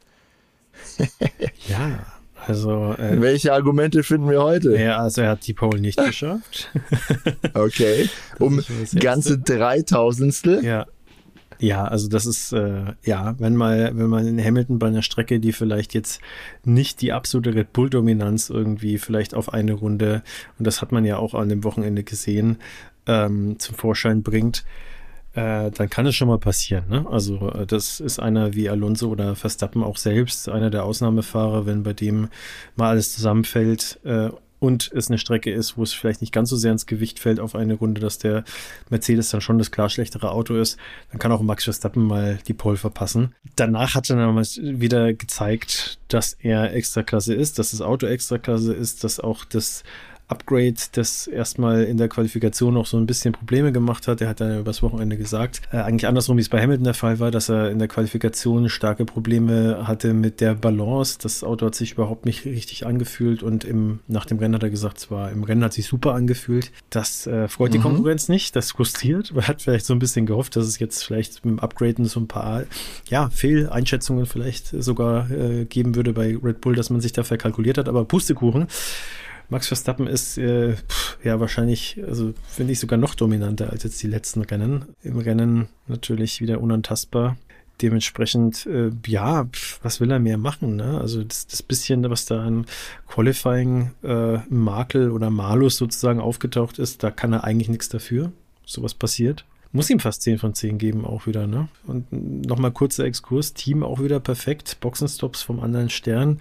[1.70, 2.06] ja,
[2.46, 2.94] also.
[2.98, 4.78] Äh, Welche Argumente finden wir heute?
[4.78, 6.72] Ja, also er hat die Pole nicht geschafft.
[7.54, 8.10] okay.
[8.38, 8.62] Um
[9.00, 10.64] ganze Dreitausendstel.
[10.64, 10.88] Ja.
[11.62, 15.42] Ja, also das ist äh, ja, wenn mal, wenn man in Hamilton bei einer Strecke,
[15.42, 16.22] die vielleicht jetzt
[16.64, 20.24] nicht die absolute Red Bull Dominanz irgendwie vielleicht auf eine Runde
[20.58, 22.60] und das hat man ja auch an dem Wochenende gesehen
[23.08, 24.64] ähm, zum Vorschein bringt,
[25.40, 26.86] äh, dann kann es schon mal passieren.
[26.90, 27.06] Ne?
[27.10, 31.84] Also äh, das ist einer wie Alonso oder Verstappen auch selbst, einer der Ausnahmefahrer, wenn
[31.84, 32.28] bei dem
[32.76, 34.30] mal alles zusammenfällt äh,
[34.60, 37.40] und es eine Strecke ist, wo es vielleicht nicht ganz so sehr ins Gewicht fällt
[37.40, 38.44] auf eine Runde, dass der
[38.90, 40.78] Mercedes dann schon das klar schlechtere Auto ist,
[41.12, 43.34] dann kann auch Max Verstappen mal die Pole verpassen.
[43.56, 49.06] Danach hat er dann wieder gezeigt, dass er Extraklasse ist, dass das Auto Extraklasse ist,
[49.06, 49.84] dass auch das
[50.30, 54.22] Upgrade, das erstmal in der Qualifikation noch so ein bisschen Probleme gemacht hat.
[54.22, 57.20] Er hat dann übers Wochenende gesagt, äh, eigentlich andersrum, wie es bei Hamilton der Fall
[57.20, 61.18] war, dass er in der Qualifikation starke Probleme hatte mit der Balance.
[61.20, 64.70] Das Auto hat sich überhaupt nicht richtig angefühlt und im, nach dem Rennen hat er
[64.70, 66.72] gesagt, zwar im Rennen hat sich super angefühlt.
[66.92, 67.74] Das äh, freut mhm.
[67.74, 69.34] die Konkurrenz nicht, das frustriert.
[69.34, 72.20] Man hat vielleicht so ein bisschen gehofft, dass es jetzt vielleicht mit dem Upgraden so
[72.20, 72.64] ein paar
[73.10, 77.80] ja, Fehleinschätzungen vielleicht sogar äh, geben würde bei Red Bull, dass man sich da verkalkuliert
[77.80, 78.68] hat, aber Pustekuchen.
[79.50, 80.76] Max Verstappen ist äh,
[81.24, 84.86] ja wahrscheinlich, also finde ich sogar noch dominanter als jetzt die letzten Rennen.
[85.02, 87.36] Im Rennen natürlich wieder unantastbar.
[87.82, 89.48] Dementsprechend, äh, ja,
[89.82, 90.76] was will er mehr machen?
[90.76, 91.00] Ne?
[91.00, 92.66] Also das, das bisschen, was da an
[93.08, 98.32] Qualifying äh, oder Malus sozusagen aufgetaucht ist, da kann er eigentlich nichts dafür.
[98.66, 99.46] Sowas passiert.
[99.72, 101.68] Muss ihm fast 10 von 10 geben, auch wieder, ne?
[101.86, 106.40] Und nochmal kurzer Exkurs, Team auch wieder perfekt, Boxenstops vom anderen Stern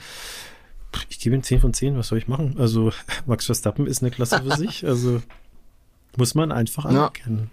[1.08, 2.56] ich gebe ihm 10 von 10, was soll ich machen?
[2.58, 2.92] Also,
[3.26, 5.22] Max Verstappen ist eine Klasse für sich, also
[6.16, 7.50] muss man einfach anerkennen.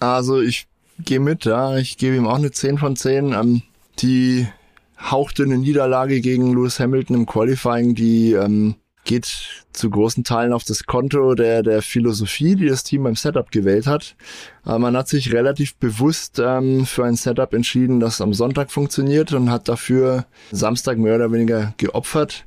[0.00, 0.16] Ja.
[0.16, 0.66] Also, ich
[0.98, 3.32] gehe mit, ja, ich gebe ihm auch eine 10 von 10.
[3.32, 3.62] Ähm,
[3.98, 4.46] die
[4.98, 8.76] hauchdünne Niederlage gegen Lewis Hamilton im Qualifying, die ähm,
[9.06, 13.50] geht zu großen Teilen auf das Konto der, der Philosophie, die das Team beim Setup
[13.50, 14.16] gewählt hat.
[14.64, 19.32] Aber man hat sich relativ bewusst ähm, für ein Setup entschieden, das am Sonntag funktioniert
[19.32, 22.44] und hat dafür Samstag mehr oder weniger geopfert.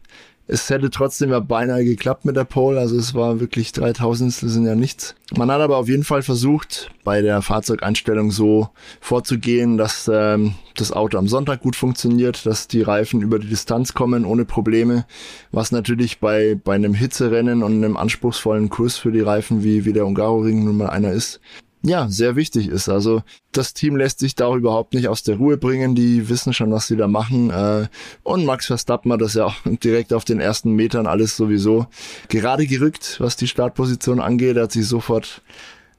[0.51, 4.51] Es hätte trotzdem ja beinahe geklappt mit der Pole, also es war wirklich 3000, das
[4.51, 5.13] sind ja nichts.
[5.37, 8.69] Man hat aber auf jeden Fall versucht, bei der Fahrzeugeinstellung so
[8.99, 13.93] vorzugehen, dass ähm, das Auto am Sonntag gut funktioniert, dass die Reifen über die Distanz
[13.93, 15.05] kommen ohne Probleme,
[15.51, 19.93] was natürlich bei, bei einem Hitzerennen und einem anspruchsvollen Kurs für die Reifen, wie, wie
[19.93, 21.41] der Ungaroring nun mal einer ist,
[21.81, 22.89] ja, sehr wichtig ist.
[22.89, 23.23] Also
[23.53, 25.95] das Team lässt sich da auch überhaupt nicht aus der Ruhe bringen.
[25.95, 27.49] Die wissen schon, was sie da machen.
[27.51, 27.87] Äh,
[28.23, 31.87] und Max Verstappen hat das ja auch direkt auf den ersten Metern alles sowieso
[32.27, 34.57] gerade gerückt, was die Startposition angeht.
[34.57, 35.41] Er hat sich sofort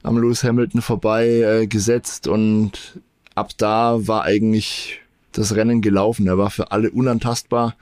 [0.02, 3.00] am Lewis Hamilton vorbei äh, gesetzt und
[3.34, 5.00] ab da war eigentlich
[5.32, 6.26] das Rennen gelaufen.
[6.26, 7.74] Er war für alle unantastbar.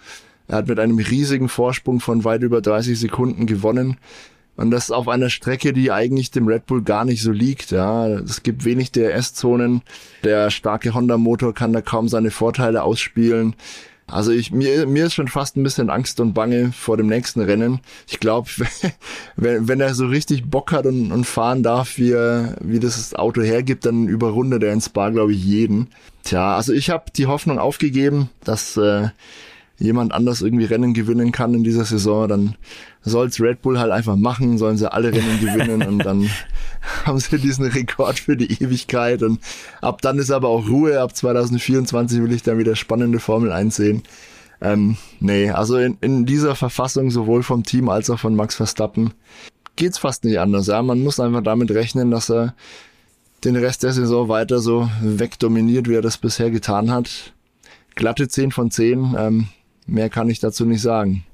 [0.47, 3.97] Er hat mit einem riesigen Vorsprung von weit über 30 Sekunden gewonnen.
[4.59, 7.71] Und das auf einer Strecke, die eigentlich dem Red Bull gar nicht so liegt.
[7.71, 9.83] Ja, es gibt wenig DRS-Zonen.
[10.25, 13.55] Der starke Honda-Motor kann da kaum seine Vorteile ausspielen.
[14.09, 17.41] Also ich, mir, mir ist schon fast ein bisschen Angst und Bange vor dem nächsten
[17.41, 17.79] Rennen.
[18.09, 18.49] Ich glaube,
[19.37, 23.15] wenn, wenn er so richtig Bock hat und, und fahren darf, wie, er, wie das
[23.15, 25.87] Auto hergibt, dann überrundet er in Spa, glaube ich, jeden.
[26.25, 29.11] Tja, also ich habe die Hoffnung aufgegeben, dass äh,
[29.79, 32.57] jemand anders irgendwie Rennen gewinnen kann in dieser Saison, dann
[33.03, 36.29] soll's Red Bull halt einfach machen, sollen sie alle Rennen gewinnen und dann
[37.05, 39.41] haben sie diesen Rekord für die Ewigkeit und
[39.81, 43.77] ab dann ist aber auch Ruhe, ab 2024 will ich dann wieder spannende Formel 1
[43.77, 44.03] sehen.
[44.61, 49.13] Ähm, nee, also in, in dieser Verfassung sowohl vom Team als auch von Max Verstappen
[49.79, 50.67] geht's fast nicht anders.
[50.67, 52.55] Ja, man muss einfach damit rechnen, dass er
[53.45, 57.33] den Rest der Saison weiter so wegdominiert, wie er das bisher getan hat.
[57.95, 59.15] Glatte 10 von 10.
[59.17, 59.49] Ähm,
[59.89, 61.25] Mehr kann ich dazu nicht sagen.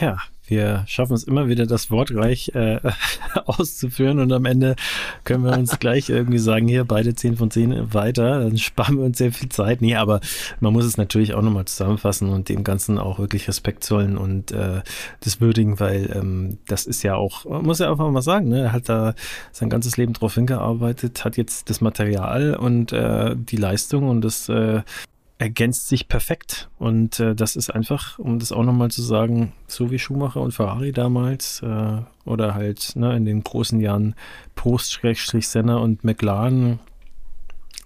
[0.00, 2.80] Ja, wir schaffen es immer wieder, das wortreich äh,
[3.46, 4.74] auszuführen und am Ende
[5.22, 9.04] können wir uns gleich irgendwie sagen, hier beide 10 von 10 weiter, dann sparen wir
[9.04, 9.80] uns sehr viel Zeit.
[9.80, 10.20] Nee, aber
[10.58, 14.50] man muss es natürlich auch nochmal zusammenfassen und dem Ganzen auch wirklich Respekt zollen und
[14.50, 14.82] äh,
[15.20, 18.64] das würdigen, weil ähm, das ist ja auch, man muss ja einfach mal sagen, ne,
[18.64, 19.14] er hat da
[19.52, 24.48] sein ganzes Leben drauf hingearbeitet, hat jetzt das Material und äh, die Leistung und das
[24.48, 24.82] äh,
[25.38, 26.68] ergänzt sich perfekt.
[26.78, 30.52] Und äh, das ist einfach, um das auch nochmal zu sagen, so wie Schumacher und
[30.52, 34.14] Ferrari damals äh, oder halt ne, in den großen Jahren
[34.54, 36.78] Post-Senna und McLaren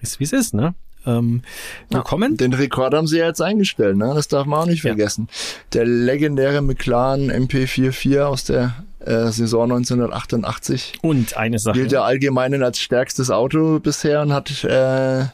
[0.00, 0.74] ist wie es ist, ne?
[1.06, 1.42] Ähm,
[1.90, 2.32] willkommen.
[2.32, 4.12] Ja, den Rekord haben sie ja jetzt eingestellt, ne?
[4.14, 5.28] Das darf man auch nicht vergessen.
[5.28, 5.34] Ja.
[5.74, 10.98] Der legendäre McLaren MP44 aus der äh, Saison 1988.
[11.02, 11.78] Und eine Sache.
[11.78, 15.26] Gilt ja allgemein als stärkstes Auto bisher und hat äh,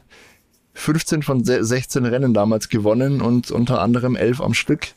[0.74, 4.88] 15 von 16 Rennen damals gewonnen und unter anderem 11 am Stück.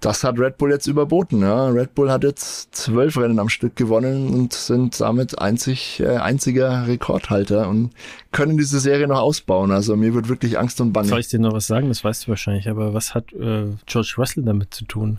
[0.00, 1.40] Das hat Red Bull jetzt überboten.
[1.40, 1.68] Ja.
[1.68, 6.86] Red Bull hat jetzt 12 Rennen am Stück gewonnen und sind damit einzig, äh, einziger
[6.86, 7.90] Rekordhalter und
[8.30, 9.70] können diese Serie noch ausbauen.
[9.70, 11.08] Also mir wird wirklich Angst und Bange.
[11.08, 11.88] Soll ich dir noch was sagen?
[11.88, 12.68] Das weißt du wahrscheinlich.
[12.68, 15.18] Aber was hat äh, George Russell damit zu tun?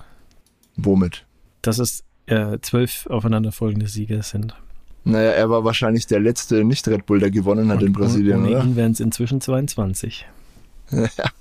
[0.75, 1.25] Womit?
[1.61, 4.55] Dass es äh, zwölf aufeinanderfolgende Siege sind.
[5.05, 8.51] Naja, er war wahrscheinlich der letzte Nicht-Red Bull, der gewonnen hat und, in Brasilien, ohne
[8.51, 8.63] oder?
[8.63, 10.25] ihn wären es inzwischen 22.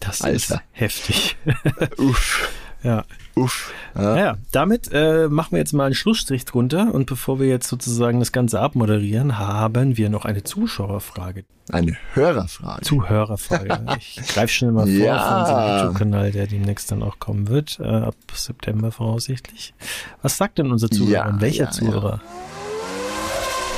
[0.01, 0.35] das Alter.
[0.35, 1.37] ist heftig.
[1.99, 2.51] Uff.
[2.83, 3.05] Ja.
[3.37, 3.73] Uff.
[3.95, 7.69] Ja, ja damit äh, machen wir jetzt mal einen Schlussstrich drunter und bevor wir jetzt
[7.69, 11.45] sozusagen das Ganze abmoderieren, haben wir noch eine Zuschauerfrage.
[11.71, 12.83] Eine Hörerfrage.
[12.83, 13.87] Zuhörerfrage.
[13.99, 15.17] Ich greife schnell mal vor ja.
[15.17, 19.75] auf unseren YouTube-Kanal, der demnächst dann auch kommen wird, äh, ab September voraussichtlich.
[20.23, 21.13] Was sagt denn unser Zuhörer?
[21.13, 22.21] Ja, welcher Zuhörer?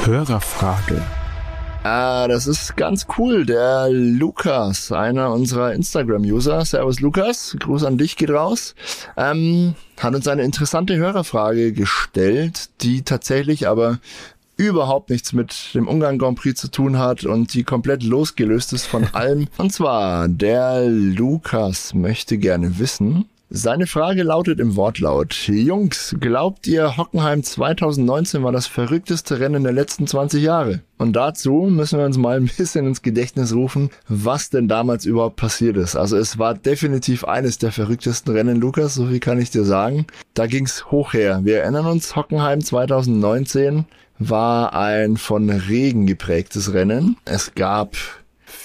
[0.06, 1.00] Hörerfrage.
[1.82, 3.46] Ah, das ist ganz cool.
[3.46, 6.62] Der Lukas, einer unserer Instagram-User.
[6.62, 8.74] Servus Lukas, Gruß an dich geht raus.
[9.16, 13.98] Ähm, hat uns eine interessante Hörerfrage gestellt, die tatsächlich aber
[14.58, 18.84] überhaupt nichts mit dem Ungarn Grand Prix zu tun hat und die komplett losgelöst ist
[18.84, 19.48] von allem.
[19.56, 25.34] Und zwar, der Lukas möchte gerne wissen, seine Frage lautet im Wortlaut.
[25.48, 30.80] Jungs, glaubt ihr, Hockenheim 2019 war das verrückteste Rennen der letzten 20 Jahre?
[30.96, 35.36] Und dazu müssen wir uns mal ein bisschen ins Gedächtnis rufen, was denn damals überhaupt
[35.36, 35.94] passiert ist.
[35.94, 40.06] Also es war definitiv eines der verrücktesten Rennen, Lukas, so viel kann ich dir sagen.
[40.32, 41.40] Da ging's hoch her.
[41.44, 43.84] Wir erinnern uns, Hockenheim 2019
[44.18, 47.16] war ein von Regen geprägtes Rennen.
[47.24, 47.96] Es gab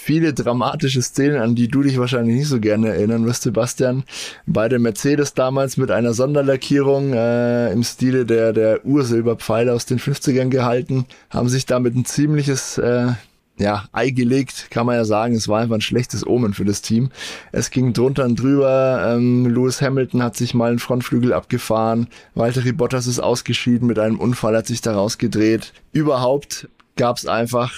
[0.10, 4.06] viele dramatische Szenen, an die du dich wahrscheinlich nicht so gerne erinnern wirst, Sebastian.
[4.48, 10.50] Beide Mercedes damals mit einer Sonderlackierung äh, im Stile der, der Ursilberpfeile aus den 50ern
[10.50, 13.10] gehalten, haben sich damit ein ziemliches äh,
[13.60, 15.36] ja, Ei gelegt, kann man ja sagen.
[15.36, 17.12] Es war einfach ein schlechtes Omen für das Team.
[17.52, 19.14] Es ging drunter und drüber.
[19.14, 22.08] Ähm, Lewis Hamilton hat sich mal einen Frontflügel abgefahren.
[22.34, 25.72] Walter Bottas ist ausgeschieden mit einem Unfall, hat sich daraus gedreht.
[25.92, 27.72] Überhaupt gab es einfach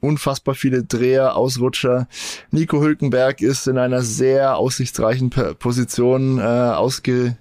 [0.00, 2.08] unfassbar viele Dreher, Ausrutscher.
[2.50, 7.36] Nico Hülkenberg ist in einer sehr aussichtsreichen Position äh, ausge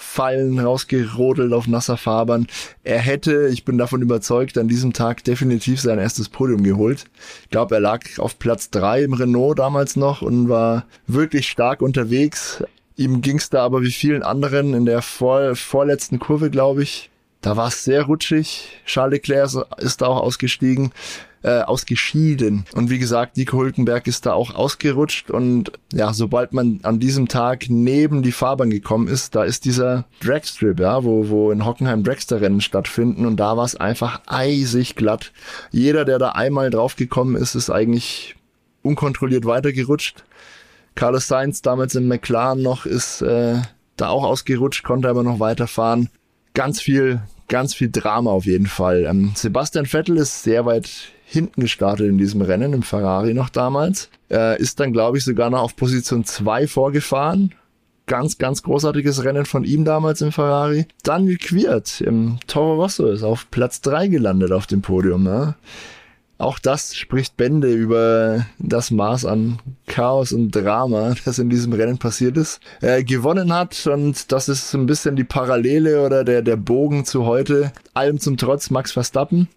[0.00, 2.46] Fallen rausgerodelt auf nasser Fabern.
[2.84, 7.06] Er hätte, ich bin davon überzeugt, an diesem Tag definitiv sein erstes Podium geholt.
[7.42, 11.82] Ich glaube, er lag auf Platz drei im Renault damals noch und war wirklich stark
[11.82, 12.62] unterwegs.
[12.96, 17.10] Ihm ging es da aber wie vielen anderen in der vor, vorletzten Kurve, glaube ich.
[17.40, 18.80] Da war es sehr rutschig.
[18.86, 20.92] Charles Leclerc ist da auch ausgestiegen
[21.48, 22.66] äh, ausgeschieden.
[22.74, 25.30] Und wie gesagt, Nico Hülkenberg ist da auch ausgerutscht.
[25.30, 30.04] Und ja, sobald man an diesem Tag neben die Fahrbahn gekommen ist, da ist dieser
[30.20, 33.24] Dragstrip, ja, wo, wo in Hockenheim Dragster-Rennen stattfinden.
[33.24, 35.32] Und da war es einfach eisig glatt.
[35.70, 38.36] Jeder, der da einmal draufgekommen ist, ist eigentlich
[38.82, 40.24] unkontrolliert weitergerutscht.
[40.96, 43.56] Carlos Sainz, damals in McLaren noch, ist äh,
[43.96, 46.10] da auch ausgerutscht, konnte aber noch weiterfahren.
[46.52, 49.06] Ganz viel, ganz viel Drama auf jeden Fall.
[49.08, 54.08] Ähm, Sebastian Vettel ist sehr weit hinten gestartet in diesem Rennen, im Ferrari noch damals.
[54.30, 57.54] Äh, ist dann, glaube ich, sogar noch auf Position 2 vorgefahren.
[58.06, 60.86] Ganz, ganz großartiges Rennen von ihm damals im Ferrari.
[61.02, 65.26] Daniel Quiert im Toro Rosso ist auf Platz 3 gelandet auf dem Podium.
[65.26, 65.56] Ja.
[66.38, 71.98] Auch das spricht Bände über das Maß an Chaos und Drama, das in diesem Rennen
[71.98, 72.60] passiert ist.
[72.80, 77.26] Er gewonnen hat und das ist ein bisschen die Parallele oder der, der Bogen zu
[77.26, 77.72] heute.
[77.92, 79.48] Allem zum Trotz Max Verstappen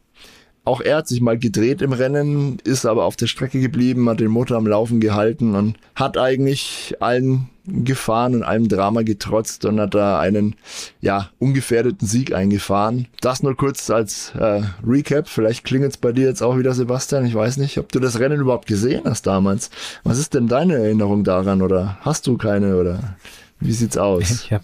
[0.63, 4.19] auch er hat sich mal gedreht im Rennen, ist aber auf der Strecke geblieben, hat
[4.19, 9.79] den Motor am Laufen gehalten und hat eigentlich allen Gefahren und allem Drama getrotzt und
[9.79, 10.55] hat da einen
[10.99, 13.07] ja ungefährdeten Sieg eingefahren.
[13.21, 15.27] Das nur kurz als äh, Recap.
[15.27, 17.25] Vielleicht klingelt es bei dir jetzt auch wieder, Sebastian.
[17.25, 19.69] Ich weiß nicht, ob du das Rennen überhaupt gesehen hast damals.
[20.03, 23.15] Was ist denn deine Erinnerung daran oder hast du keine oder
[23.59, 24.29] wie sieht's aus?
[24.31, 24.63] Ich habe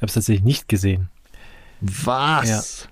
[0.00, 1.08] es tatsächlich nicht gesehen.
[1.80, 2.82] Was?
[2.84, 2.91] Ja.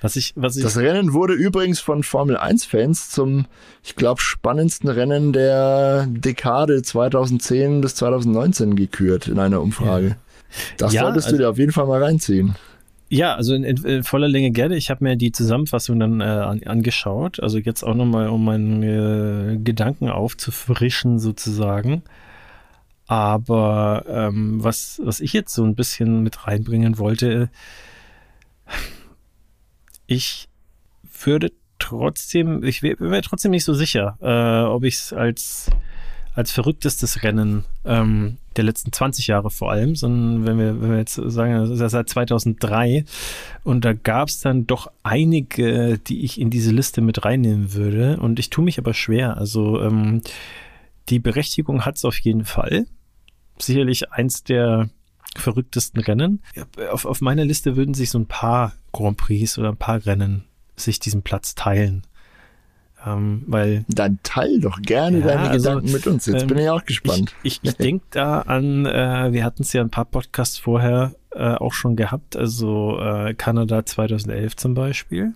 [0.00, 3.46] Was ich, was ich das Rennen wurde übrigens von Formel 1-Fans zum,
[3.82, 10.08] ich glaube, spannendsten Rennen der Dekade 2010 bis 2019 gekürt in einer Umfrage.
[10.08, 10.16] Ja.
[10.76, 12.54] Das ja, solltest du also, dir auf jeden Fall mal reinziehen.
[13.10, 14.76] Ja, also in, in voller Länge gerne.
[14.76, 17.40] Ich habe mir die Zusammenfassung dann äh, an, angeschaut.
[17.42, 22.02] Also jetzt auch nochmal, um meinen äh, Gedanken aufzufrischen sozusagen.
[23.06, 27.48] Aber ähm, was, was ich jetzt so ein bisschen mit reinbringen wollte,
[30.08, 30.48] ich
[31.22, 35.70] würde trotzdem, ich wäre wär trotzdem nicht so sicher, äh, ob ich es als,
[36.34, 40.98] als verrücktestes Rennen ähm, der letzten 20 Jahre vor allem, sondern wenn wir, wenn wir
[40.98, 43.04] jetzt sagen, das ist ja seit 2003
[43.62, 48.16] und da gab es dann doch einige, die ich in diese Liste mit reinnehmen würde
[48.16, 49.36] und ich tue mich aber schwer.
[49.36, 50.22] Also ähm,
[51.10, 52.86] die Berechtigung hat es auf jeden Fall.
[53.58, 54.88] Sicherlich eins der
[55.36, 56.42] verrücktesten Rennen.
[56.90, 60.44] Auf, auf meiner Liste würden sich so ein paar Grand Prix oder ein paar Rennen
[60.76, 62.02] sich diesen Platz teilen.
[63.06, 66.26] Ähm, weil dann teil doch gerne ja, deine also, Gedanken mit uns.
[66.26, 67.34] Jetzt ähm, bin ich auch gespannt.
[67.42, 71.14] Ich, ich, ich denke da an, äh, wir hatten es ja ein paar Podcasts vorher
[71.30, 75.34] äh, auch schon gehabt, also äh, Kanada 2011 zum Beispiel.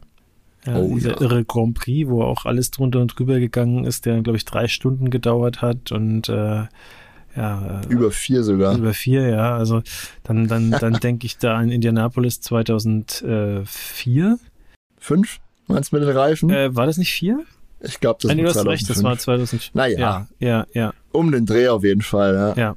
[0.66, 1.20] Ja, oh, dieser ja.
[1.20, 4.69] irre Grand Prix, wo auch alles drunter und drüber gegangen ist, der, glaube ich, drei
[4.69, 6.64] Stunden gedauert hat und äh,
[7.37, 8.77] ja, äh, über vier sogar.
[8.77, 9.57] Über vier, ja.
[9.57, 9.83] Also
[10.25, 14.39] dann, dann, dann denke ich da an Indianapolis 2004.
[14.99, 15.39] Fünf?
[15.67, 16.51] Meinst du mit den Reifen?
[16.51, 17.41] Äh, war das nicht vier?
[17.81, 18.73] Ich glaube, das Nein, war 2005.
[18.73, 19.71] recht, das war 2004.
[19.75, 19.99] Naja.
[19.99, 20.93] Ja, ja, ja.
[21.11, 22.55] Um den Dreh auf jeden Fall, ja.
[22.55, 22.77] Ja.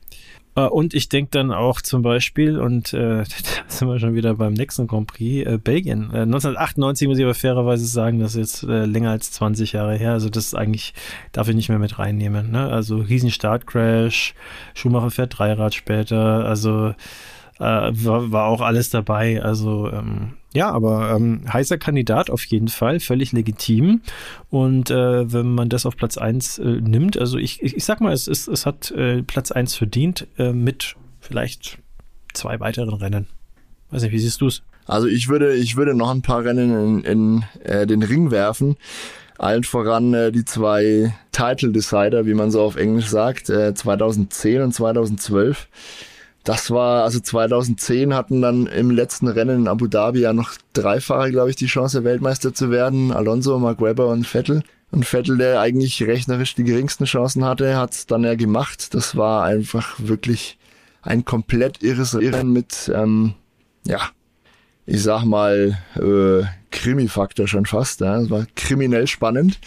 [0.56, 3.26] Äh, und ich denke dann auch zum Beispiel, und äh, da
[3.68, 6.12] sind wir schon wieder beim nächsten Grand Prix, äh, Belgien.
[6.14, 9.96] Äh, 1998 muss ich aber fairerweise sagen, das ist jetzt äh, länger als 20 Jahre
[9.96, 10.14] her.
[10.14, 10.94] Also das ist eigentlich,
[11.32, 12.52] darf ich nicht mehr mit reinnehmen.
[12.52, 12.68] Ne?
[12.68, 14.34] Also riesen Startcrash,
[14.74, 16.94] Schumacher fährt Dreirad später, also
[17.60, 19.42] äh, war, war auch alles dabei.
[19.44, 24.02] Also ähm, ja, aber ähm, heißer Kandidat auf jeden Fall, völlig legitim.
[24.50, 28.00] Und äh, wenn man das auf Platz 1 äh, nimmt, also ich, ich, ich sag
[28.00, 31.80] mal, es, ist, es hat äh, Platz 1 verdient äh, mit vielleicht
[32.34, 33.28] zwei weiteren Rennen.
[33.92, 34.64] Weiß nicht, wie siehst du es?
[34.86, 38.78] Also ich würde, ich würde noch ein paar Rennen in, in äh, den Ring werfen.
[39.38, 44.62] Allen voran äh, die zwei Title Decider, wie man so auf Englisch sagt, äh, 2010
[44.62, 45.68] und 2012
[46.46, 51.02] das war, also 2010 hatten dann im letzten Rennen in Abu Dhabi ja noch drei
[51.02, 53.12] Fahrer, glaube ich, die Chance, Weltmeister zu werden.
[53.12, 54.62] Alonso, Mark Webber und Vettel.
[54.92, 58.94] Und Vettel, der eigentlich rechnerisch die geringsten Chancen hatte, hat es dann ja gemacht.
[58.94, 60.60] Das war einfach wirklich
[61.02, 63.34] ein komplett irres Rennen mit, ähm,
[63.84, 64.02] ja,
[64.86, 68.02] ich sag mal, äh, Krimi-Faktor schon fast.
[68.02, 68.20] Ja.
[68.20, 69.60] Das war kriminell spannend.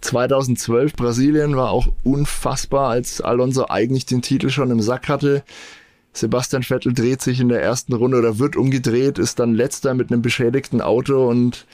[0.00, 5.44] 2012 Brasilien war auch unfassbar, als Alonso eigentlich den Titel schon im Sack hatte.
[6.14, 10.10] Sebastian Vettel dreht sich in der ersten Runde oder wird umgedreht, ist dann letzter mit
[10.10, 11.66] einem beschädigten Auto und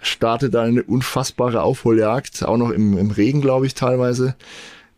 [0.00, 4.34] startet dann eine unfassbare Aufholjagd, auch noch im, im Regen, glaube ich, teilweise.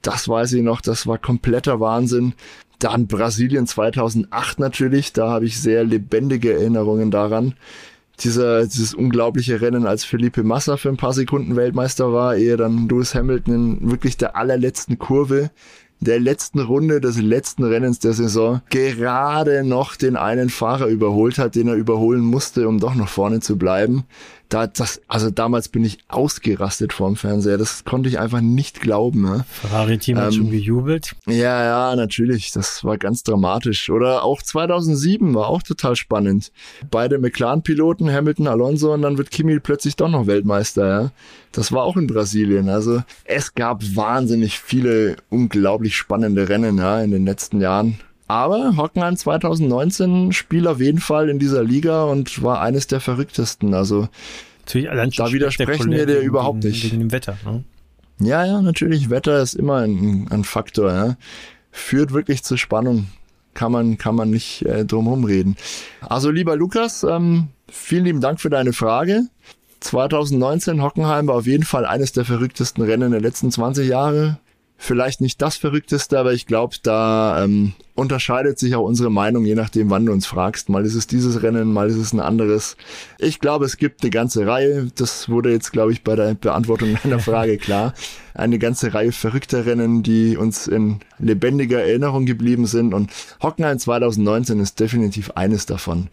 [0.00, 2.34] Das weiß ich noch, das war kompletter Wahnsinn.
[2.78, 7.54] Dann Brasilien 2008 natürlich, da habe ich sehr lebendige Erinnerungen daran.
[8.20, 12.88] Dieser, dieses unglaubliche Rennen, als Felipe Massa für ein paar Sekunden Weltmeister war, ehe dann
[12.88, 15.50] Lewis Hamilton in wirklich der allerletzten Kurve
[16.00, 21.54] der letzten Runde des letzten Rennens der Saison gerade noch den einen Fahrer überholt hat,
[21.54, 24.04] den er überholen musste, um doch noch vorne zu bleiben
[24.54, 27.58] da, das, also damals bin ich ausgerastet vorm Fernseher.
[27.58, 29.22] Das konnte ich einfach nicht glauben.
[29.22, 29.44] Ne?
[29.50, 31.16] Ferrari-Team hat ähm, schon gejubelt.
[31.26, 32.52] Ja, ja, natürlich.
[32.52, 33.90] Das war ganz dramatisch.
[33.90, 36.52] Oder auch 2007 war auch total spannend.
[36.88, 40.88] Beide McLaren-Piloten, Hamilton, Alonso und dann wird Kimi plötzlich doch noch Weltmeister.
[40.88, 41.10] Ja?
[41.50, 42.68] Das war auch in Brasilien.
[42.68, 47.98] Also es gab wahnsinnig viele unglaublich spannende Rennen ja, in den letzten Jahren.
[48.26, 53.74] Aber Hockenheim 2019 spielt auf jeden Fall in dieser Liga und war eines der verrücktesten.
[53.74, 54.08] Also
[54.66, 56.84] da widersprechen wir dir überhaupt nicht.
[56.84, 57.64] Wegen dem Wetter, ne?
[58.20, 59.10] Ja, ja, natürlich.
[59.10, 60.92] Wetter ist immer ein, ein Faktor.
[60.92, 61.16] Ja.
[61.70, 63.08] Führt wirklich zur Spannung.
[63.52, 65.56] Kann man, kann man nicht äh, drum reden.
[66.00, 69.26] Also lieber Lukas, ähm, vielen lieben Dank für deine Frage.
[69.80, 74.38] 2019 Hockenheim war auf jeden Fall eines der verrücktesten Rennen der letzten 20 Jahre
[74.76, 79.54] vielleicht nicht das Verrückteste, aber ich glaube, da ähm, unterscheidet sich auch unsere Meinung, je
[79.54, 80.68] nachdem, wann du uns fragst.
[80.68, 82.76] Mal ist es dieses Rennen, mal ist es ein anderes.
[83.18, 86.96] Ich glaube, es gibt eine ganze Reihe, das wurde jetzt, glaube ich, bei der Beantwortung
[87.02, 87.94] deiner Frage klar,
[88.34, 93.10] eine ganze Reihe verrückter Rennen, die uns in lebendiger Erinnerung geblieben sind und
[93.42, 96.08] Hockenheim 2019 ist definitiv eines davon.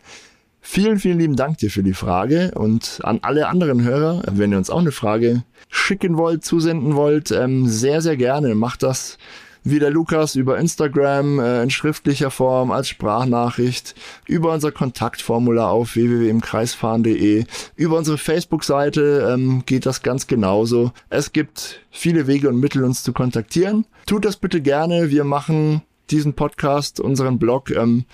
[0.63, 4.59] Vielen, vielen lieben Dank dir für die Frage und an alle anderen Hörer, wenn ihr
[4.59, 8.53] uns auch eine Frage schicken wollt, zusenden wollt, ähm, sehr, sehr gerne.
[8.53, 9.17] Macht das
[9.63, 13.95] wie der Lukas über Instagram äh, in schriftlicher Form als Sprachnachricht,
[14.27, 20.91] über unser Kontaktformular auf www.imkreisfahren.de, über unsere Facebook-Seite ähm, geht das ganz genauso.
[21.09, 23.85] Es gibt viele Wege und Mittel, uns zu kontaktieren.
[24.05, 25.09] Tut das bitte gerne.
[25.09, 28.05] Wir machen diesen Podcast, unseren Blog ähm,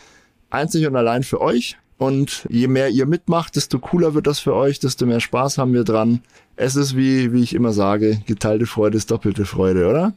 [0.49, 1.78] einzig und allein für euch.
[1.98, 5.74] Und je mehr ihr mitmacht, desto cooler wird das für euch, desto mehr Spaß haben
[5.74, 6.22] wir dran.
[6.56, 10.14] Es ist wie, wie ich immer sage, geteilte Freude ist doppelte Freude, oder?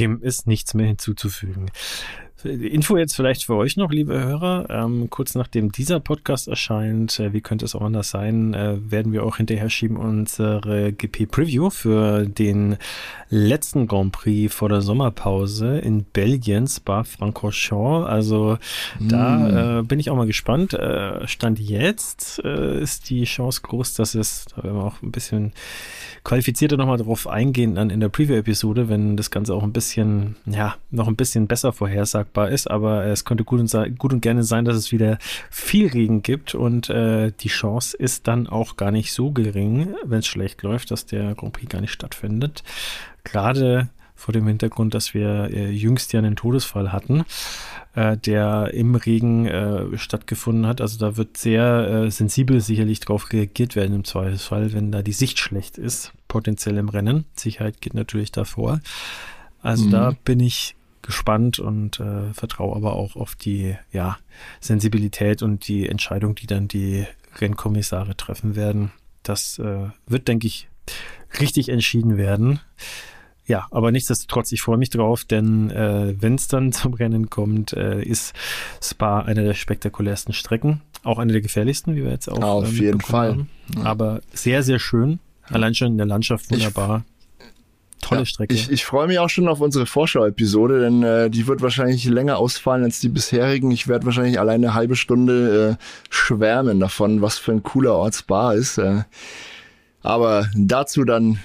[0.00, 1.70] Dem ist nichts mehr hinzuzufügen.
[2.44, 4.66] Info jetzt vielleicht für euch noch, liebe Hörer.
[4.70, 9.12] Ähm, kurz nachdem dieser Podcast erscheint, äh, wie könnte es auch anders sein, äh, werden
[9.12, 12.76] wir auch hinterher schieben unsere GP-Preview für den
[13.28, 18.08] letzten Grand Prix vor der Sommerpause in Belgien, Spa-Francorchamps.
[18.08, 18.58] Also
[18.98, 19.08] mm.
[19.08, 20.74] da äh, bin ich auch mal gespannt.
[20.74, 25.12] Äh, Stand jetzt äh, ist die Chance groß, dass es, da werden wir auch ein
[25.12, 25.52] bisschen
[26.24, 30.76] qualifizierter nochmal drauf eingehen dann in der Preview-Episode, wenn das Ganze auch ein bisschen, ja,
[30.90, 31.72] noch ein bisschen besser
[32.30, 32.70] vorhersagbar ist.
[32.70, 35.18] Aber es könnte gut und, gut und gerne sein, dass es wieder
[35.50, 40.20] viel Regen gibt und äh, die Chance ist dann auch gar nicht so gering, wenn
[40.20, 42.62] es schlecht läuft, dass der Grand Prix gar nicht stattfindet.
[43.24, 47.24] Gerade vor dem Hintergrund, dass wir äh, jüngst ja einen Todesfall hatten,
[47.94, 50.82] äh, der im Regen äh, stattgefunden hat.
[50.82, 55.14] Also da wird sehr äh, sensibel sicherlich drauf reagiert werden im Zweifelsfall, wenn da die
[55.14, 57.24] Sicht schlecht ist, potenziell im Rennen.
[57.34, 58.80] Sicherheit geht natürlich davor.
[59.62, 59.90] Also mhm.
[59.90, 64.18] da bin ich gespannt und äh, vertraue aber auch auf die ja,
[64.60, 67.06] Sensibilität und die Entscheidung, die dann die
[67.38, 68.92] Rennkommissare treffen werden.
[69.22, 70.68] Das äh, wird, denke ich,
[71.40, 72.60] richtig entschieden werden.
[73.46, 77.72] Ja, aber nichtsdestotrotz, ich freue mich drauf, denn äh, wenn es dann zum Rennen kommt,
[77.72, 78.32] äh, ist
[78.80, 80.82] Spa eine der spektakulärsten Strecken.
[81.02, 83.30] Auch eine der gefährlichsten, wie wir jetzt auch Auf äh, jeden Fall.
[83.30, 83.48] Haben.
[83.82, 85.18] Aber sehr, sehr schön.
[85.48, 87.04] Allein schon in der Landschaft wunderbar.
[88.00, 88.54] Tolle ja, Strecke.
[88.54, 92.38] Ich, ich freue mich auch schon auf unsere Vorschau-Episode, denn äh, die wird wahrscheinlich länger
[92.38, 93.70] ausfallen als die bisherigen.
[93.70, 98.14] Ich werde wahrscheinlich alleine eine halbe Stunde äh, schwärmen davon, was für ein cooler Ort
[98.14, 98.78] Spa ist.
[98.78, 99.02] Äh,
[100.02, 101.40] aber dazu dann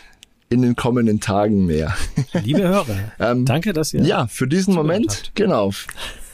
[0.50, 1.96] in den kommenden Tagen mehr.
[2.44, 4.04] Liebe Hörer, ähm, danke, dass ihr.
[4.04, 5.36] Ja, für diesen Moment, habt.
[5.36, 5.72] genau.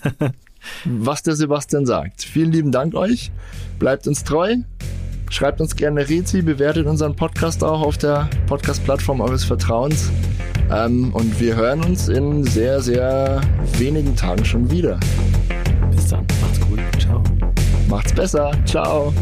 [0.85, 2.23] was der Sebastian sagt.
[2.23, 3.31] Vielen lieben Dank euch.
[3.79, 4.57] Bleibt uns treu.
[5.31, 10.11] Schreibt uns gerne Rezi, bewertet unseren Podcast auch auf der Podcast-Plattform eures Vertrauens.
[10.69, 13.39] Ähm, und wir hören uns in sehr, sehr
[13.77, 14.99] wenigen Tagen schon wieder.
[15.89, 16.25] Bis dann.
[16.41, 16.79] Macht's gut.
[16.99, 17.23] Ciao.
[17.87, 18.51] Macht's besser.
[18.65, 19.13] Ciao.